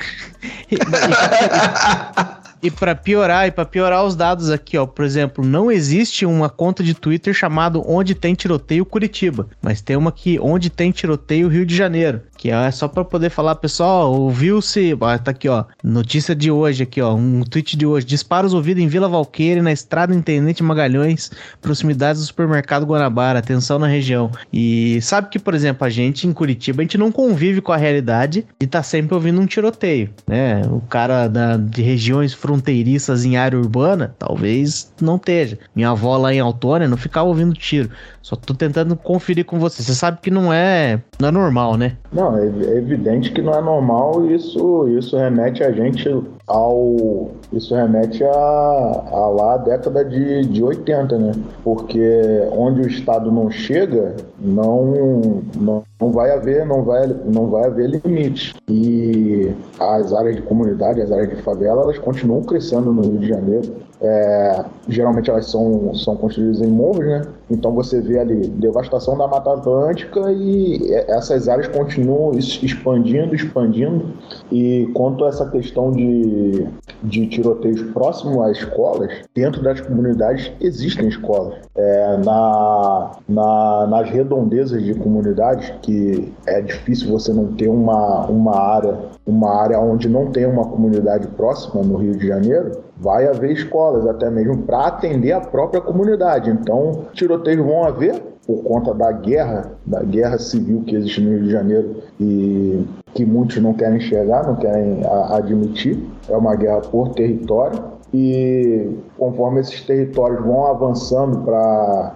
[2.63, 6.47] E para piorar, e para piorar os dados aqui, ó, por exemplo, não existe uma
[6.47, 11.47] conta de Twitter chamado Onde tem tiroteio Curitiba, mas tem uma que Onde tem tiroteio
[11.47, 16.33] Rio de Janeiro, que é só para poder falar, pessoal, ouviu-se, tá aqui, ó, notícia
[16.33, 20.15] de hoje aqui, ó, um tweet de hoje, disparos ouvidos em Vila Valqueire, na estrada
[20.15, 21.29] Intendente Magalhães,
[21.61, 24.31] proximidades do supermercado Guanabara, atenção na região.
[24.51, 27.77] E sabe que, por exemplo, a gente em Curitiba, a gente não convive com a
[27.77, 30.63] realidade de tá sempre ouvindo um tiroteio, né?
[30.65, 35.59] O cara da, de regiões fronteiriças em área urbana, talvez não esteja.
[35.75, 37.91] Minha avó lá em Autônia não ficava ouvindo tiro.
[38.21, 39.81] Só tô tentando conferir com você.
[39.81, 41.97] Você sabe que não é, não é normal, né?
[42.13, 44.25] Não, é, é evidente que não é normal.
[44.25, 46.09] Isso, isso remete a gente
[46.47, 47.31] ao.
[47.51, 51.31] Isso remete a, a lá a década de, de 80, né?
[51.63, 57.65] Porque onde o Estado não chega, não, não, não vai haver, não vai, não vai
[57.65, 58.55] haver limite.
[58.67, 63.27] E as áreas de comunidade, as áreas de favela, elas continuam crescendo no Rio de
[63.27, 63.75] Janeiro.
[64.03, 67.21] É, geralmente elas são, são construídas em morros, né?
[67.51, 74.05] Então você vê ali devastação da Mata Atlântica e essas áreas continuam expandindo, expandindo.
[74.51, 76.67] E quanto a essa questão de,
[77.03, 81.55] de tiroteios próximo às escolas, dentro das comunidades existem escolas.
[81.75, 88.57] É, na, na, nas redondezas de comunidades, que é difícil você não ter uma, uma
[88.57, 93.51] área, uma área onde não tem uma comunidade próxima no Rio de Janeiro, vai haver
[93.51, 96.49] escolas até mesmo para atender a própria comunidade.
[96.49, 101.43] Então, tiroteios vão haver por conta da guerra, da guerra civil que existe no Rio
[101.43, 105.97] de Janeiro e que muitos não querem enxergar, não querem admitir.
[106.27, 107.79] É uma guerra por território
[108.13, 112.13] e conforme esses territórios vão avançando para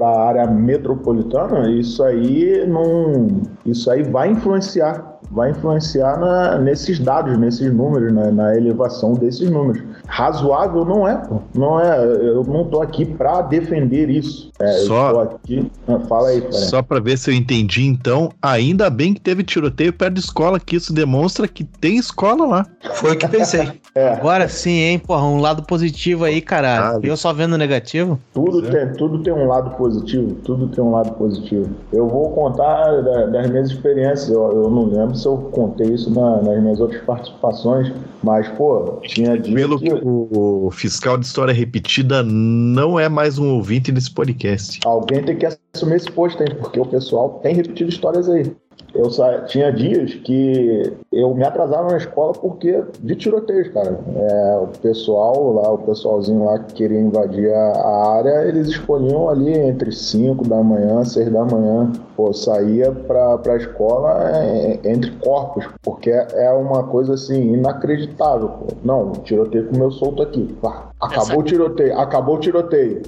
[0.00, 3.26] a área metropolitana, isso aí não,
[3.66, 9.50] isso aí vai influenciar vai influenciar na, nesses dados, nesses números, na, na, elevação desses
[9.50, 9.82] números.
[10.12, 11.40] Razoável não é, pô.
[11.54, 12.04] Não é.
[12.04, 14.52] Eu não estou aqui para defender isso.
[14.60, 15.72] É, só, aqui.
[15.88, 16.52] Ah, fala aí, cara.
[16.52, 20.60] Só para ver se eu entendi, então, ainda bem que teve tiroteio perto de escola,
[20.60, 22.66] que isso demonstra que tem escola lá.
[22.96, 23.80] Foi o que pensei.
[23.94, 24.08] É.
[24.08, 26.96] Agora sim, hein, porra, um lado positivo aí, caralho.
[26.96, 28.18] Ah, eu só vendo negativo.
[28.32, 28.70] Tudo, é.
[28.70, 30.34] tem, tudo tem um lado positivo.
[30.44, 31.68] Tudo tem um lado positivo.
[31.92, 34.30] Eu vou contar das minhas experiências.
[34.30, 37.92] Eu, eu não lembro se eu contei isso na, nas minhas outras participações,
[38.22, 39.54] mas, pô, tinha dito.
[39.54, 44.80] Pelo que o, o fiscal de história repetida não é mais um ouvinte desse podcast.
[44.86, 48.50] Alguém tem que assumir esse posto aí, porque o pessoal tem repetido histórias aí.
[48.94, 49.40] Eu sa...
[49.42, 53.98] tinha dias que eu me atrasava na escola porque de tiroteios, cara.
[54.14, 59.52] É, o pessoal lá, o pessoalzinho lá que queria invadir a, área, eles escolhiam ali
[59.52, 61.90] entre 5 da manhã, 6 da manhã.
[62.14, 68.48] Pô, saía pra, pra escola é, é, entre corpos, porque é uma coisa assim, inacreditável.
[68.48, 68.66] Pô.
[68.84, 70.54] Não, tiroteio comeu solto aqui.
[70.60, 73.02] Pá, acabou o tiroteio, acabou o tiroteio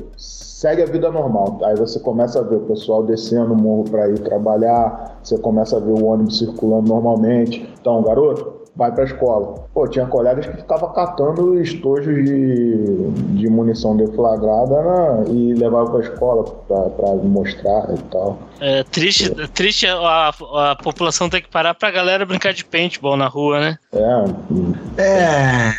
[0.64, 1.60] segue a vida normal.
[1.62, 5.76] Aí você começa a ver o pessoal descendo o morro para ir trabalhar, você começa
[5.76, 7.68] a ver o ônibus circulando normalmente.
[7.78, 9.66] Então, garoto, vai para a escola.
[9.74, 15.98] Pô, tinha colegas que ficavam catando estojos de, de munição deflagrada né, e levavam para
[15.98, 18.38] a escola para mostrar e tal.
[18.58, 19.46] É triste, é.
[19.48, 23.60] triste a, a população ter que parar para a galera brincar de paintball na rua,
[23.60, 23.78] né?
[23.92, 25.02] É.
[25.02, 25.72] É.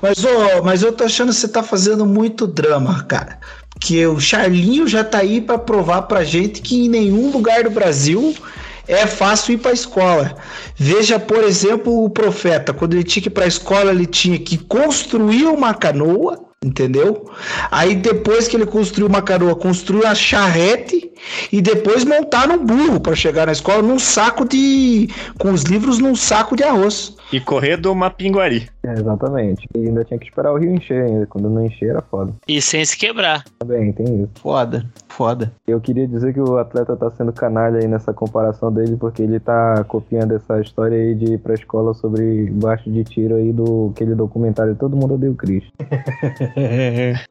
[0.00, 3.38] Mas, ô, mas eu tô achando que você tá fazendo muito drama, cara.
[3.80, 7.70] Que o Charlinho já tá aí para provar pra gente que em nenhum lugar do
[7.70, 8.34] Brasil
[8.86, 10.36] é fácil ir para a escola.
[10.76, 14.38] Veja, por exemplo, o profeta, quando ele tinha que ir para a escola, ele tinha
[14.38, 17.30] que construir uma canoa, entendeu?
[17.70, 21.10] Aí depois que ele construiu uma canoa, construiu uma charrete
[21.50, 25.98] e depois montar um burro para chegar na escola num saco de com os livros
[25.98, 27.14] num saco de arroz.
[27.32, 28.73] E correr do Mapinguari.
[28.84, 29.66] É, exatamente.
[29.74, 31.26] E ainda tinha que esperar o rio encher ainda.
[31.26, 32.32] Quando não encher era foda.
[32.46, 33.44] E sem se quebrar.
[33.58, 34.30] Também, tem isso.
[34.36, 35.52] Foda, foda.
[35.66, 39.40] Eu queria dizer que o atleta tá sendo canalha aí nessa comparação dele, porque ele
[39.40, 43.90] tá copiando essa história aí de ir pra escola sobre baixo de tiro aí do
[43.94, 45.64] aquele documentário Todo Mundo Odeia o Chris.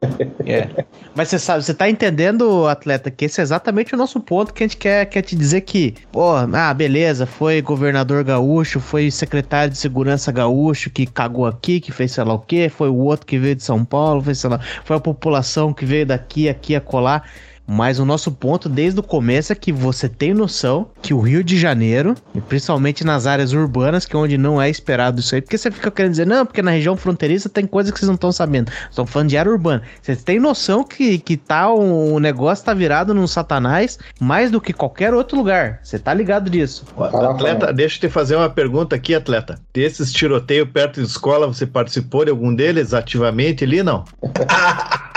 [0.46, 0.84] É.
[1.14, 4.62] Mas você sabe, você tá entendendo, atleta, que esse é exatamente o nosso ponto que
[4.62, 9.72] a gente quer, quer te dizer que, pô, ah, beleza, foi governador gaúcho, foi secretário
[9.72, 13.26] de segurança gaúcho que cagou aqui, que fez sei lá o quê, foi o outro
[13.26, 16.74] que veio de São Paulo, fez sei lá, foi a população que veio daqui, aqui,
[16.74, 17.22] acolá.
[17.66, 21.42] Mas o nosso ponto desde o começo é que você tem noção que o Rio
[21.42, 25.40] de Janeiro, e principalmente nas áreas urbanas, que é onde não é esperado isso aí,
[25.40, 28.14] porque você fica querendo dizer, não, porque na região fronteiriça tem coisas que vocês não
[28.14, 28.70] estão sabendo.
[28.88, 29.82] Estão falando de área urbana.
[30.00, 34.60] Vocês têm noção que, que tá um, o negócio tá virado num satanás mais do
[34.60, 35.80] que qualquer outro lugar.
[35.82, 36.84] Você tá ligado disso.
[36.98, 39.58] Atleta, deixa eu te fazer uma pergunta aqui, atleta.
[39.72, 44.04] Desses tiroteios perto de escola, você participou de algum deles ativamente ali, não?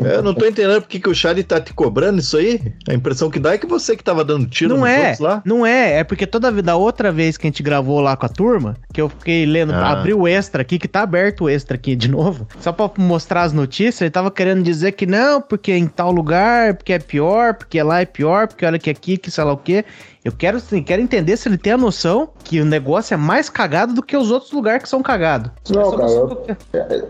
[0.00, 2.60] Eu não tô entendendo porque que o Charlie tá te cobrando isso aí.
[2.88, 5.18] A impressão que dá é que você que tava dando tiro Não nos é, outros
[5.20, 5.42] lá.
[5.44, 8.26] não é, é porque toda vez, da outra vez que a gente gravou lá com
[8.26, 9.92] a turma, que eu fiquei lendo, Ah.
[9.92, 13.42] abri o extra aqui, que tá aberto o extra aqui de novo, só pra mostrar
[13.42, 17.54] as notícias, ele tava querendo dizer que não, porque em tal lugar, porque é pior,
[17.54, 19.84] porque lá é pior, porque olha que aqui, que sei lá o quê.
[20.28, 23.94] Eu quero, quero entender se ele tem a noção que o negócio é mais cagado
[23.94, 25.50] do que os outros lugares que são cagados.
[25.70, 26.42] Não, Essa cara, eu-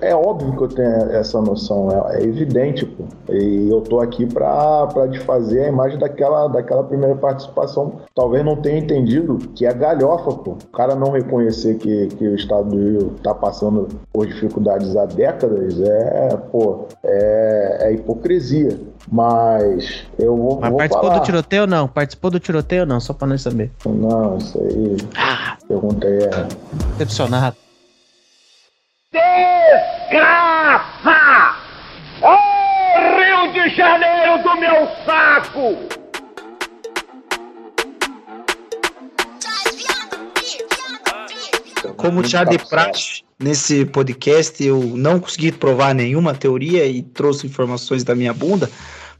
[0.00, 3.04] é, é óbvio que eu tenho essa noção, é, é evidente, pô.
[3.28, 8.02] E eu tô aqui pra, pra desfazer a imagem daquela, daquela primeira participação.
[8.14, 10.52] Talvez não tenha entendido que é galhofa, pô.
[10.52, 15.06] O cara não reconhecer que, que o estado do Rio tá passando por dificuldades há
[15.06, 18.78] décadas é, pô, é, é hipocrisia.
[19.10, 21.20] Mas eu vou, Mas vou participou falar.
[21.20, 21.88] do tiroteio ou não?
[21.88, 23.00] Participou do tiroteio ou não?
[23.00, 23.70] Só pra nós saber.
[23.86, 24.96] Não, isso aí.
[25.66, 26.28] Pergunta aí é.
[26.98, 27.56] Decepcionado.
[30.18, 30.68] Desgraça!
[32.20, 32.36] Ô
[33.16, 35.98] Rio de Janeiro do meu saco!
[41.96, 48.02] Como já de praxe nesse podcast, eu não consegui provar nenhuma teoria e trouxe informações
[48.02, 48.68] da minha bunda,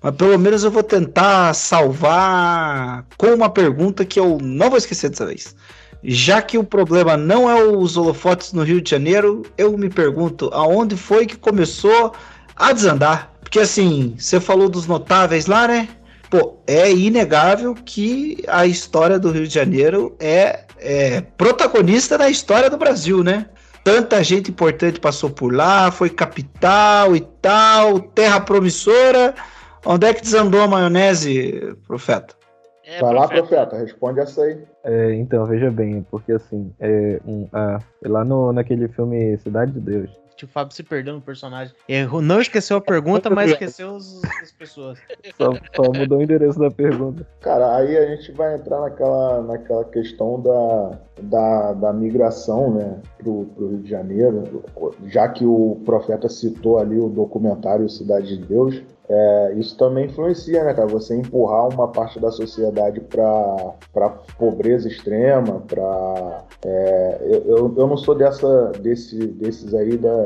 [0.03, 5.11] mas pelo menos eu vou tentar salvar com uma pergunta que eu não vou esquecer
[5.11, 5.55] dessa vez.
[6.03, 10.49] Já que o problema não é os holofotes no Rio de Janeiro, eu me pergunto
[10.53, 12.13] aonde foi que começou
[12.55, 13.33] a desandar.
[13.41, 15.89] Porque assim, você falou dos notáveis lá, né?
[16.31, 22.69] Pô, é inegável que a história do Rio de Janeiro é, é protagonista da história
[22.71, 23.47] do Brasil, né?
[23.89, 29.35] Tanta gente importante passou por lá, foi capital e tal, terra promissora.
[29.87, 32.35] Onde é que desandou a maionese, profeta?
[32.85, 34.63] É, Vai lá, profeta, responde essa aí.
[34.85, 39.81] É, então, veja bem, porque assim, é, um, ah, lá no, naquele filme Cidade de
[39.81, 40.11] Deus,
[40.45, 41.75] O Fábio se perdeu no personagem.
[41.89, 44.99] Errou, não esqueceu a pergunta, mas esqueceu os- as pessoas.
[45.37, 47.27] só, só mudou o endereço da pergunta.
[47.41, 53.45] Cara, aí a gente vai entrar naquela, naquela questão da, da, da migração né, pro,
[53.57, 54.65] pro Rio de Janeiro,
[55.07, 60.63] já que o profeta citou ali o documentário Cidade de Deus, é, isso também influencia,
[60.63, 60.87] né, cara?
[60.87, 66.45] Você empurrar uma parte da sociedade para pobreza extrema, para.
[67.23, 70.25] eu, eu, eu não sou dessa, desse, desses aí da,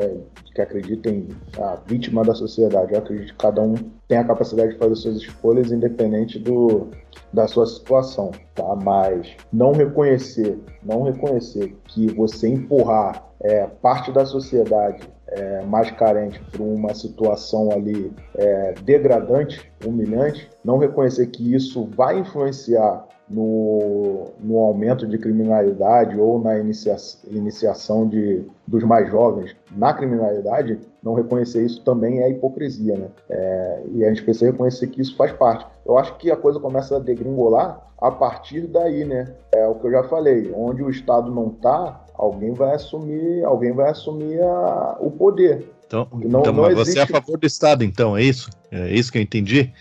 [0.53, 2.93] que acreditam em a vítima da sociedade.
[2.93, 3.75] Eu acredito que cada um
[4.07, 6.89] tem a capacidade de fazer suas escolhas independente do,
[7.31, 8.75] da sua situação, tá?
[8.75, 16.41] Mas não reconhecer, não reconhecer que você empurrar é, parte da sociedade é, mais carente
[16.51, 24.59] para uma situação ali é, degradante, humilhante, não reconhecer que isso vai influenciar no, no
[24.59, 26.95] aumento de criminalidade ou na inicia,
[27.27, 33.07] iniciação de, dos mais jovens na criminalidade, não reconhecer isso também é hipocrisia, né?
[33.29, 35.65] É, e a gente precisa reconhecer que isso faz parte.
[35.85, 39.33] Eu acho que a coisa começa a degringolar a partir daí, né?
[39.51, 43.71] É o que eu já falei, onde o Estado não está, alguém vai assumir, alguém
[43.73, 45.69] vai assumir a, o poder.
[45.85, 48.49] Então, Não- então não mas você é a existe- favor do Estado, então, é isso?
[48.71, 49.71] É isso que eu entendi?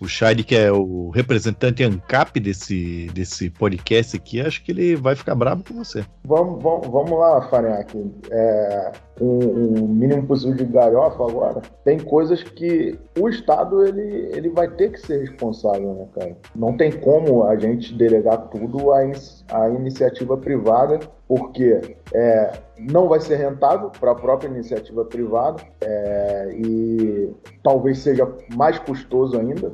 [0.00, 5.16] O Shade, que é o representante ANCAP desse, desse podcast aqui, acho que ele vai
[5.16, 6.04] ficar bravo com você.
[6.24, 8.08] Vamos, vamos, vamos lá, Farinhaque.
[8.30, 14.48] É, com o mínimo possível de galhofa agora, tem coisas que o Estado ele, ele
[14.48, 16.36] vai ter que ser responsável, né, cara?
[16.54, 23.06] Não tem como a gente delegar tudo à, inici- à iniciativa privada, porque é, não
[23.06, 27.30] vai ser rentável para a própria iniciativa privada é, e
[27.62, 28.26] talvez seja
[28.56, 29.72] mais custoso ainda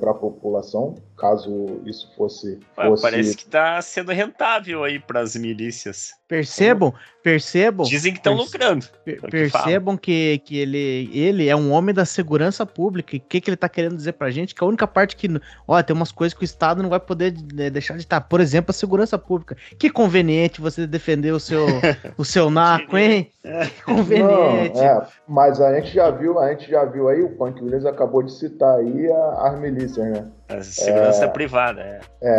[0.00, 2.58] para a população, caso isso fosse.
[2.74, 3.02] Fosse...
[3.02, 6.12] Parece que tá sendo rentável aí pras milícias.
[6.26, 6.92] Percebam,
[7.22, 7.86] percebam.
[7.86, 8.86] Dizem que estão perce- lucrando.
[9.04, 9.28] per- é que.
[9.28, 13.14] Percebam que, que ele, ele é um homem da segurança pública.
[13.14, 14.54] E o que, que ele tá querendo dizer pra gente?
[14.54, 15.28] Que a única parte que.
[15.68, 18.22] Ó, tem umas coisas que o Estado não vai poder né, deixar de estar.
[18.22, 19.56] Por exemplo, a segurança pública.
[19.78, 21.66] Que conveniente você defender o seu,
[22.16, 23.30] o seu naco, hein?
[23.42, 24.76] Que conveniente.
[24.78, 27.84] Não, é, mas a gente já viu, a gente já viu aí, o Punk Williams
[27.84, 30.26] acabou de citar aí a- as milícias, né?
[30.48, 31.28] A segurança É.
[31.28, 32.00] privada, é.
[32.22, 32.38] É,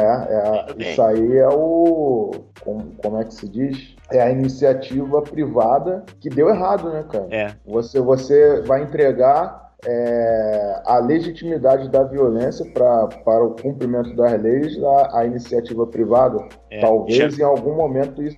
[0.80, 2.32] é isso aí é o.
[2.64, 3.96] Como, como é que se diz?
[4.12, 7.28] É a iniciativa privada que deu errado, né, cara?
[7.32, 7.54] É.
[7.66, 14.78] Você, você vai entregar é, a legitimidade da violência pra, para o cumprimento das leis
[14.84, 16.40] à, à iniciativa privada.
[16.72, 18.38] É, Talvez já- em algum momento isso,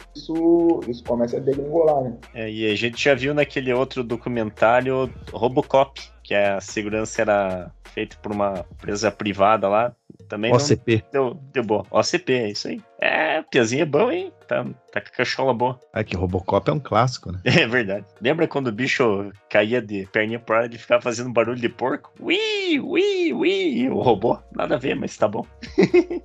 [0.87, 2.13] isso comece a degringolar, né?
[2.33, 8.17] É, e a gente já viu naquele outro documentário Robocop, que a segurança era feita
[8.21, 9.95] por uma empresa privada lá.
[10.27, 11.05] Também OCP.
[11.09, 11.85] deu, deu boa.
[11.89, 12.81] OCP, é isso aí.
[12.99, 14.31] É, Piazinho é bom, hein?
[14.47, 15.79] Tá, tá com a cachola boa.
[15.93, 17.39] É que Robocop é um clássico, né?
[17.45, 18.05] É verdade.
[18.21, 22.11] Lembra quando o bicho caía de perninha pro ar e ficava fazendo barulho de porco?
[22.19, 23.89] Ui, ui, ui.
[23.89, 24.37] O robô?
[24.55, 25.45] Nada a ver, mas tá bom.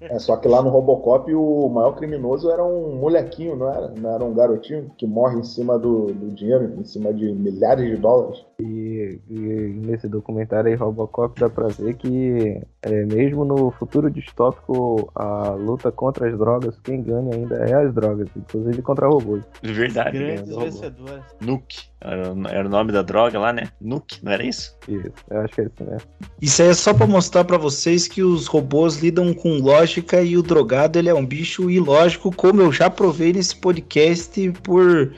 [0.00, 3.88] É, só que lá no Robocop o maior criminoso era um molequinho, não era?
[3.88, 7.84] Não era um garotinho que morre em cima do, do dinheiro, em cima de milhares
[7.84, 8.44] de dólares.
[8.60, 9.38] E, e
[9.84, 15.90] nesse documentário aí, Robocop, dá pra ver que é, mesmo no futuro distópico, a luta
[15.90, 19.42] contra as drogas, quem ganha ainda é as drogas, inclusive contra robôs.
[19.62, 20.18] Verdade.
[20.18, 21.24] Grandes vencedores.
[21.40, 21.84] Nuke.
[22.00, 23.68] Era, era o nome da droga lá, né?
[23.80, 24.76] Nuke, não era isso?
[24.86, 26.08] Isso, eu acho que é isso mesmo.
[26.40, 30.36] Isso aí é só pra mostrar pra vocês que os robôs lidam com lógica e
[30.36, 35.14] o drogado ele é um bicho ilógico, como eu já provei nesse podcast por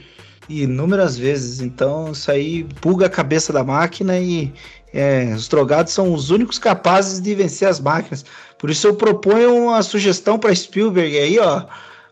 [0.49, 1.61] inúmeras vezes.
[1.61, 4.53] Então isso aí buga a cabeça da máquina e
[4.97, 8.25] é, os drogados são os únicos capazes de vencer as máquinas.
[8.57, 11.65] Por isso eu proponho uma sugestão para Spielberg aí, ó,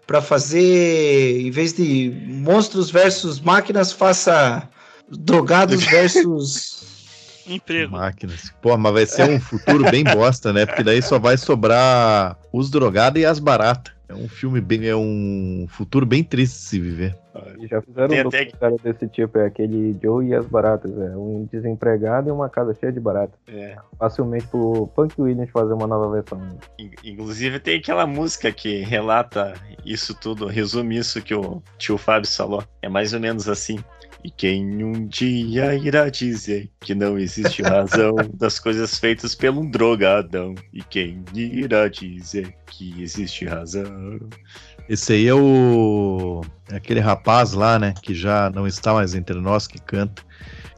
[0.06, 4.69] para fazer em vez de monstros versus máquinas, faça
[5.09, 6.85] drogados versus
[7.47, 7.93] Emprego.
[7.93, 8.52] Máquinas.
[8.61, 10.66] Pô, mas vai ser um futuro bem bosta, né?
[10.66, 13.94] Porque daí só vai sobrar os drogados e as baratas.
[14.09, 14.86] É um filme bem.
[14.86, 17.18] É um futuro bem triste de se viver.
[17.59, 20.93] E já fizeram Tem um até- documentário desse tipo, é aquele Joe e as baratas,
[20.97, 23.35] é um desempregado e uma casa cheia de baratas.
[23.48, 23.76] É.
[23.98, 26.40] Facilmente pro Punk Williams fazer uma nova versão.
[26.78, 29.55] In- Inclusive tem aquela música que relata
[29.85, 32.62] isso tudo, resume isso que o tio Fábio falou.
[32.81, 33.78] É mais ou menos assim.
[34.24, 39.70] E quem um dia irá dizer que não existe razão das coisas feitas pelo um
[39.70, 40.55] drogadão?
[40.72, 44.18] E quem irá dizer que existe razão?
[44.88, 46.40] Esse aí é o.
[46.70, 47.92] É aquele rapaz lá, né?
[48.02, 50.22] Que já não está mais entre nós, que canta.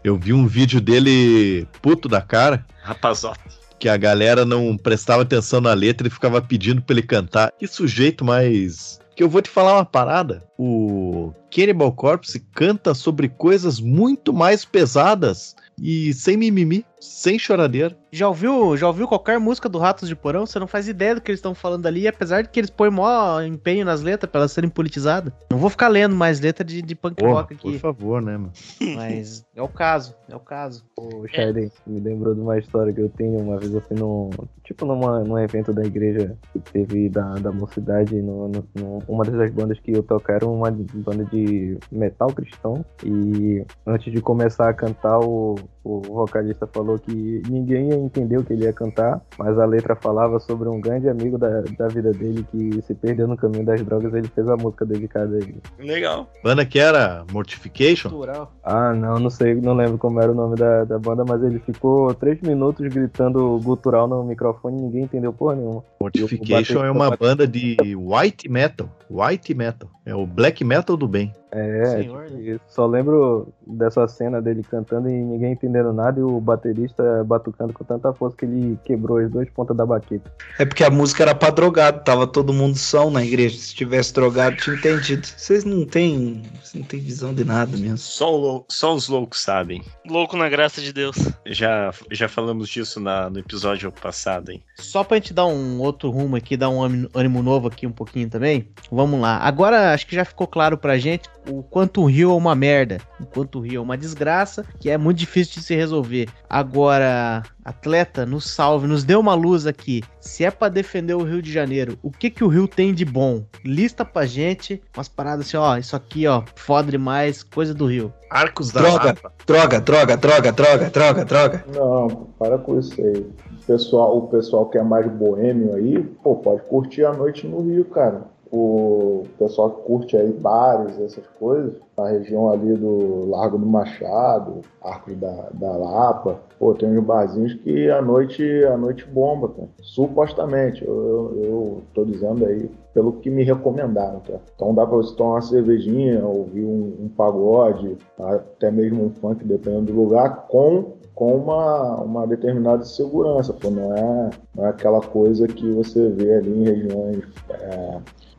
[0.02, 2.66] Eu vi um vídeo dele puto da cara.
[2.82, 3.40] Rapazote.
[3.78, 7.52] Que a galera não prestava atenção na letra e ficava pedindo pra ele cantar.
[7.56, 8.98] Que sujeito mais.
[9.16, 10.46] Que eu vou te falar uma parada.
[10.58, 17.96] O Cannibal Corpse canta sobre coisas muito mais pesadas e sem mimimi, sem choradeira.
[18.16, 20.46] Já ouviu, já ouviu qualquer música do Ratos de Porão?
[20.46, 22.90] Você não faz ideia do que eles estão falando ali, apesar de que eles põem
[22.90, 25.30] maior empenho nas letras pra elas serem politizadas.
[25.50, 28.38] Não vou ficar lendo mais letra de, de punk Porra, rock por aqui, favor, né,
[28.38, 28.52] mano?
[28.96, 30.82] mas é o caso, é o caso.
[30.96, 33.38] O Shirley me lembrou de uma história que eu tenho.
[33.38, 34.30] Uma vez eu fui num.
[34.64, 38.14] Tipo numa, num evento da igreja que teve da, da mocidade.
[38.22, 42.82] No, no- no- uma dessas bandas que eu toco era uma banda de metal cristão.
[43.04, 48.44] E antes de começar a cantar, o, o vocalista falou que ninguém ia entender o
[48.44, 49.20] que ele ia cantar.
[49.38, 53.26] Mas a letra falava sobre um grande amigo da, da vida dele que se perdeu
[53.26, 54.14] no caminho das drogas.
[54.14, 55.60] Ele fez a música dedicada a ele.
[55.78, 56.28] Legal.
[56.42, 58.10] Banda que era Mortification?
[58.10, 58.52] Cultural.
[58.62, 61.58] Ah, não, não sei, não lembro como era o nome da, da banda, mas ele
[61.60, 65.84] ficou três minutos gritando gutural no microfone e ninguém entendeu porra nenhuma.
[66.00, 68.88] Mortification é uma banda de white metal.
[69.10, 69.95] White metal.
[70.06, 71.34] É o black metal do bem.
[71.50, 72.60] É, Senhor, tipo isso.
[72.68, 77.82] só lembro dessa cena dele cantando e ninguém entendendo nada e o baterista batucando com
[77.82, 80.30] tanta força que ele quebrou as duas pontas da baqueta.
[80.58, 83.56] É porque a música era pra drogado, tava todo mundo são na igreja.
[83.58, 85.26] Se tivesse drogado, tinha entendido.
[85.26, 86.42] Vocês não têm.
[86.62, 87.96] Vocês não têm visão de nada mesmo.
[87.98, 89.82] Só, lou- só os loucos sabem.
[90.08, 91.16] Louco na graça de Deus.
[91.46, 94.62] Já, já falamos disso na- no episódio passado, hein?
[94.78, 97.92] Só pra gente dar um outro rumo aqui, dar um ânimo- ânimo novo aqui um
[97.92, 98.68] pouquinho também.
[98.92, 99.38] Vamos lá.
[99.38, 102.98] Agora acho que já ficou claro pra gente o quanto o Rio é uma merda,
[103.18, 106.28] o quanto o Rio é uma desgraça, que é muito difícil de se resolver.
[106.48, 110.02] Agora, atleta, nos salve, nos dê uma luz aqui.
[110.20, 113.04] Se é pra defender o Rio de Janeiro, o que que o Rio tem de
[113.04, 113.44] bom?
[113.64, 118.12] Lista pra gente umas paradas assim, ó, isso aqui, ó, foda demais, coisa do Rio.
[118.30, 119.32] Arcos da Droga, Lapa.
[119.46, 121.64] droga, droga, droga, droga, droga, droga.
[121.74, 123.26] Não, para com isso aí.
[123.62, 127.62] O pessoal, o pessoal que é mais boêmio aí, pô, pode curtir a noite no
[127.62, 128.35] Rio, cara.
[128.52, 134.60] O pessoal que curte aí bares, essas coisas, na região ali do Largo do Machado,
[134.82, 139.68] Arcos da, da Lapa, pô, tem uns barzinhos que a noite, a noite bomba, cara.
[139.82, 144.38] Supostamente, eu, eu, eu tô dizendo aí pelo que me recomendaram, tá?
[144.54, 149.44] Então dá pra você tomar uma cervejinha, ouvir um, um pagode, até mesmo um funk,
[149.44, 155.00] dependendo do lugar, com com uma, uma determinada segurança, pô, não é, não é aquela
[155.00, 157.98] coisa que você vê ali em regiões é,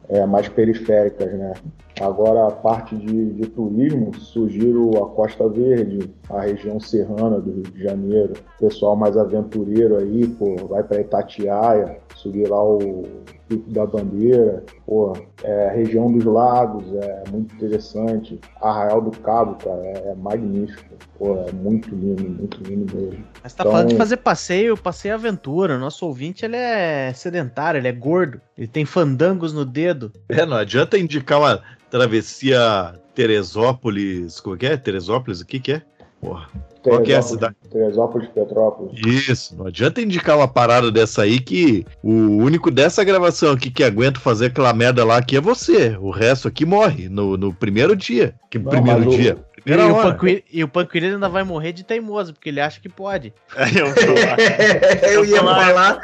[0.10, 1.54] é, mais periféricas, né?
[2.00, 7.64] Agora a parte de, de turismo, sugiro a Costa Verde, a região serrana do Rio
[7.64, 13.04] de Janeiro, pessoal mais aventureiro aí, pô, vai para Itatiaia, subir lá o
[13.48, 15.14] Pico da Bandeira, pô,
[15.44, 20.84] é, região dos lagos, é muito interessante, Arraial do Cabo, cara, é, é magnífico,
[21.18, 23.24] pô, é muito lindo, muito lindo mesmo.
[23.42, 25.78] Mas tá falando de fazer passeio, passeio aventura.
[25.78, 30.12] Nosso ouvinte, ele é sedentário, ele é gordo, ele tem fandangos no dedo.
[30.28, 34.40] É, não adianta indicar uma travessia Teresópolis.
[34.40, 34.78] Como é que é?
[34.78, 35.42] Teresópolis?
[35.42, 35.82] O que que é?
[36.20, 36.50] Porra.
[36.90, 37.56] Qual que é a cidade?
[37.70, 39.00] Teresópolis, Petrópolis.
[39.06, 43.84] Isso, não adianta indicar uma parada dessa aí que o único dessa gravação aqui que
[43.84, 45.98] aguenta fazer aquela merda lá aqui é você.
[46.00, 48.36] O resto aqui morre no, no primeiro dia.
[48.50, 49.16] Que Não, primeiro mas
[49.76, 49.86] dia?
[49.86, 50.12] E o, hora.
[50.12, 53.34] Panquiri, e o Panquiri ainda vai morrer de teimoso, porque ele acha que pode.
[55.12, 56.00] Eu ia falar.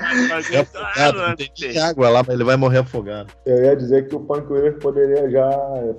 [0.51, 3.33] É afogado, não tem nem água lá, mas ele vai morrer afogado.
[3.45, 5.49] Eu ia dizer que o Punk Wheeler poderia já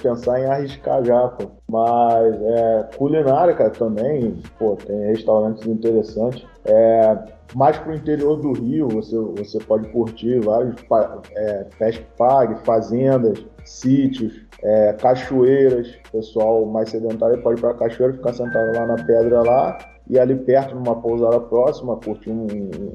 [0.02, 1.50] pensar em arriscar já, pô.
[1.68, 6.46] Mas é, culinária, cara, também, pô, tem restaurantes interessantes.
[6.66, 7.16] É,
[7.54, 10.76] mais pro interior do Rio, você, você pode curtir vários
[11.36, 11.66] é,
[12.16, 15.94] pague, fazendas, sítios, é, cachoeiras.
[16.10, 19.78] Pessoal mais sedentário pode ir pra cachoeira, ficar sentado lá na pedra lá
[20.08, 22.48] e ali perto, numa pousada próxima, curtir um-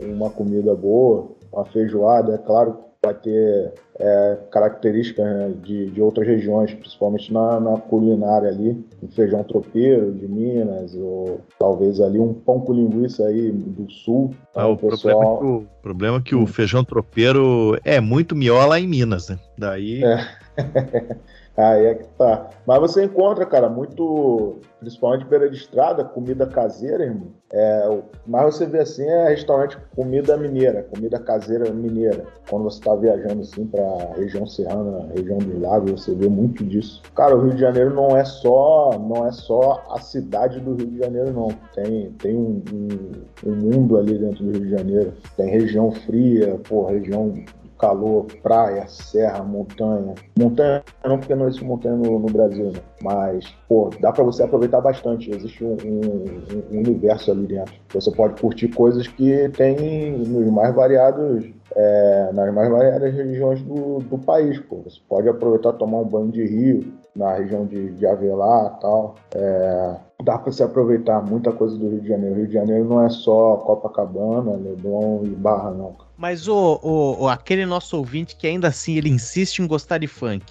[0.04, 6.28] uma comida boa, uma feijoada, é claro vai ter é, características né, de, de outras
[6.28, 12.34] regiões, principalmente na, na culinária ali, um feijão tropeiro de Minas, ou talvez ali um
[12.34, 14.34] pão com linguiça aí do sul.
[14.54, 18.80] Ah, o, problema é que o problema é que o feijão tropeiro é muito miola
[18.80, 19.40] em Minas, né?
[19.58, 20.02] Daí.
[21.60, 22.48] Aí é que tá.
[22.66, 27.28] Mas você encontra, cara, muito, principalmente beira de estrada, comida caseira, irmão.
[27.52, 32.24] É, mas você vê assim, é restaurante com comida mineira, comida caseira mineira.
[32.50, 37.02] Quando você tá viajando assim pra região serrana, região dos lagos, você vê muito disso.
[37.16, 40.88] Cara, o Rio de Janeiro não é só, não é só a cidade do Rio
[40.88, 41.48] de Janeiro, não.
[41.74, 45.14] Tem, tem um, um- um mundo ali dentro do Rio de Janeiro.
[45.36, 47.34] Tem região fria, pô, região
[47.80, 50.14] calor, praia, serra, montanha.
[50.38, 52.80] Montanha não, porque não existe montanha no, no Brasil, né?
[53.02, 55.32] Mas, pô, dá pra você aproveitar bastante.
[55.32, 57.74] Existe um, um- um universo ali dentro.
[57.94, 61.46] Você pode curtir coisas que tem nos mais variados,
[61.76, 64.82] é, nas mais variadas regiões do, do país, pô.
[64.84, 69.16] Você pode aproveitar tomar um banho de rio na região de, de Avelar e tal.
[69.34, 72.36] É, dá pra se aproveitar muita coisa do Rio de Janeiro.
[72.36, 75.96] O Rio de Janeiro não é só Copacabana, Leblon e Barra, não.
[76.18, 80.08] Mas o, o, o- aquele nosso ouvinte que ainda assim ele insiste em gostar de
[80.08, 80.46] funk.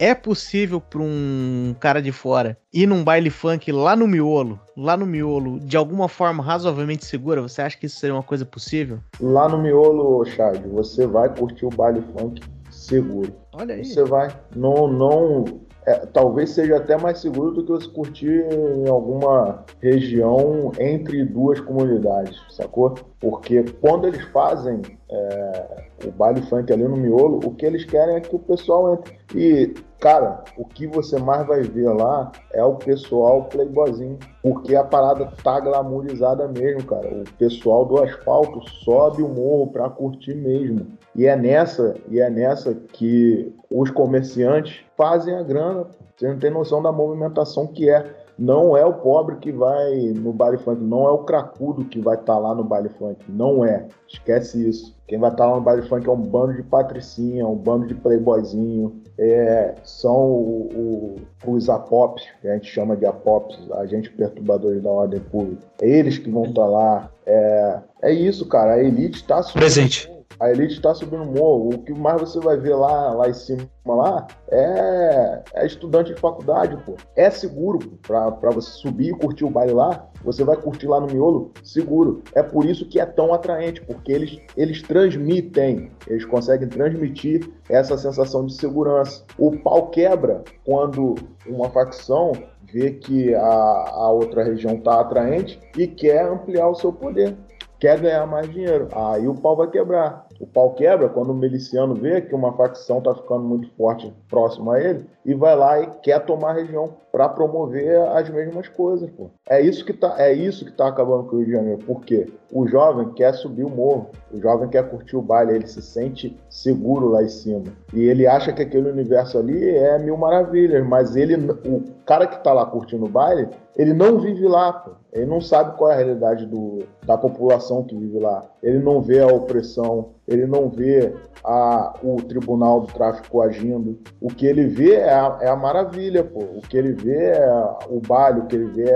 [0.00, 4.96] É possível para um cara de fora ir num baile funk lá no miolo, lá
[4.96, 7.42] no miolo, de alguma forma razoavelmente segura?
[7.42, 9.00] Você acha que isso seria uma coisa possível?
[9.20, 12.40] Lá no miolo, Chad, você vai curtir o baile funk
[12.70, 13.32] seguro.
[13.52, 13.84] Olha aí.
[13.84, 14.28] Você vai.
[14.54, 15.44] Não, não.
[15.88, 21.60] É, talvez seja até mais seguro do que você curtir em alguma região entre duas
[21.60, 22.94] comunidades, sacou?
[23.18, 25.66] Porque quando eles fazem é,
[26.06, 29.18] o baile funk ali no miolo, o que eles querem é que o pessoal entre.
[29.34, 34.18] E, cara, o que você mais vai ver lá é o pessoal playboyzinho.
[34.42, 37.08] Porque a parada tá glamourizada mesmo, cara.
[37.08, 40.86] O pessoal do asfalto sobe o morro pra curtir mesmo.
[41.14, 45.86] E é nessa, e é nessa que os comerciantes fazem a grana.
[46.16, 48.17] Você não tem noção da movimentação que é.
[48.38, 52.14] Não é o pobre que vai no baile funk, não é o cracudo que vai
[52.14, 53.18] estar lá no baile funk.
[53.28, 53.86] Não é.
[54.06, 54.96] Esquece isso.
[55.08, 57.94] Quem vai estar lá no baile funk é um bando de patricinha, um bando de
[57.94, 59.02] playboyzinho.
[59.18, 64.90] É, são o- o- os apops, que a gente chama de apops, agentes perturbadores da
[64.90, 65.62] ordem pública.
[65.82, 67.10] É eles que vão estar lá.
[67.26, 68.74] É, é isso, cara.
[68.74, 70.08] A elite está Presente.
[70.40, 71.70] A elite está subindo o morro.
[71.74, 76.20] O que mais você vai ver lá, lá em cima lá é, é estudante de
[76.20, 76.94] faculdade, pô.
[77.16, 80.08] É seguro para você subir e curtir o baile lá.
[80.24, 82.22] Você vai curtir lá no miolo, seguro.
[82.34, 87.96] É por isso que é tão atraente, porque eles, eles transmitem, eles conseguem transmitir essa
[87.96, 89.24] sensação de segurança.
[89.38, 91.14] O pau quebra quando
[91.46, 92.32] uma facção
[92.72, 97.36] vê que a, a outra região está atraente e quer ampliar o seu poder,
[97.78, 98.88] quer ganhar mais dinheiro.
[98.92, 100.27] Aí o pau vai quebrar.
[100.40, 104.70] O pau quebra quando o miliciano vê que uma facção está ficando muito forte próximo
[104.70, 109.10] a ele e vai lá e quer tomar a região para promover as mesmas coisas,
[109.10, 109.28] pô.
[109.50, 111.84] É isso que tá, é isso que tá acabando com o Rio de Janeiro.
[111.84, 112.28] Por quê?
[112.52, 116.38] O jovem quer subir o morro, o jovem quer curtir o baile, ele se sente
[116.48, 117.64] seguro lá em cima.
[117.92, 121.34] E ele acha que aquele universo ali é mil maravilhas, mas ele
[121.66, 124.92] o cara que tá lá curtindo o baile, ele não vive lá, pô.
[125.12, 128.42] Ele não sabe qual é a realidade do, da população que vive lá.
[128.62, 131.14] Ele não vê a opressão, ele não vê
[131.44, 133.98] a, o tribunal do tráfico agindo.
[134.20, 136.40] O que ele vê é a, é a maravilha, pô.
[136.40, 138.90] O que ele vê é o baile, o que ele vê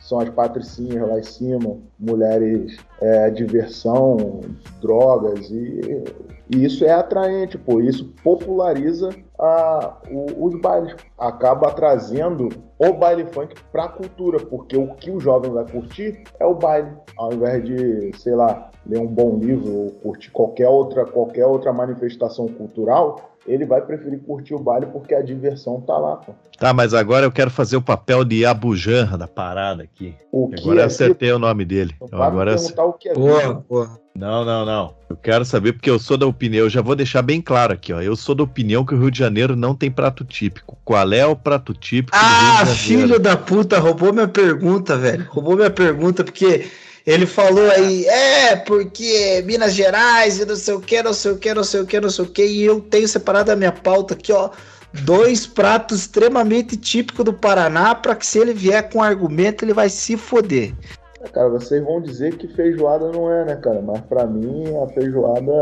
[0.00, 4.40] são as patricinhas lá em cima, mulheres, é, diversão,
[4.80, 6.04] drogas e,
[6.48, 7.80] e isso é atraente, pô.
[7.80, 10.96] Isso populariza a, o, os bailes.
[11.18, 16.24] Acaba trazendo o baile funk para a cultura, porque o que o jovem vai curtir
[16.38, 20.68] é o baile, ao invés de, sei lá, ler um bom livro ou curtir qualquer
[20.68, 25.96] outra, qualquer outra manifestação cultural, ele vai preferir curtir o baile porque a diversão tá
[25.96, 26.32] lá, pô.
[26.58, 30.14] Tá, mas agora eu quero fazer o papel de Abu Janra da parada aqui.
[30.30, 31.92] O que agora é eu acertei o nome dele.
[31.96, 33.98] Então, Então, agora perguntar o que é Porra, porra.
[34.14, 34.94] Não, não, não.
[35.08, 36.64] Eu quero saber porque eu sou da opinião.
[36.64, 38.02] Eu já vou deixar bem claro aqui, ó.
[38.02, 40.76] Eu sou da opinião que o Rio de Janeiro não tem prato típico.
[40.84, 42.28] Qual é o prato típico do Ah,
[42.64, 43.08] Rio de Janeiro?
[43.08, 45.26] filho da puta, roubou minha pergunta, velho.
[45.30, 46.66] Roubou minha pergunta, porque
[47.06, 51.38] ele falou aí, é, porque Minas Gerais e não sei o que, não sei o
[51.38, 53.72] que, não sei o que, não sei o que, e eu tenho separado a minha
[53.72, 54.50] pauta aqui, ó.
[54.92, 59.88] Dois pratos extremamente típicos do Paraná, pra que se ele vier com argumento, ele vai
[59.88, 60.74] se foder.
[61.22, 63.82] É, Cara, vocês vão dizer que feijoada não é, né, cara?
[63.82, 65.52] Mas pra mim, a feijoada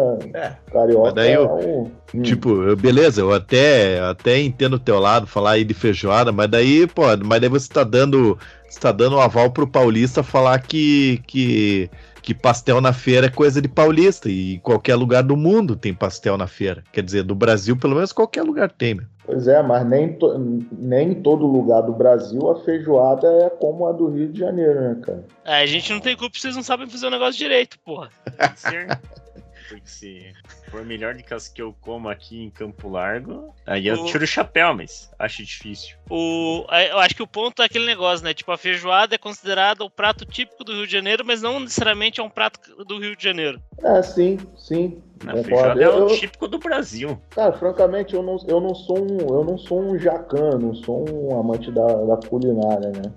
[0.71, 1.91] carioca mas daí é eu- um...
[2.15, 2.23] Hum.
[2.23, 6.49] Tipo, eu- beleza, eu até, até entendo o teu lado, falar aí de feijoada, mas
[6.49, 10.59] daí, pô, mas daí você tá dando, você tá dando um aval pro paulista falar
[10.61, 11.91] que, que,
[12.29, 15.95] que pastel na feira é coisa de paulista, e em qualquer lugar do mundo tem
[15.95, 16.85] pastel na feira.
[16.93, 19.07] Quer dizer, do Brasil, pelo menos, qualquer lugar tem, meu.
[19.25, 23.87] Pois é, mas nem, to- nem em todo lugar do Brasil a feijoada é como
[23.87, 25.25] a do Rio de Janeiro, né, cara?
[25.43, 28.11] É, a gente não tem culpa, vocês não sabem fazer o negócio direito, porra.
[29.69, 30.33] Porque se
[30.71, 34.05] for melhor do que as que eu como aqui em Campo Largo, aí eu O-
[34.07, 35.97] tiro o chapéu, mas acho difícil.
[36.09, 38.33] O, é, eu acho que o ponto é aquele negócio, né?
[38.33, 42.19] Tipo, a feijoada é considerada o prato típico do Rio de Janeiro, mas não necessariamente
[42.21, 43.61] é um prato do Rio de Janeiro.
[43.85, 45.03] É, sim, sim.
[45.23, 47.21] Na feijoada é o eu- típico do Brasil.
[47.31, 51.05] Cara, francamente, eu não, eu não sou um, eu não sou um jacan, não sou
[51.11, 53.13] um amante da, da culinária, né?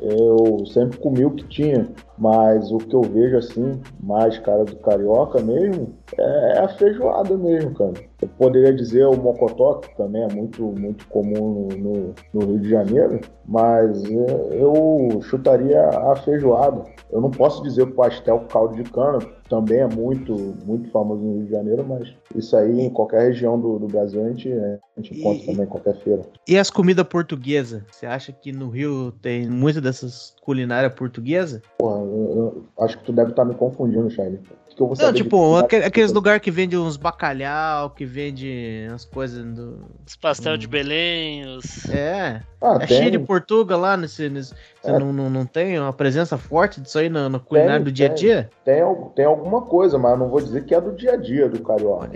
[0.00, 1.86] Eu sempre comi o que tinha,
[2.18, 7.74] mas o que eu vejo assim, mais cara do carioca mesmo, é a feijoada mesmo,
[7.74, 7.92] cara.
[8.20, 12.60] Eu poderia dizer o mocotó, que também é muito, muito comum no, no- no Rio
[12.60, 16.84] de Janeiro, mas é, eu chutaria a feijoada.
[17.10, 19.18] Eu não posso dizer o pastel caldo de cana,
[19.48, 23.60] também é muito, muito famoso no Rio de Janeiro, mas isso aí em qualquer região
[23.60, 26.22] do, do Brasil a gente, a gente encontra também, em qualquer feira.
[26.48, 27.82] E as comidas portuguesas?
[27.90, 31.62] Você acha que no Rio tem muita dessas culinárias portuguesas?
[31.78, 34.38] Porra, eu, eu acho que tu deve estar me confundindo, Shine.
[34.72, 36.14] O que eu vou Não, tipo, culinária aque- aqueles portuguesa?
[36.14, 39.78] lugares que vende uns bacalhau, que vende as coisas do.
[40.06, 41.88] Os pastel de Belém, os.
[41.90, 42.42] É.
[42.60, 42.98] Ah, é tem.
[42.98, 44.28] cheio de Portugal lá nesse.
[44.28, 44.98] nesse você É.
[44.98, 48.06] não, não, não tem uma presença forte disso aí na, na culinária Tem, do dia
[48.06, 48.18] a tem.
[48.18, 48.50] dia?
[48.64, 51.16] Tem, al- tem alguma coisa, mas eu não vou dizer que é do dia a
[51.16, 52.10] dia do carioca.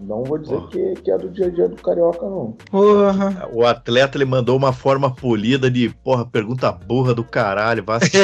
[0.00, 2.56] Não vou dizer que, que é do dia a dia do carioca, não.
[2.70, 3.48] Porra.
[3.52, 8.00] O atleta ele mandou uma forma polida de, porra, pergunta burra do caralho, vai.
[8.00, 8.16] Você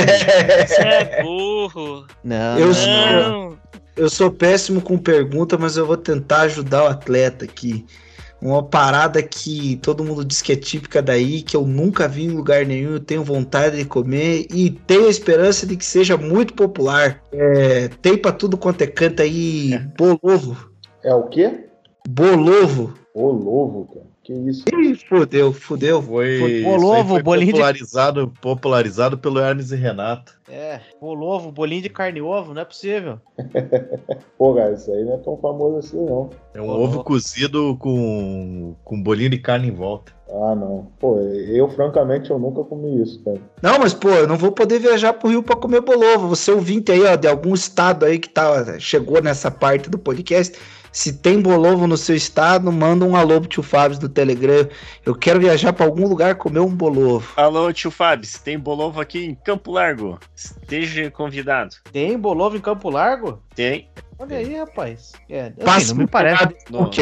[0.83, 2.07] é burro.
[2.25, 2.75] Não, Eu não.
[2.75, 3.59] sou,
[3.97, 7.85] eu sou péssimo com pergunta, mas eu vou tentar ajudar o atleta aqui.
[8.41, 12.31] Uma parada que todo mundo diz que é típica daí, que eu nunca vi em
[12.31, 16.55] lugar nenhum, eu tenho vontade de comer e tenho a esperança de que seja muito
[16.55, 17.21] popular.
[17.33, 20.57] É, tem pra tudo quanto é canto aí, bolovo.
[21.09, 21.65] É o quê?
[22.07, 22.93] Bolovo.
[23.15, 24.07] Bolovo, cara.
[24.23, 24.65] Que isso?
[24.71, 26.03] Ih, fudeu, fudeu.
[26.03, 30.39] Foi, bolovo, foi bolinho de- popularizado, popularizado pelo Hermes e Renato.
[30.47, 33.19] É, bolovo, bolinho de carne e ovo, não é possível.
[34.37, 36.29] Pô, cara, isso aí não é tão famoso assim, não.
[36.53, 40.13] É um Ô, ovo cozido com, com bolinho de carne em volta.
[40.31, 40.89] Ah, não.
[40.99, 43.41] Pô, eu, francamente, eu nunca comi isso, cara.
[43.63, 46.29] Não, mas, pô, eu não vou poder viajar pro Rio pra comer bolovo.
[46.29, 50.55] Você ouvinte aí, ó, de algum estado aí que tá, chegou nessa parte do podcast.
[50.93, 54.69] Se tem bolovo no seu estado, manda um alô pro tio Fábio do Telegram.
[55.05, 57.33] Eu quero viajar pra algum lugar comer um bolovo.
[57.37, 60.19] Alô, tio Fábio, tem bolovo aqui em Campo Largo.
[60.35, 61.77] Esteja convidado.
[61.93, 63.43] Tem bolovo em Campo Largo?
[63.55, 63.89] Tem.
[64.19, 65.13] Olha aí, rapaz.
[65.29, 66.45] É, assim, Passa não me parece.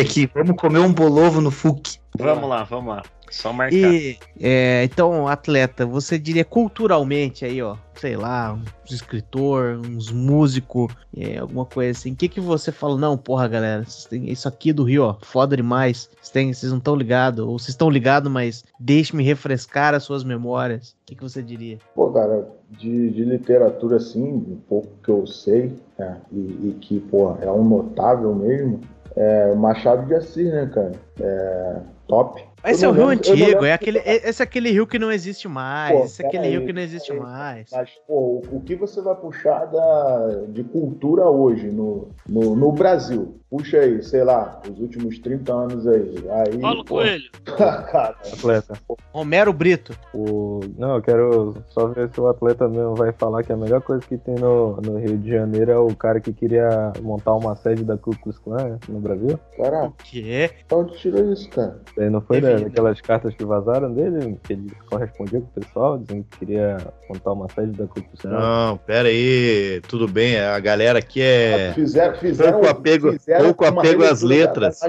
[0.00, 1.98] Aqui, vamos comer um bolovo no FUC.
[2.18, 3.02] Vamos lá, vamos lá.
[3.30, 3.76] Só marcar.
[3.76, 10.88] E, é, então, atleta, você diria culturalmente aí, ó, sei lá, uns escritor, uns músico,
[11.16, 12.12] é, alguma coisa assim.
[12.12, 12.96] O que que você fala?
[12.96, 16.08] Não, porra, galera, têm isso aqui do Rio, ó, foda demais.
[16.22, 20.90] Vocês não estão ligados, ou vocês estão ligados, mas deixe-me refrescar as suas memórias.
[20.90, 21.78] O que que você diria?
[21.94, 27.00] Pô, cara, de, de literatura, assim, um pouco que eu sei, né, e, e que,
[27.00, 28.80] pô, é um notável mesmo,
[29.16, 30.92] é Machado de Assis, né, cara?
[31.20, 31.76] É
[32.06, 32.45] top.
[32.66, 35.48] Esse é o Rio Antigo, é aquele, é- esse é aquele rio que não existe
[35.48, 35.97] mais.
[35.98, 37.22] Pô, esse é aquele peraí, rio que não existe peraí.
[37.22, 37.68] mais.
[37.72, 38.14] Mas, pô,
[38.52, 43.36] o- o que você vai puxar da, de cultura hoje no, no, no Brasil?
[43.48, 46.14] Puxa aí, sei lá, os últimos 30 anos aí.
[46.30, 47.30] aí Paulo pô, Coelho.
[47.47, 48.74] cara, Atleta.
[49.14, 49.97] Romero Brito.
[50.12, 50.60] O...
[50.76, 54.05] Não, eu quero só ver se o atleta mesmo vai falar que a melhor coisa
[54.05, 57.84] que tem no, no Rio de Janeiro é o cara que queria montar uma sede
[57.84, 59.38] da Ku Klux Klan no Brasil.
[59.56, 60.51] Caraca, Que?
[60.72, 61.80] onde tirou isso, cara?
[61.97, 65.98] Daí não foi Teve, aquelas cartas que vazaram dele, que ele correspondia com o pessoal,
[65.98, 66.76] dizendo que queria
[67.08, 68.04] montar uma sede da Klan.
[68.24, 71.72] Não, pera aí, tudo bem, a galera aqui é...
[71.74, 74.80] Fizeram, fizeram, Pouco apego- fizeram pouco apego às letras.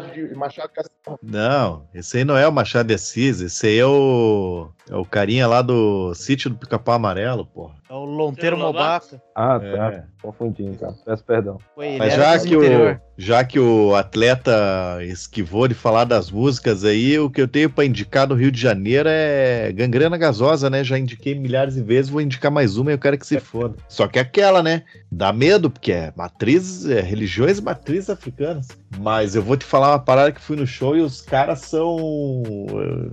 [1.22, 5.06] Não, esse aí não é o Machado de Assis, esse aí é o, é o
[5.06, 7.76] carinha lá do sítio do Pica-Pau Amarelo, porra.
[7.90, 8.58] É o Lonteiro?
[8.58, 9.20] Mobato.
[9.34, 9.76] Ah, É.
[9.76, 10.04] tá.
[10.22, 10.94] Confundi, então.
[11.06, 11.58] Peço perdão.
[11.74, 16.84] Foi, Mas era já que, o, já que o atleta esquivou de falar das músicas
[16.84, 20.84] aí, o que eu tenho pra indicar do Rio de Janeiro é Gangrena Gasosa, né?
[20.84, 23.76] Já indiquei milhares de vezes, vou indicar mais uma e eu quero que se foda.
[23.88, 24.84] Só que aquela, né?
[25.10, 28.68] Dá medo, porque é matriz, é religiões e matrizes africanas.
[29.00, 32.44] Mas eu vou te falar uma parada que fui no show e os caras são.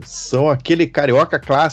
[0.02, 1.63] são aquele carioca clássico.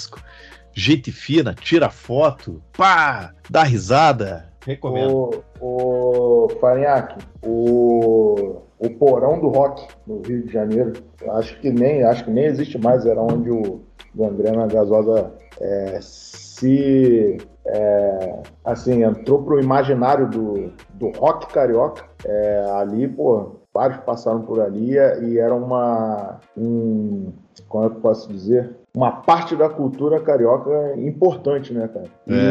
[0.74, 4.50] Gente fina, tira foto, pá, dá risada.
[4.66, 5.44] Recomendo.
[5.60, 10.94] O, o Farinhaque, o, o porão do rock no Rio de Janeiro,
[11.32, 13.82] acho que nem, acho que nem existe mais, era onde o
[14.16, 22.06] Gangrena Gasosa é, se é, assim, entrou pro imaginário do, do rock carioca.
[22.26, 26.40] É, ali, pô, vários passaram por ali e era uma.
[26.58, 27.32] Um,
[27.68, 28.81] como é que eu posso dizer?
[28.94, 32.08] Uma parte da cultura carioca importante, né, cara?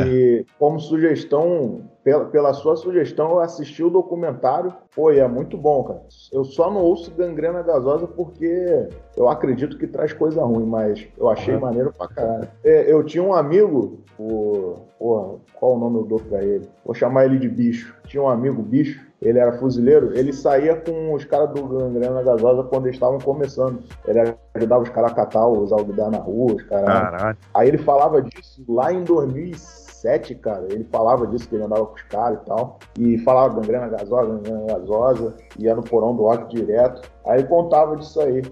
[0.07, 4.73] E como sugestão, pela, pela sua sugestão, eu assisti o documentário.
[4.95, 6.01] Pô, é muito bom, cara.
[6.33, 11.29] Eu só não ouço Gangrena Gasosa porque eu acredito que traz coisa ruim, mas eu
[11.29, 12.49] achei maneiro pra caralho.
[12.65, 14.77] É, eu tinha um amigo, o.
[14.99, 16.69] Porra, qual o nome eu dou pra ele?
[16.85, 17.95] Vou chamar ele de bicho.
[18.07, 22.63] Tinha um amigo bicho, ele era fuzileiro, ele saía com os caras do Gangrena Gasosa
[22.65, 23.83] quando eles estavam começando.
[24.07, 26.87] Ele ajudava os caras a catar os algodão na rua, os caras.
[26.87, 27.39] Caralho.
[27.53, 30.67] Aí ele falava disso lá em 2007, cara.
[30.71, 32.79] Ele falava disso, que ele andava com os caras e tal.
[32.99, 35.35] E falava gangrena gasosa, gangrena gasosa.
[35.61, 37.03] Ia no porão do rock direto.
[37.27, 38.43] Aí contava disso aí.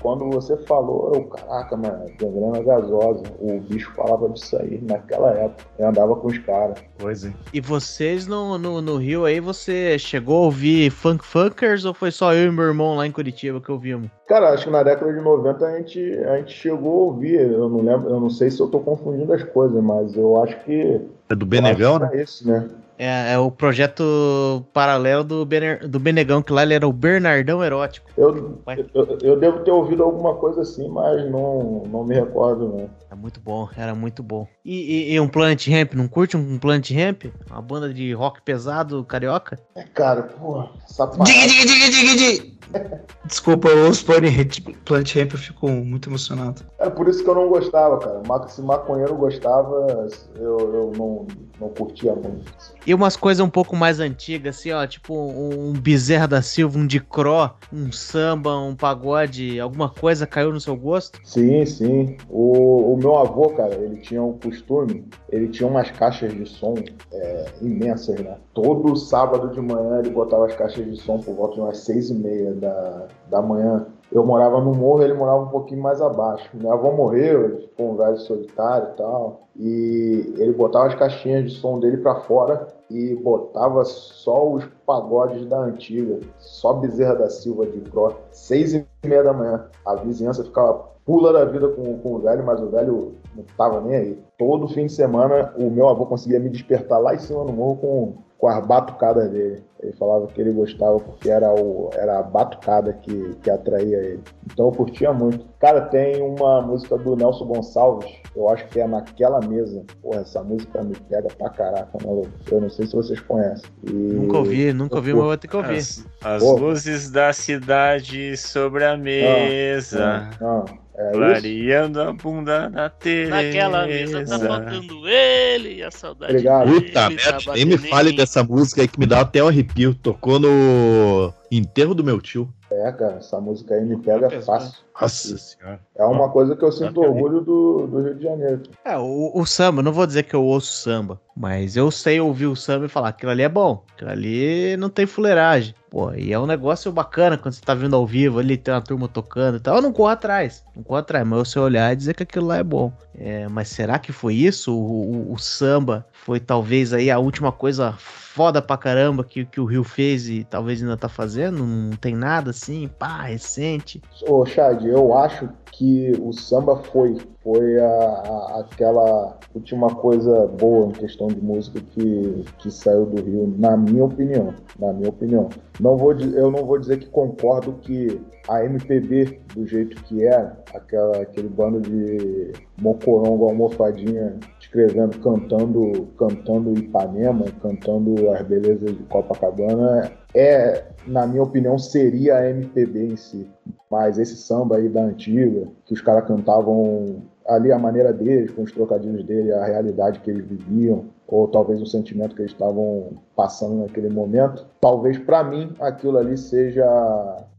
[0.00, 3.22] Quando você falou, eu, caraca, mano, gangrena gasosa.
[3.40, 5.64] O bicho falava disso aí naquela época.
[5.78, 6.78] Eu andava com os caras.
[6.98, 7.32] Pois é.
[7.52, 12.10] E vocês no, no, no Rio aí, você chegou a ouvir Funk Funkers ou foi
[12.10, 14.10] só eu e meu irmão lá em Curitiba que ouvimos?
[14.26, 17.40] Cara, acho que na década de 90 a gente, a gente chegou a ouvir.
[17.40, 20.58] Eu não lembro, eu não sei se eu tô confundindo as coisas, mas eu acho
[20.64, 21.00] que.
[21.28, 22.10] É do Benegão, né?
[22.12, 22.68] É esse, né?
[22.98, 27.62] É, é o projeto paralelo do, Bener- do Benegão, que lá ele era o Bernardão
[27.62, 28.08] Erótico.
[28.16, 28.58] Eu,
[28.94, 32.90] eu, eu devo ter ouvido alguma coisa assim, mas não, não me recordo, não.
[33.06, 34.46] Era muito bom, era muito bom.
[34.64, 37.24] E, e- e um Planet Ramp, não curte um Planet Ramp?
[37.50, 39.58] Uma banda de rock pesado carioca?
[39.74, 41.24] É, cara, porra, essa parada.
[41.30, 42.56] Dig, dig, dig, dig, dig.
[43.24, 46.62] Desculpa, eu ouço Planet Plant Ramp, eu fico muito emocionado.
[46.78, 48.48] É por isso que eu não gostava, cara.
[48.48, 51.26] Se maconheiro gostava, eu, eu não,
[51.60, 52.52] não curtia muito.
[52.86, 56.78] E umas coisas um pouco mais antigas, assim, ó, tipo um, um Bezerra da Silva,
[56.78, 61.18] um Dicró, um samba, um pagode, alguma coisa caiu no seu gosto?
[61.24, 62.16] Sim, sim.
[62.28, 66.74] O, o meu avô, cara, ele tinha um costume, ele tinha umas caixas de som
[67.12, 68.36] é, imensas, né?
[68.54, 72.10] Todo sábado de manhã ele botava as caixas de som por volta de umas seis
[72.10, 73.86] e meia da, da manhã.
[74.12, 76.48] Eu morava no morro, ele morava um pouquinho mais abaixo.
[76.54, 79.40] Meu avô morreu, ficou um velho solitário e tal.
[79.56, 85.44] E ele botava as caixinhas de som dele pra fora e botava só os pagodes
[85.46, 89.66] da antiga, só Bezerra da Silva de Pro, seis e meia da manhã.
[89.84, 93.80] A vizinhança ficava pula da vida com, com o velho, mas o velho não tava
[93.80, 94.22] nem aí.
[94.38, 97.76] Todo fim de semana o meu avô conseguia me despertar lá em cima no morro
[97.76, 98.14] com,
[98.46, 99.64] com as batucadas dele.
[99.82, 104.22] Ele falava que ele gostava porque era, o, era a batucada que, que atraía ele.
[104.50, 105.44] Então eu curtia muito.
[105.58, 109.84] Cara, tem uma música do Nelson Gonçalves, eu acho que é Naquela Mesa.
[110.00, 112.30] Porra, essa música me pega pra caraca, maluco.
[112.50, 113.68] Eu não sei se vocês conhecem.
[113.84, 113.92] E...
[113.92, 115.78] Nunca ouvi, nunca ouvi, mas vou ter que ouvir.
[115.78, 120.30] As, as luzes da cidade sobre a mesa.
[120.40, 120.64] Não,
[120.98, 123.30] é a bunda da Teresa.
[123.30, 126.66] Naquela mesa tá faltando ele e a saudade Obrigado.
[126.66, 126.80] dele.
[126.80, 129.94] Puta tá merda, nem me fale dessa música aí que me dá até um arrepio.
[129.94, 132.48] Tocou no enterro do meu tio.
[132.70, 134.74] É, cara, essa música aí me pega fácil.
[135.00, 135.80] Nossa senhora.
[135.94, 138.62] É uma coisa que eu sinto orgulho do, do Rio de Janeiro.
[138.84, 142.46] É, o, o samba, não vou dizer que eu ouço samba, mas eu sei ouvir
[142.46, 145.74] o samba e falar, aquilo ali é bom, aquilo ali não tem fuleiragem.
[145.90, 148.80] Pô, e é um negócio bacana quando você tá vendo ao vivo ali, tem uma
[148.82, 149.76] turma tocando e tal.
[149.76, 152.56] Eu não corro atrás, não corro atrás, mas você olhar e dizer que aquilo lá
[152.56, 152.92] é bom.
[153.16, 154.74] É, mas será que foi isso?
[154.76, 157.96] O, o- o samba foi talvez aí a última coisa
[158.36, 161.64] foda pra caramba que, que o Rio fez e talvez ainda tá fazendo?
[161.64, 164.02] Não tem nada assim, pá, recente.
[164.28, 167.16] Ô, Chad, eu acho que o samba foi,
[167.46, 173.22] foi a, a- aquela última coisa boa em questão de música que, que saiu do
[173.22, 174.52] Rio, na minha opinião.
[174.76, 175.48] Na minha opinião.
[175.78, 180.50] Não vou, eu não vou dizer que concordo que a MPB, do jeito que é,
[180.74, 190.10] aquela, aquele bando de mocorongo almofadinha escrevendo, cantando, cantando Ipanema, cantando as belezas de Copacabana,
[190.34, 193.48] é, na minha opinião, seria a MPB em si.
[193.88, 198.62] Mas esse samba aí da antiga, que os caras cantavam ali a maneira deles, com
[198.62, 203.08] os trocadilhos dele, a realidade que eles viviam, ou talvez o sentimento que eles estavam
[203.34, 206.84] passando naquele momento, talvez para mim aquilo ali seja.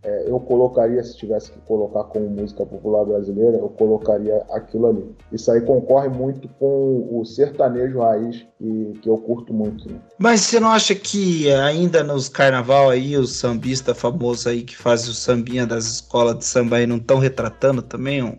[0.04, 5.16] é, eu colocaria, se tivesse que colocar como música popular brasileira, eu colocaria aquilo ali.
[5.34, 9.90] Isso aí concorre muito com o sertanejo raiz, que, que eu curto muito.
[9.90, 10.00] né?
[10.18, 15.10] Mas você não acha que ainda nos carnaval aí, os sambistas famosos aí que fazem
[15.10, 18.38] o sambinha das escolas de samba aí não estão retratando também um-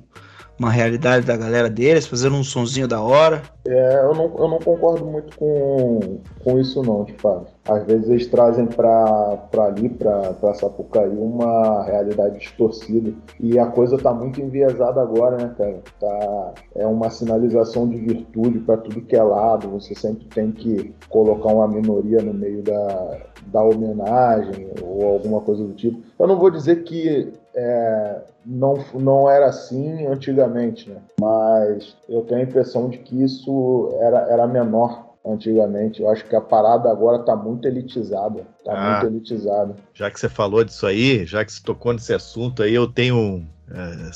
[0.58, 3.42] uma realidade da galera deles, fazendo um sonzinho da hora?
[3.66, 7.52] É, eu, não, eu não concordo muito com, com isso não, de fato.
[7.68, 13.12] Às vezes eles trazem para ali, para Sapucaí, uma realidade distorcida.
[13.38, 15.80] E a coisa tá muito enviesada agora, né, cara?
[16.00, 19.68] Tá, é uma sinalização de virtude para tudo que é lado.
[19.68, 25.62] Você sempre tem que colocar uma minoria no meio da, da homenagem ou alguma coisa
[25.62, 26.00] do tipo.
[26.18, 31.00] Eu não vou dizer que é, não, não era assim antigamente, né?
[31.20, 36.00] Mas eu tenho a impressão de que isso era, era menor antigamente.
[36.00, 38.46] Eu acho que a parada agora tá muito elitizada.
[38.64, 39.00] Tá Ah.
[39.02, 39.74] muito elitizada.
[39.92, 43.44] Já que você falou disso aí, já que você tocou nesse assunto aí, eu tenho
[43.70, 44.10] é,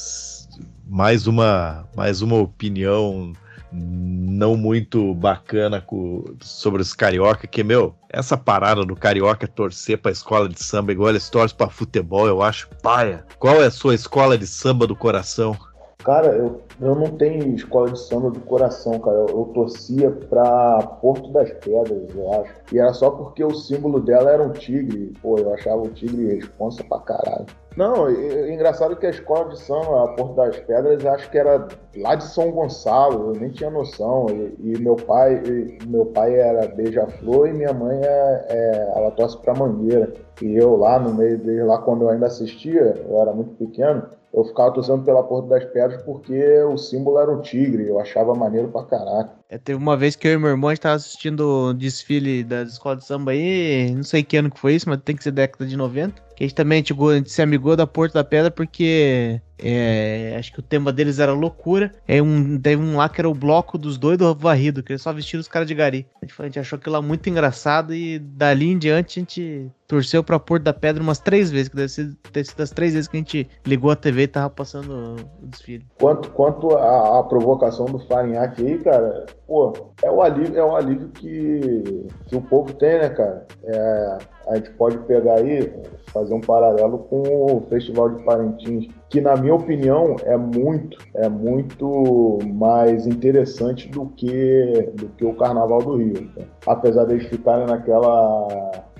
[0.86, 3.32] mais uma mais uma opinião
[3.72, 10.12] não muito bacana co- sobre os carioca, que, meu, essa parada do carioca torcer pra
[10.12, 13.24] escola de samba igual eles torcem pra futebol, eu acho paia.
[13.38, 15.56] Qual é a sua escola de samba do coração?
[16.04, 19.18] Cara, eu, eu não tenho escola de samba do coração, cara.
[19.18, 22.52] Eu, eu torcia pra Porto das Pedras, eu acho.
[22.72, 25.12] E era só porque o símbolo dela era um tigre.
[25.22, 27.46] Pô, eu achava o tigre responsa pra caralho.
[27.76, 32.14] Não, engraçado que a escola de samba, a Porto das Pedras, acho que era lá
[32.14, 34.26] de São Gonçalo, eu nem tinha noção.
[34.28, 39.10] E, e meu pai, e meu pai era beija-flor e minha mãe é, é- ela
[39.12, 40.12] torce pra Mangueira.
[40.42, 44.02] E eu lá no meio deles, lá quando eu ainda assistia, eu era muito pequeno,
[44.34, 48.34] eu ficava torcendo pela Porta das Pedras porque o símbolo era um tigre, eu achava
[48.34, 49.41] maneiro pra caraca.
[49.52, 52.42] É, teve uma vez que eu e meu irmão a gente tava assistindo o desfile
[52.42, 55.22] das escolas de samba aí, não sei que ano que foi isso, mas tem que
[55.22, 56.22] ser década de 90.
[56.34, 58.50] Que a gente também a gente, go- a gente se amigou da Porta da Pedra
[58.50, 61.92] porque é, acho que o tema deles era loucura.
[62.08, 65.12] É um, teve um lá que era o bloco dos doidos varridos, que eles só
[65.12, 66.06] vestiram os caras de gari.
[66.22, 69.70] A gente, a gente achou aquilo lá muito engraçado e dali em diante a gente
[69.86, 72.94] torceu pra Porta da Pedra umas três vezes, que deve ser, ter sido as três
[72.94, 75.84] vezes que a gente ligou a TV e tava passando o desfile.
[75.98, 79.70] Quanto, quanto à, à provocação do Farinhaque aí, cara, pô,
[80.02, 83.46] é o alívio, é o alívio que, que o povo tem, né, cara?
[83.62, 84.18] É,
[84.48, 85.70] a gente pode pegar aí,
[86.06, 91.28] fazer um paralelo com o Festival de Parintins, que na minha opinião é muito, é
[91.28, 96.30] muito mais interessante do que, do que o Carnaval do Rio.
[96.34, 96.46] né?
[96.66, 98.48] Apesar deles ficarem naquela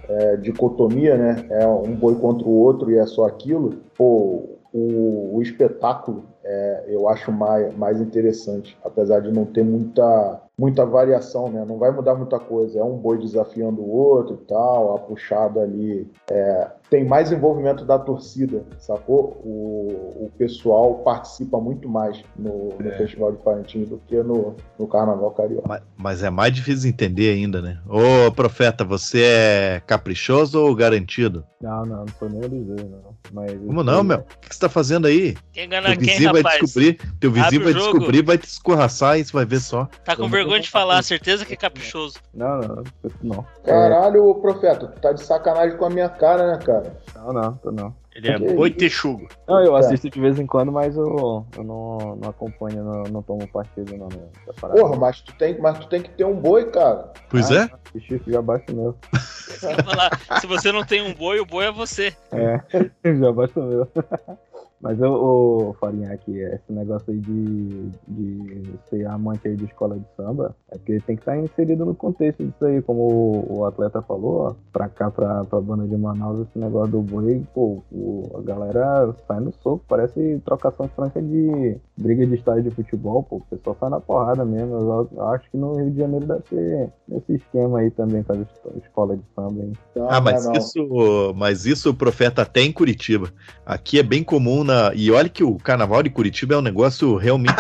[0.07, 1.47] é, dicotomia, né?
[1.49, 3.81] É um boi contra o outro e é só aquilo.
[3.97, 10.41] Pô, o, o espetáculo é, eu acho mais, mais interessante, apesar de não ter muita,
[10.59, 11.65] muita variação, né?
[11.67, 12.79] Não vai mudar muita coisa.
[12.79, 16.11] É um boi desafiando o outro e tal, a puxada ali.
[16.31, 19.41] É, tem mais envolvimento da torcida, sacou?
[19.43, 22.99] O, o pessoal participa muito mais no, no É.
[22.99, 25.67] Festival de Parintins do que no, no Carnaval Carioca.
[25.67, 27.79] Mas, mas é mais difícil entender ainda, né?
[27.89, 31.45] Ô, profeta, você é caprichoso ou garantido?
[31.63, 33.17] Não, não, não sou nem dois, não.
[33.33, 34.19] Mas Como não, meu?
[34.19, 35.35] O que você tá fazendo aí?
[35.53, 36.61] Quem engana Teu quem, vizinho vai rapaz?
[36.61, 39.89] descobrir, teu Abre vizinho o vai descobrir, vai te escorraçar e você vai ver só.
[40.05, 42.19] Tá com vergonha de falar, certeza que é caprichoso.
[42.35, 42.85] Não, não,
[43.23, 43.47] não.
[43.65, 46.97] Caralho, ô, profeta, tu tá de sacanagem com a minha cara, né, cara?
[47.15, 47.95] Não, não, tô não.
[48.15, 49.27] Ele é boi texugo.
[49.49, 53.23] Não, eu assisto de vez em quando, mas eu, eu não, não acompanho, não, não
[53.23, 54.29] tomo partido não, né.
[54.61, 57.11] Porra, mas tu, tem, mas tu tem que ter um boi, cara.
[57.31, 57.97] Pois Ah, é?
[57.97, 58.97] O chifre já baixa o meu.
[59.85, 60.11] Falar,
[60.41, 62.15] se você não tem um boi, o boi é você.
[62.33, 62.61] É,
[63.15, 63.89] já baixa o meu.
[64.83, 69.97] Mas eu, ô, Farinha, aqui, esse negócio aí de, de ser amante aí de escola
[69.97, 73.65] de samba, é porque tem que estar inserido no contexto disso aí, como o, o
[73.65, 77.81] atleta falou, ó, pra cá, pra, pra banda de Manaus, esse negócio do boi, pô,
[77.93, 83.23] o- a galera sai no soco, parece trocação franca de briga de estádio de futebol,
[83.23, 84.75] pô, o pessoal sai na porrada mesmo.
[84.75, 88.33] Eu, eu acho que no Rio de Janeiro deve ser esse esquema aí também com
[88.33, 89.73] a escola de samba, hein.
[89.95, 93.29] Não, Ah, mas não, isso, mas isso o profeta até em Curitiba.
[93.65, 94.93] Aqui é bem comum na.
[94.95, 97.55] E olha que o carnaval de Curitiba é um negócio realmente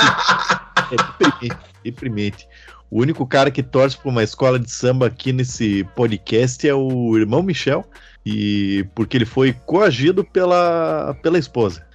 [0.91, 2.49] é deprimente, deprimente.
[2.91, 7.17] O único cara que torce para uma escola de samba aqui nesse podcast é o
[7.17, 7.85] irmão Michel,
[8.25, 11.87] e porque ele foi coagido pela, pela esposa.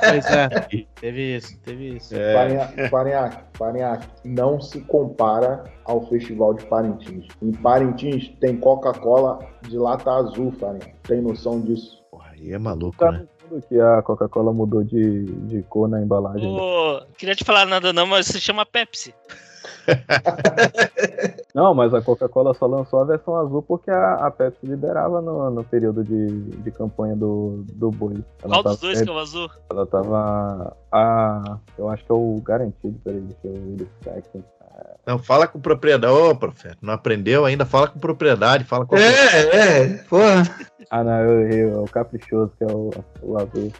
[0.00, 0.48] Pois é,
[1.00, 2.14] teve isso, teve isso.
[2.14, 2.34] É.
[2.34, 7.26] Parinhaque, Parinhaque, Parinhaque, não se compara ao Festival de Parintins.
[7.40, 10.94] Em Parintins tem Coca-Cola de lata azul, Farinhaque.
[11.04, 12.04] Tem noção disso?
[12.10, 13.26] Porra, aí é maluco, Tá né?
[13.68, 16.52] Que a Coca-Cola mudou de, de cor na embalagem.
[16.52, 16.60] né?
[16.60, 19.14] Ô, queria te falar nada não, mas se chama Pepsi.
[21.54, 25.50] Não, mas a Coca-Cola só lançou a versão azul porque a, a Pepsi liderava no,
[25.50, 28.22] no período de, de campanha do, do boi.
[28.42, 29.50] Ela Qual dos tava- dois que é o azul?
[29.70, 30.76] Ela tava.
[30.92, 34.44] A, eu acho que é o garantido, peraí, deixa eu verificar aqui.
[35.06, 36.12] Não, fala com propriedade.
[36.12, 37.64] Ô, profeta, não aprendeu ainda?
[37.64, 39.04] Fala com propriedade, fala com É,
[39.56, 40.42] é, porra.
[40.90, 42.90] Ah, não, eu errei, é o caprichoso, que é o,
[43.22, 43.72] o azul.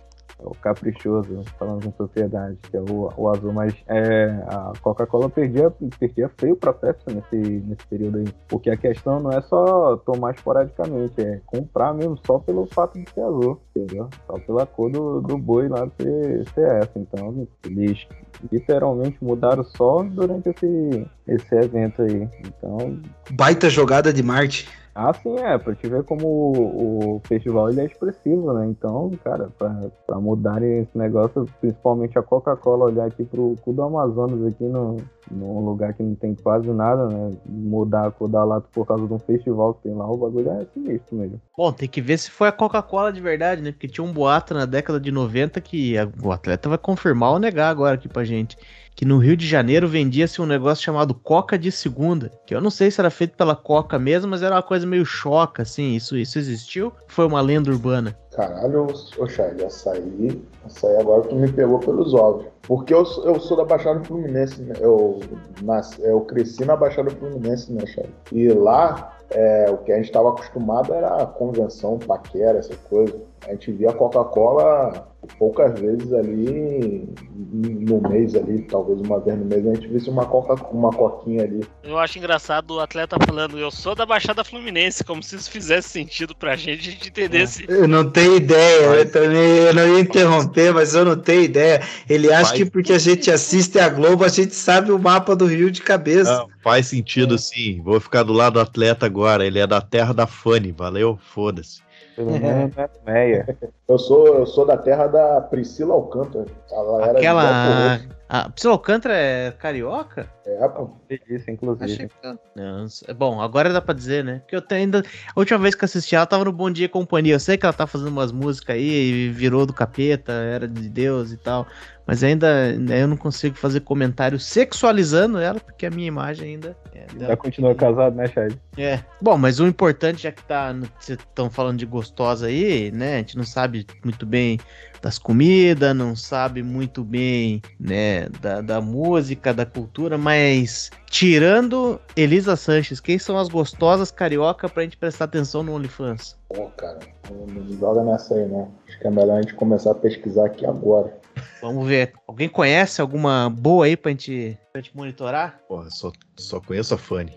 [0.46, 5.70] O caprichoso, falando com propriedade, que é o, o azul, mas é, a Coca-Cola perdia,
[5.98, 8.26] perdia feio pra Pepsi nesse, nesse período aí.
[8.48, 13.10] Porque a questão não é só tomar esporadicamente, é comprar mesmo só pelo fato de
[13.10, 14.08] ser azul, entendeu?
[14.26, 16.92] Só pela cor do, do boi lá ser, ser essa.
[16.96, 18.06] Então, eles
[18.52, 22.28] literalmente mudaram só durante esse, esse evento aí.
[22.46, 23.00] Então,
[23.32, 24.68] Baita jogada de Marte.
[24.96, 28.66] Ah, sim, é, pra te ver como o, o festival ele é expressivo, né?
[28.66, 29.74] Então, cara, pra,
[30.06, 34.96] pra mudarem esse negócio, principalmente a Coca-Cola olhar aqui pro cu do Amazonas, aqui no,
[35.30, 37.30] num lugar que não tem quase nada, né?
[37.46, 40.50] Mudar a cor da lata por causa de um festival que tem lá, o bagulho
[40.50, 41.40] é sinistro mesmo.
[41.56, 43.72] Bom, tem que ver se foi a Coca-Cola de verdade, né?
[43.72, 47.38] Porque tinha um boato na década de 90 que a- o atleta vai confirmar ou
[47.38, 48.56] negar agora aqui pra gente.
[48.96, 52.32] Que no Rio de Janeiro vendia-se um negócio chamado Coca de Segunda.
[52.46, 55.04] Que eu não sei se era feito pela Coca mesmo, mas era uma coisa meio
[55.04, 55.94] choca, assim.
[55.94, 56.90] Isso, isso existiu?
[57.06, 58.16] Foi uma lenda urbana.
[58.32, 58.86] Caralho,
[59.18, 62.46] ô Chay, açaí, açaí agora tu me pegou pelos ovos.
[62.62, 64.74] Porque eu, eu sou da Baixada Fluminense, né?
[64.80, 65.20] Eu,
[65.62, 68.08] nasci, eu cresci na Baixada Fluminense, né, Chay?
[68.32, 73.14] E lá, é, o que a gente estava acostumado era convenção, paquera, essa coisa.
[73.46, 75.06] A gente via Coca-Cola
[75.38, 77.08] poucas vezes ali
[77.52, 81.44] no mês ali, talvez uma vez no mês, a gente visse uma, coca, uma coquinha
[81.44, 81.64] ali.
[81.82, 85.88] Eu acho engraçado o atleta falando, eu sou da Baixada Fluminense, como se isso fizesse
[85.88, 87.64] sentido pra gente, a gente entendesse.
[87.68, 91.82] Eu não tenho ideia, eu também eu não ia interromper, mas eu não tenho ideia.
[92.08, 95.46] Ele acha que porque a gente assiste a Globo, a gente sabe o mapa do
[95.46, 96.38] Rio de cabeça.
[96.38, 97.80] Não, faz sentido sim.
[97.82, 99.46] Vou ficar do lado do atleta agora.
[99.46, 101.18] Ele é da terra da Fanny, valeu?
[101.20, 101.80] Foda-se.
[102.14, 103.58] Pelo menos não é Meia.
[103.88, 106.46] Eu sou, eu sou da terra da Priscila Alcântara.
[106.72, 108.00] Ela Aquela.
[108.28, 110.28] A Priscila Alcântara é carioca?
[110.44, 110.90] É, pô.
[111.28, 111.84] Isso, inclusive.
[111.84, 112.14] Achei que.
[112.22, 112.86] Não, não.
[113.16, 114.40] Bom, agora dá pra dizer, né?
[114.40, 115.04] Porque eu tenho ainda.
[115.34, 117.34] A última vez que eu assisti ela tava no Bom Dia e Companhia.
[117.34, 120.88] Eu sei que ela tá fazendo umas músicas aí e virou do capeta, era de
[120.88, 121.66] Deus e tal.
[122.06, 126.76] Mas ainda né, eu não consigo fazer comentário sexualizando ela, porque a minha imagem ainda
[126.94, 127.36] é Já dela.
[127.36, 128.54] continua casado, né, Chad?
[128.78, 129.00] É.
[129.20, 130.72] Bom, mas o importante, já que tá.
[130.98, 133.14] Vocês estão falando de gostosa aí, né?
[133.14, 134.58] A gente não sabe muito bem
[135.02, 142.56] das comidas, não sabe muito bem, né, da, da música, da cultura, mas tirando Elisa
[142.56, 146.36] Sanches, quem são as gostosas carioca pra gente prestar atenção no OnlyFans?
[146.48, 146.98] Pô, cara,
[147.30, 148.68] não joga nessa aí, não.
[148.88, 151.16] Acho que é melhor a gente começar a pesquisar aqui agora.
[151.60, 152.12] Vamos ver.
[152.26, 155.60] Alguém conhece alguma boa aí pra gente, pra gente monitorar?
[155.68, 157.36] Porra, só, só conheço a Fanny.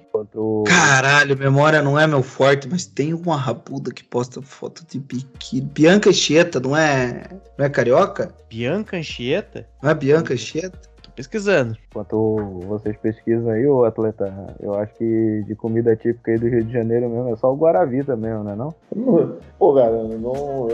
[0.67, 5.61] Caralho, memória não é meu forte, mas tem uma rabuda que posta foto de biquíni.
[5.61, 7.23] Bianca Chieta, não é,
[7.57, 8.35] não é carioca?
[8.49, 9.67] Bianca Anchieta?
[9.81, 10.89] Não é Bianca Chieta?
[11.19, 11.75] Pesquisando.
[11.89, 16.63] Enquanto vocês pesquisam aí, ô atleta, eu acho que de comida típica aí do Rio
[16.63, 18.73] de Janeiro mesmo é só o Guaravita mesmo, né não?
[19.59, 20.69] Pô, cara, não,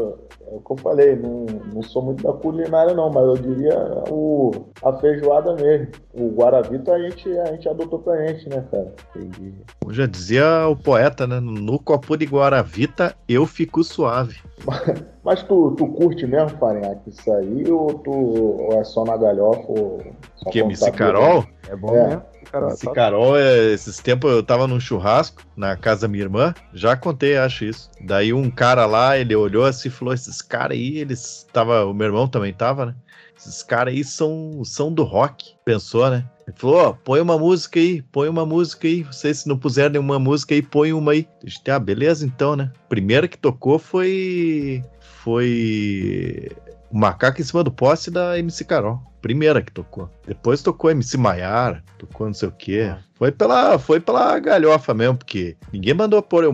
[0.46, 4.04] é o que eu falei, não, não sou muito da culinária não, mas eu diria
[4.12, 4.52] o,
[4.84, 5.88] a feijoada mesmo.
[6.14, 8.94] O Guaravita a gente, a gente adotou pra gente, né, cara?
[9.16, 9.52] Entendi.
[9.82, 11.40] Como já dizia o poeta, né?
[11.40, 14.38] No copo de Guaravita eu fico suave.
[15.26, 19.66] Mas tu, tu curte mesmo, Farinhaque, isso aí, ou tu ou é só na galhofa?
[19.68, 20.00] Ou
[20.36, 21.44] só Que MC Carol?
[21.68, 22.08] É bom É.
[22.10, 22.22] mesmo,
[22.52, 22.68] cara.
[22.68, 26.96] Esse Carol, é, esses tempos eu tava num churrasco na casa da minha irmã, já
[26.96, 27.90] contei, acho isso.
[28.02, 31.48] Daí um cara lá, ele olhou assim e falou: esses caras aí, eles.
[31.52, 32.96] Tava, o meu irmão também tava, né?
[33.36, 35.56] Esses caras aí são, são do rock.
[35.66, 36.24] Pensou, né?
[36.48, 39.02] Ele falou: ó, põe uma música aí, põe uma música aí.
[39.02, 41.28] Vocês, se não puserem nenhuma música aí, põe uma aí.
[41.44, 42.72] A gente, ah, beleza então, né?
[42.88, 44.84] Primeira que tocou foi.
[45.26, 46.50] Foi.
[46.92, 49.02] O Macaco em cima do poste da MC Carol.
[49.22, 50.10] Primeira que tocou.
[50.26, 52.96] Depois tocou MC Maiara, tocou não sei o quê.
[53.16, 56.54] Foi pela, foi pela galhofa mesmo, porque ninguém mandou pôr eu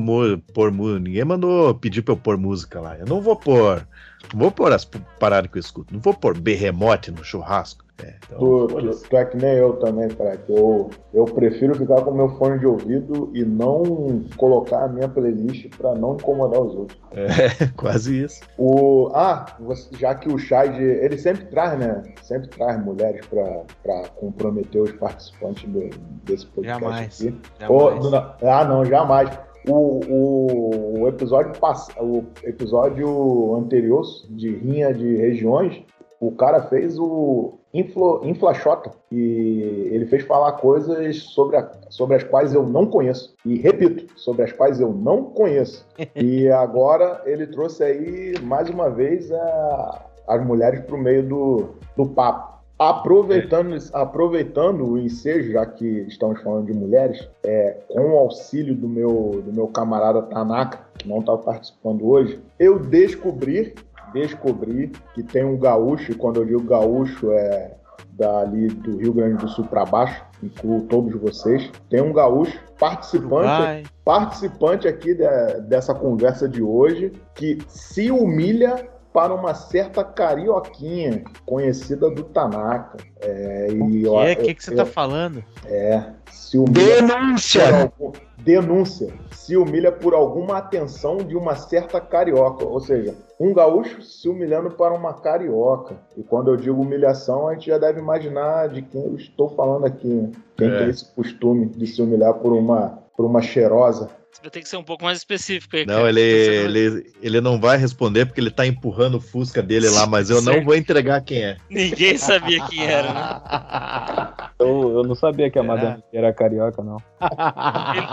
[0.53, 2.97] pôr mu- ninguém mandou pedir pra eu pôr música lá.
[2.97, 3.85] Eu não vou pôr,
[4.33, 4.85] não vou pôr as
[5.19, 7.83] paradas que eu escuto, não vou pôr berremote no churrasco.
[8.03, 10.37] É, então, Tu, tu, tu é que nem eu também, cara.
[10.37, 15.07] que Eu, eu prefiro ficar com meu fone de ouvido e não colocar a minha
[15.09, 16.99] playlist pra não incomodar os outros.
[17.13, 18.41] É, quase isso.
[18.57, 22.01] O, ah, você- já que o Shade, ele sempre traz, né?
[22.23, 25.89] Sempre traz mulheres pra, pra comprometer os participantes do-
[26.23, 27.21] desse podcast Jamais.
[27.21, 27.35] aqui.
[27.59, 28.05] Jamais.
[28.41, 29.29] Ah, não, jamais.
[29.67, 35.83] O, o, o episódio pass, o episódio anterior de Rinha de Regiões,
[36.21, 42.23] o cara fez o Inflo, Inflaxota e ele fez falar coisas sobre, a- sobre as
[42.23, 43.33] quais eu não conheço.
[43.45, 45.85] E repito, sobre as quais eu não conheço.
[46.15, 51.69] E agora ele trouxe aí, mais uma vez, a- as mulheres para o meio do,
[51.97, 52.51] do papo.
[52.77, 58.87] Aproveitando, aproveitando o ensejo, já que estamos falando de mulheres, é, com o auxílio do
[58.87, 63.73] meu, do meu camarada Tanaka, que não está participando hoje, eu descobri,
[64.13, 67.71] descobri que tem um gaúcho, e quando eu digo gaúcho é
[68.13, 73.89] dali do Rio Grande do Sul para baixo, incluo todos vocês, tem um gaúcho participante,
[74.03, 82.09] participante aqui de- dessa conversa de hoje que se humilha para uma certa carioquinha conhecida
[82.09, 82.97] do Tanaka.
[83.21, 84.35] É, e O que?
[84.37, 85.43] Que, que você eu- tá falando?
[85.65, 87.61] É, se humilha Denúncia!
[87.65, 87.73] por
[88.05, 89.13] algum- denúncia.
[89.31, 92.63] Se humilha por alguma atenção de uma certa carioca.
[92.65, 95.95] Ou seja, um gaúcho se humilhando para uma carioca.
[96.15, 99.85] E quando eu digo humilhação, a gente já deve imaginar de quem eu estou falando
[99.85, 100.07] aqui.
[100.07, 100.31] né?
[100.55, 100.77] Quem É.
[100.79, 104.09] tem esse costume de se humilhar por uma, por uma cheirosa.
[104.31, 105.85] Você vai ter que ser um pouco mais específico aí.
[105.85, 106.09] Não, cara.
[106.09, 110.07] ele, não- ele, ele não vai responder porque ele tá empurrando o Fusca dele lá,
[110.07, 110.65] mas eu não Certo.
[110.65, 111.57] vou entregar quem é.
[111.69, 114.33] Ninguém sabia quem era, né?
[114.57, 115.63] Eu, eu não sabia que a?
[115.63, 116.97] Madame era carioca, não.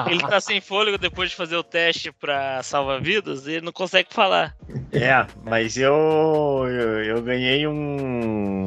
[0.07, 3.73] Ele, ele tá sem fôlego depois de fazer o teste pra salva-vidas e ele não
[3.73, 4.57] consegue falar.
[4.93, 5.93] É, mas eu,
[6.69, 8.67] eu, eu ganhei um,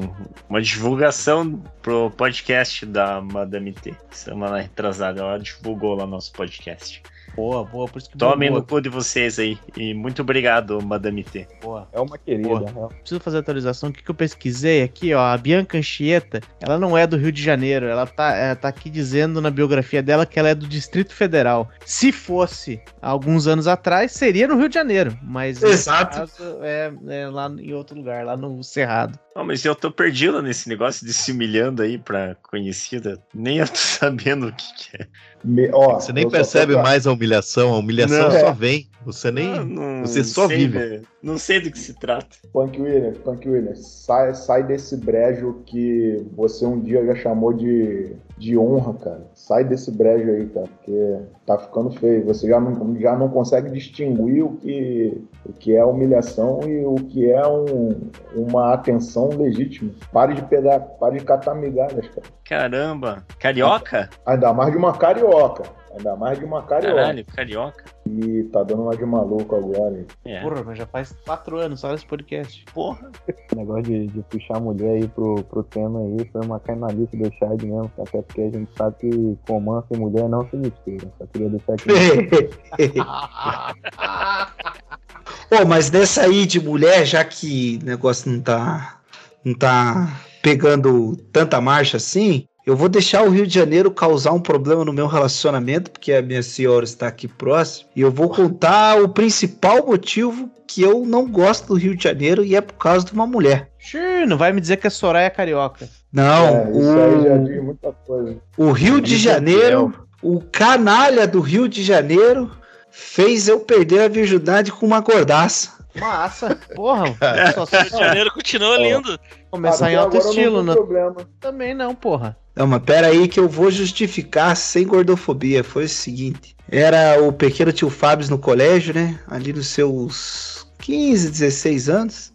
[0.50, 3.94] uma divulgação pro podcast da Madame T.
[4.12, 7.02] Semana retrasada, ela divulgou lá nosso podcast.
[7.36, 9.58] Boa, boa, por isso que Tomem no cu de vocês aí.
[9.78, 11.48] E muito obrigado, Madame T.
[11.62, 11.88] boa.
[11.92, 12.50] É uma querida.
[12.50, 12.90] Boa.
[12.90, 13.90] Preciso fazer a atualização.
[13.90, 15.22] O que, que eu pesquisei aqui, ó?
[15.22, 17.86] A Bianca Anchieta, ela não é do Rio de Janeiro.
[17.86, 21.70] Ela tá, é, tá aqui dizendo na biografia dela que ela é do Distrito Federal.
[21.86, 25.18] Se fosse alguns anos atrás, seria no Rio de Janeiro.
[25.24, 26.18] Mas Exato.
[26.18, 29.18] caso, é, é lá em outro lugar, lá no Cerrado.
[29.36, 33.18] Não, mas eu tô perdido nesse negócio de se humilhando aí pra conhecida.
[33.34, 35.08] Nem eu tô sabendo o que, que é.
[35.44, 38.40] Me- ó, Você nem percebe tô- mais a humilhação, a humilhação Não.
[38.40, 38.88] só vem.
[39.04, 39.52] Você nem.
[39.54, 40.78] Ah, não você só sei, vive.
[40.78, 41.02] né?
[41.24, 42.38] Não sei do que se trata.
[42.54, 48.12] Punk Williams, Punk Williams, sai, sai desse brejo que você um dia já chamou de,
[48.38, 49.28] de honra, cara.
[49.34, 52.24] Sai desse brejo aí, cara, porque tá ficando feio.
[52.26, 56.94] Você já não, já não consegue distinguir o que, o que é humilhação e o
[56.96, 57.90] que é um,
[58.36, 59.90] uma atenção legítima.
[60.14, 62.28] Pare de pegar, pare de catar migalhas, cara.
[62.52, 63.24] Caramba.
[63.40, 64.10] Carioca?
[64.26, 65.64] Ainda mais de uma carioca.
[65.96, 66.96] Ainda mais de uma carioca.
[66.98, 67.86] Caralho, carioca.
[68.06, 69.98] E tá dando uma de maluco agora.
[69.98, 70.06] hein?
[70.26, 70.42] É.
[70.42, 72.66] Porra, mas já faz quatro anos só nesse podcast.
[72.74, 73.10] Porra.
[73.54, 77.16] O negócio de, de puxar a mulher aí pro, pro tema aí foi uma canalice
[77.16, 81.10] do Chad mesmo, até porque a gente sabe que romance e mulher não se misturam.
[81.20, 81.88] Só queria deixar aqui.
[85.50, 89.00] Pô, mas dessa aí de mulher, já que o negócio não tá,
[89.46, 94.40] não tá pegando tanta marcha assim, eu vou deixar o Rio de Janeiro causar um
[94.40, 99.02] problema no meu relacionamento, porque a minha senhora está aqui próximo, e eu vou contar
[99.02, 103.06] o principal motivo que eu não gosto do Rio de Janeiro e é por causa
[103.06, 103.72] de uma mulher.
[103.80, 105.90] Xiii, não vai me dizer que a Soraya é carioca.
[106.14, 108.38] Não, É, isso aí já o, diz muita coisa.
[108.58, 112.52] o Rio de Janeiro, o canalha do Rio de Janeiro
[112.92, 115.81] fez eu perder a virgindade com uma gordaça.
[116.00, 116.58] Massa.
[116.76, 117.06] Porra,
[117.54, 119.20] só, O Rio de Janeiro continua lindo.
[119.50, 120.74] começar em alto não estilo, tem né?
[120.74, 121.16] problema.
[121.40, 122.38] Também não, porra.
[122.56, 125.64] Não, mas pera aí que eu vou justificar sem gordofobia.
[125.64, 129.20] Foi o seguinte: era o pequeno tio Fábio no colégio, né?
[129.28, 132.31] Ali nos seus 15, 16 anos.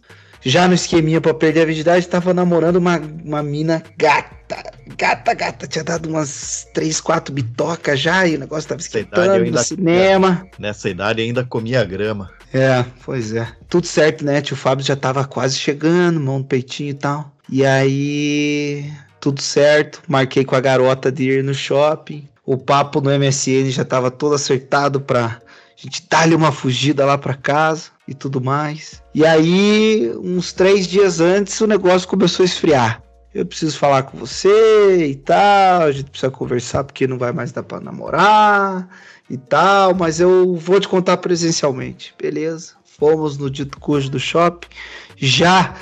[0.47, 4.63] Já no esqueminha pra perder a virgindade, tava namorando uma, uma mina gata.
[4.97, 5.67] Gata, gata.
[5.67, 10.47] Tinha dado umas 3, 4 bitocas já e o negócio tava esquentando no cinema.
[10.57, 12.31] Nessa idade ainda comia grama.
[12.53, 13.45] É, pois é.
[13.67, 14.39] Tudo certo, né?
[14.39, 17.29] Tio Fábio já tava quase chegando, mão no peitinho e tal.
[17.49, 20.01] E aí, tudo certo.
[20.07, 22.25] Marquei com a garota de ir no shopping.
[22.45, 25.41] O papo no MSN já tava todo acertado pra
[25.75, 29.01] gente dar-lhe uma fugida lá pra casa e tudo mais.
[29.13, 33.03] E aí, uns três dias antes, o negócio começou a esfriar.
[33.33, 37.51] Eu preciso falar com você e tal, a gente precisa conversar porque não vai mais
[37.51, 38.87] dar pra namorar
[39.29, 42.15] e tal, mas eu vou te contar presencialmente.
[42.19, 42.73] Beleza.
[42.83, 44.67] Fomos no dito cujo do shopping,
[45.15, 45.75] já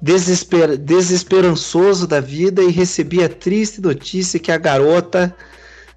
[0.00, 0.78] desesper...
[0.78, 5.34] desesperançoso da vida e recebi a triste notícia que a garota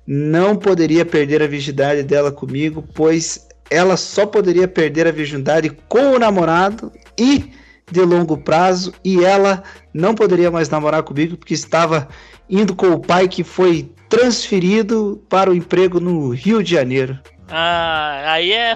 [0.06, 6.12] não poderia perder a virgindade dela comigo, pois ela só poderia perder a virgindade com
[6.12, 7.52] o namorado e
[7.92, 9.64] de longo prazo, e ela
[9.94, 12.08] não poderia mais namorar comigo porque estava
[12.50, 17.20] indo com o pai que foi transferido para o emprego no Rio de Janeiro.
[17.48, 18.74] Ah, aí é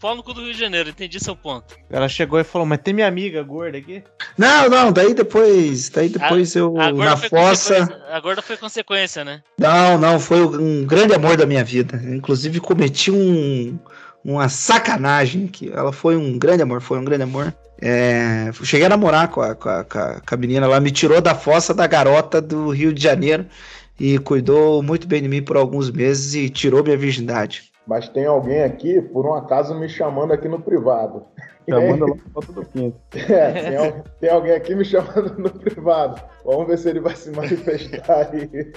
[0.00, 1.74] pau no cu do Rio de Janeiro, entendi seu ponto.
[1.90, 4.02] Ela chegou e falou, mas tem minha amiga gorda aqui?
[4.36, 8.02] Não, não, daí depois, daí depois eu A na fossa.
[8.10, 9.42] a gorda foi consequência, né?
[9.58, 12.00] Não, não, foi um grande amor da minha vida.
[12.04, 13.78] Inclusive cometi um,
[14.32, 17.54] uma sacanagem que ela foi um grande amor, foi um grande amor.
[17.80, 21.34] É, cheguei a namorar com a, com, a, com a- menina lá, me tirou da
[21.34, 23.46] fossa da garota do Rio de Janeiro
[24.00, 27.70] e cuidou muito bem de mim por alguns meses e tirou minha virgindade.
[27.86, 31.22] Mas tem alguém aqui, por um acaso, me chamando aqui no privado.
[31.68, 32.96] Chamando lá pra todo quinto.
[33.28, 36.20] É, tem, al- tem alguém aqui me chamando no privado.
[36.44, 38.72] Vamos ver se ele vai se manifestar aí.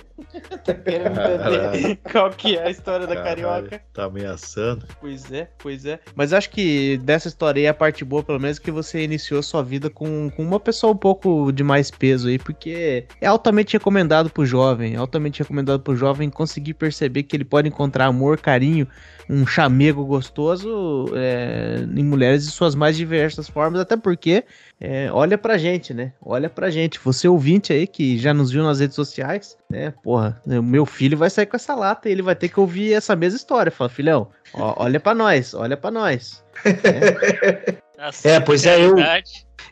[0.83, 3.81] Querendo entender qual que é a história da Caralho, carioca.
[3.93, 4.85] Tá ameaçando.
[4.99, 5.99] Pois é, pois é.
[6.15, 9.43] Mas acho que dessa história aí, a parte boa, pelo menos, é que você iniciou
[9.43, 13.73] sua vida com, com uma pessoa um pouco de mais peso aí, porque é altamente
[13.73, 18.87] recomendado pro jovem, altamente recomendado pro jovem conseguir perceber que ele pode encontrar amor, carinho,
[19.29, 24.43] um chamego gostoso é, em mulheres de suas mais diversas formas, até porque,
[24.81, 26.11] é, olha pra gente, né?
[26.19, 26.99] Olha pra gente.
[26.99, 29.93] Você ouvinte aí que já nos viu nas redes sociais, né?
[30.03, 32.93] Porra, o meu filho vai sair com essa lata e ele vai ter que ouvir
[32.93, 33.71] essa mesma história.
[33.71, 36.43] Fala, filhão, ó, olha pra nós, olha pra nós.
[38.23, 38.97] É, pois é, eu.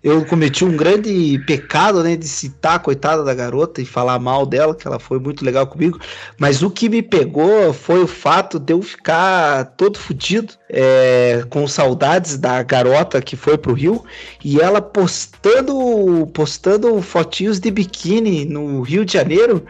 [0.04, 4.76] Eu cometi um grande pecado, né, de citar coitada da garota e falar mal dela,
[4.76, 6.00] que ela foi muito legal comigo,
[6.38, 11.68] mas o que me pegou foi o fato de eu ficar todo fudido, é, com
[11.68, 14.04] saudades da garota que foi pro Rio,
[14.44, 19.66] e ela postando, postando fotinhos de biquíni no Rio de Janeiro,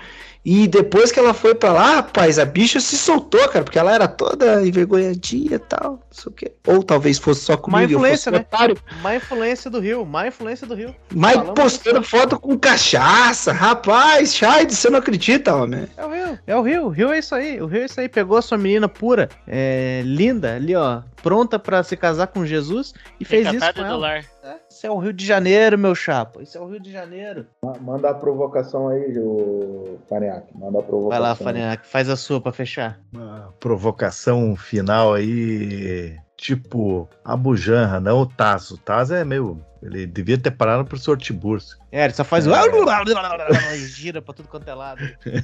[0.49, 3.93] e depois que ela foi pra lá, rapaz, a bicha se soltou, cara, porque ela
[3.93, 6.51] era toda envergonhadinha e tal, não sei o quê.
[6.65, 8.37] Ou talvez fosse só comigo, Má influência, né?
[8.37, 8.77] otário.
[9.01, 10.95] Má influência do Rio, má influência do Rio.
[11.13, 15.85] Mas postando foto com cachaça, rapaz, Shade, você não acredita, homem.
[15.97, 17.99] É o Rio, é o Rio, o Rio é isso aí, o Rio é isso
[17.99, 22.45] aí, pegou a sua menina pura, é, linda, ali ó, pronta pra se casar com
[22.45, 23.97] Jesus e fez isso Recatada com do ela.
[23.97, 24.25] lar.
[24.77, 27.47] Isso é o Rio de Janeiro, meu chapa, isso é o Rio de Janeiro.
[27.63, 30.45] Ma- Manda a provocação aí, o Faneac.
[30.55, 31.09] Manda a provocação.
[31.09, 32.99] Vai lá, Faneac, faz a sua pra fechar.
[33.11, 38.75] Uma provocação final aí, tipo Abu Janra, não o Tazo.
[38.75, 39.59] O Tazo é meio.
[39.81, 41.75] Ele devia ter parado pro professor Tiburcio.
[41.91, 42.53] É, ele só faz o...
[42.53, 42.59] É.
[43.77, 45.01] gira pra tudo quanto é lado.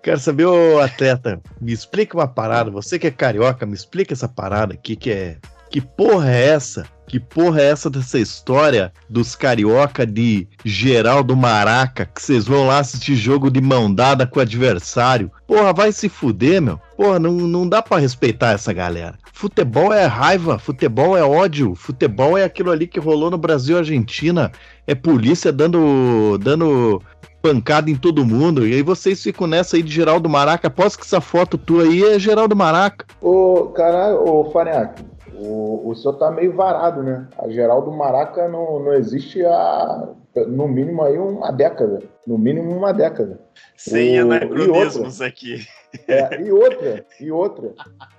[0.00, 2.70] Quero saber, ô atleta, me explica uma parada.
[2.70, 5.38] Você que é carioca, me explica essa parada aqui que é.
[5.70, 6.86] Que porra é essa?
[7.06, 12.78] Que porra é essa dessa história dos carioca de Geraldo Maraca, que vocês vão lá
[12.78, 15.30] assistir jogo de mão dada com o adversário?
[15.46, 16.78] Porra, vai se fuder, meu.
[16.96, 19.18] Porra, não, não dá pra respeitar essa galera.
[19.32, 23.78] Futebol é raiva, futebol é ódio, futebol é aquilo ali que rolou no Brasil e
[23.78, 24.52] Argentina.
[24.86, 27.00] É polícia dando, dando
[27.40, 28.66] pancada em todo mundo.
[28.66, 30.68] E aí vocês ficam nessa aí de Geraldo Maraca.
[30.68, 33.06] Aposto que essa foto tua aí é Geraldo Maraca.
[33.20, 35.02] Ô, caralho, ô Faneac,
[35.40, 37.28] O, o senhor tá meio varado, né?
[37.38, 40.08] A geral do Maraca não, não existe há,
[40.48, 42.02] no mínimo aí, uma década.
[42.26, 43.40] No mínimo uma década.
[43.76, 45.66] Sem O- anacronismos aqui.
[46.06, 47.72] É, e outra, e outra.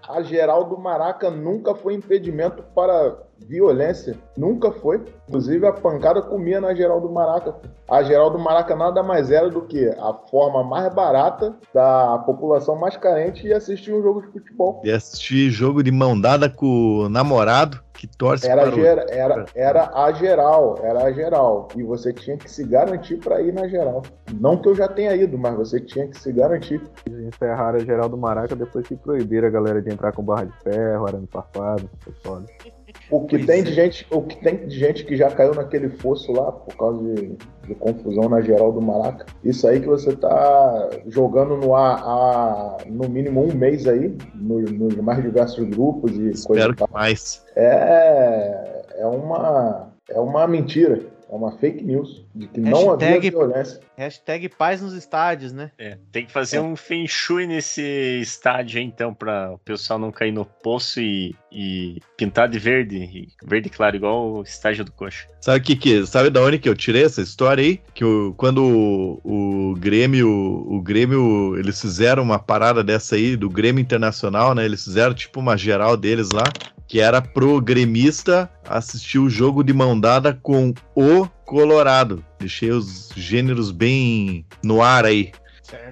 [0.07, 3.17] A geral do Maraca nunca foi impedimento para
[3.47, 4.15] violência.
[4.37, 5.03] Nunca foi.
[5.27, 7.55] Inclusive, a pancada comia na geral do Maraca.
[7.89, 12.75] A geral do Maraca nada mais era do que a forma mais barata da população
[12.75, 14.81] mais carente de assistir um jogo de futebol.
[14.83, 18.79] E assistir jogo de mão dada com o namorado que torce Era, para o...
[18.79, 21.67] gera- era, era a geral, era a geral.
[21.75, 24.03] E você tinha que se garantir para ir na geral.
[24.39, 26.81] Não que eu já tenha ido, mas você tinha que se garantir.
[27.07, 30.53] Encerraram a geral do Maraca depois que proibiram a galera de entrar com barra de
[30.63, 32.45] ferro, arame farpado, essas foda.
[33.11, 36.31] O que tem de gente, o que tem de gente que já caiu naquele fosso
[36.31, 37.35] lá por causa de,
[37.67, 39.25] de confusão na geral do Maraca.
[39.43, 44.59] Isso aí que você tá jogando no ar há no mínimo um mês aí, no-
[44.61, 46.87] nos mais diversos grupos e coisa Espero tal.
[46.87, 47.43] que mais.
[47.55, 51.01] É, é uma é uma mentira,
[51.31, 53.79] é uma fake news de que não havia Hashtag- violência.
[53.95, 55.71] Hashtag paz nos estádios, né?
[55.77, 57.81] É, tem que fazer um feng shui nesse
[58.21, 63.27] estádio aí, então, pra o pessoal não cair no poço e, e pintar de verde,
[63.43, 65.27] verde claro, igual o estádio do Coxa.
[65.41, 67.79] Sabe que, que sabe da onde que eu tirei essa história aí?
[67.93, 68.63] Que o, quando
[69.23, 74.65] o, o Grêmio, o Grêmio, eles fizeram uma parada dessa aí do Grêmio Internacional, né?
[74.65, 76.43] Eles fizeram tipo uma geral deles lá,
[76.89, 82.25] que era pro gremista assistir o jogo de mão dada com o Colorado.
[82.39, 85.31] Deixei os gêneros bem no ar aí.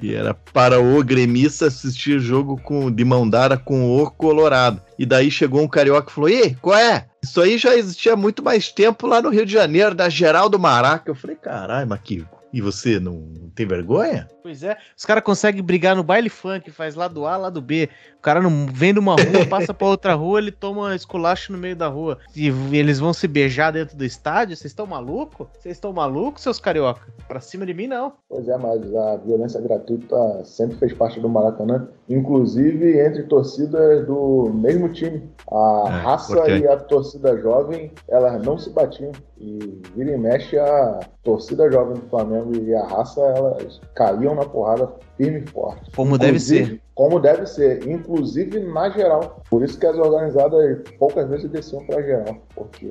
[0.01, 4.81] E era para o gremista assistir o jogo com, de mão dada com o Colorado.
[4.97, 7.05] E daí chegou um carioca e falou: Ei, qual é?
[7.23, 10.49] Isso aí já existia há muito mais tempo lá no Rio de Janeiro, da Geral
[10.49, 11.11] do Maraca.
[11.11, 12.37] Eu falei: Caralho, Maquico.
[12.51, 14.27] E você não tem vergonha?
[14.47, 17.61] Pois é, os caras conseguem brigar no baile funk, faz lá do A, lá do
[17.61, 17.89] B.
[18.17, 21.75] O cara não vem numa rua, passa pra outra rua, ele toma esculacho no meio
[21.75, 22.17] da rua.
[22.33, 24.55] E eles vão se beijar dentro do estádio?
[24.55, 25.47] Vocês estão malucos?
[25.59, 27.01] Vocês estão malucos, seus carioca?
[27.27, 28.13] Pra cima de mim, não.
[28.29, 30.15] Pois é, mas a violência gratuita
[30.45, 35.29] sempre fez parte do Maracanã, inclusive entre torcidas do mesmo time.
[35.51, 39.11] A É, raça e a torcida jovem, elas não se batiam.
[39.39, 44.45] E vira e mexe a torcida jovem do Flamengo e a raça, elas caíam na
[44.45, 45.91] porrada firme e forte.
[45.95, 46.81] Como deve Inclusive- ser.
[46.97, 49.43] Como deve ser, inclusive na geral.
[49.51, 52.89] Por isso que as organizadas poucas vezes desciam pra geral, porque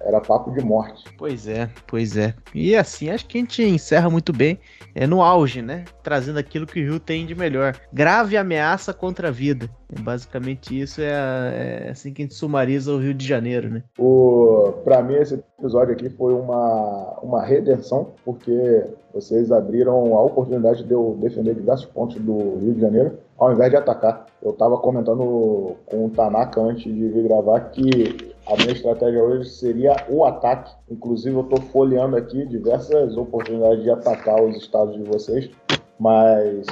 [0.00, 1.02] era papo de morte.
[1.18, 2.34] Pois é, pois é.
[2.54, 4.60] E assim, acho que a gente encerra muito bem.
[4.94, 5.84] É no auge, né?
[6.04, 7.74] Trazendo aquilo que o Rio tem de melhor.
[7.92, 9.68] Grave ameaça contra a vida.
[9.92, 13.68] É basicamente isso é, a- é assim que a gente sumariza o Rio de Janeiro,
[13.68, 13.82] né?
[13.98, 20.84] O, pra mim, esse episódio aqui foi uma, uma redenção, porque vocês abriram a oportunidade
[20.84, 24.26] de eu defender diversos pontos do Rio de Janeiro, ao invés de atacar.
[24.42, 29.50] Eu tava comentando com o Tanaka antes de vir gravar que a minha estratégia hoje
[29.50, 30.72] seria o ataque.
[30.90, 35.50] Inclusive, eu tô folheando aqui diversas oportunidades de atacar os estados de vocês,
[35.98, 36.66] mas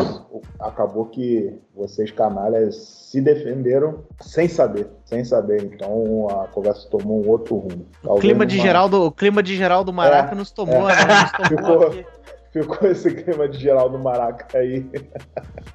[0.59, 5.63] acabou que vocês canalhas se defenderam sem saber, sem saber.
[5.65, 7.87] Então a conversa tomou um outro rumo.
[8.05, 10.89] O clima de uma- geral do, o clima de geral do Maraca É, nos tomou,
[10.91, 10.95] é.
[10.95, 11.15] né?
[11.23, 12.05] Nos tomou Ficou.
[12.53, 14.85] Ficou esse clima de geral do Maraca aí.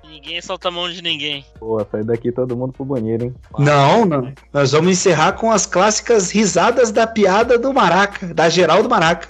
[0.04, 1.46] Ninguém solta a mão de ninguém.
[1.60, 3.36] Pô, sair daqui todo mundo pro banheiro, hein?
[3.58, 4.32] Não, não.
[4.54, 9.28] Nós vamos encerrar com as clássicas risadas da piada do Maraca, da geral do Maraca.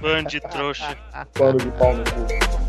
[0.00, 0.96] Bando de trouxa.
[1.34, 2.61] Pano de pau no cu.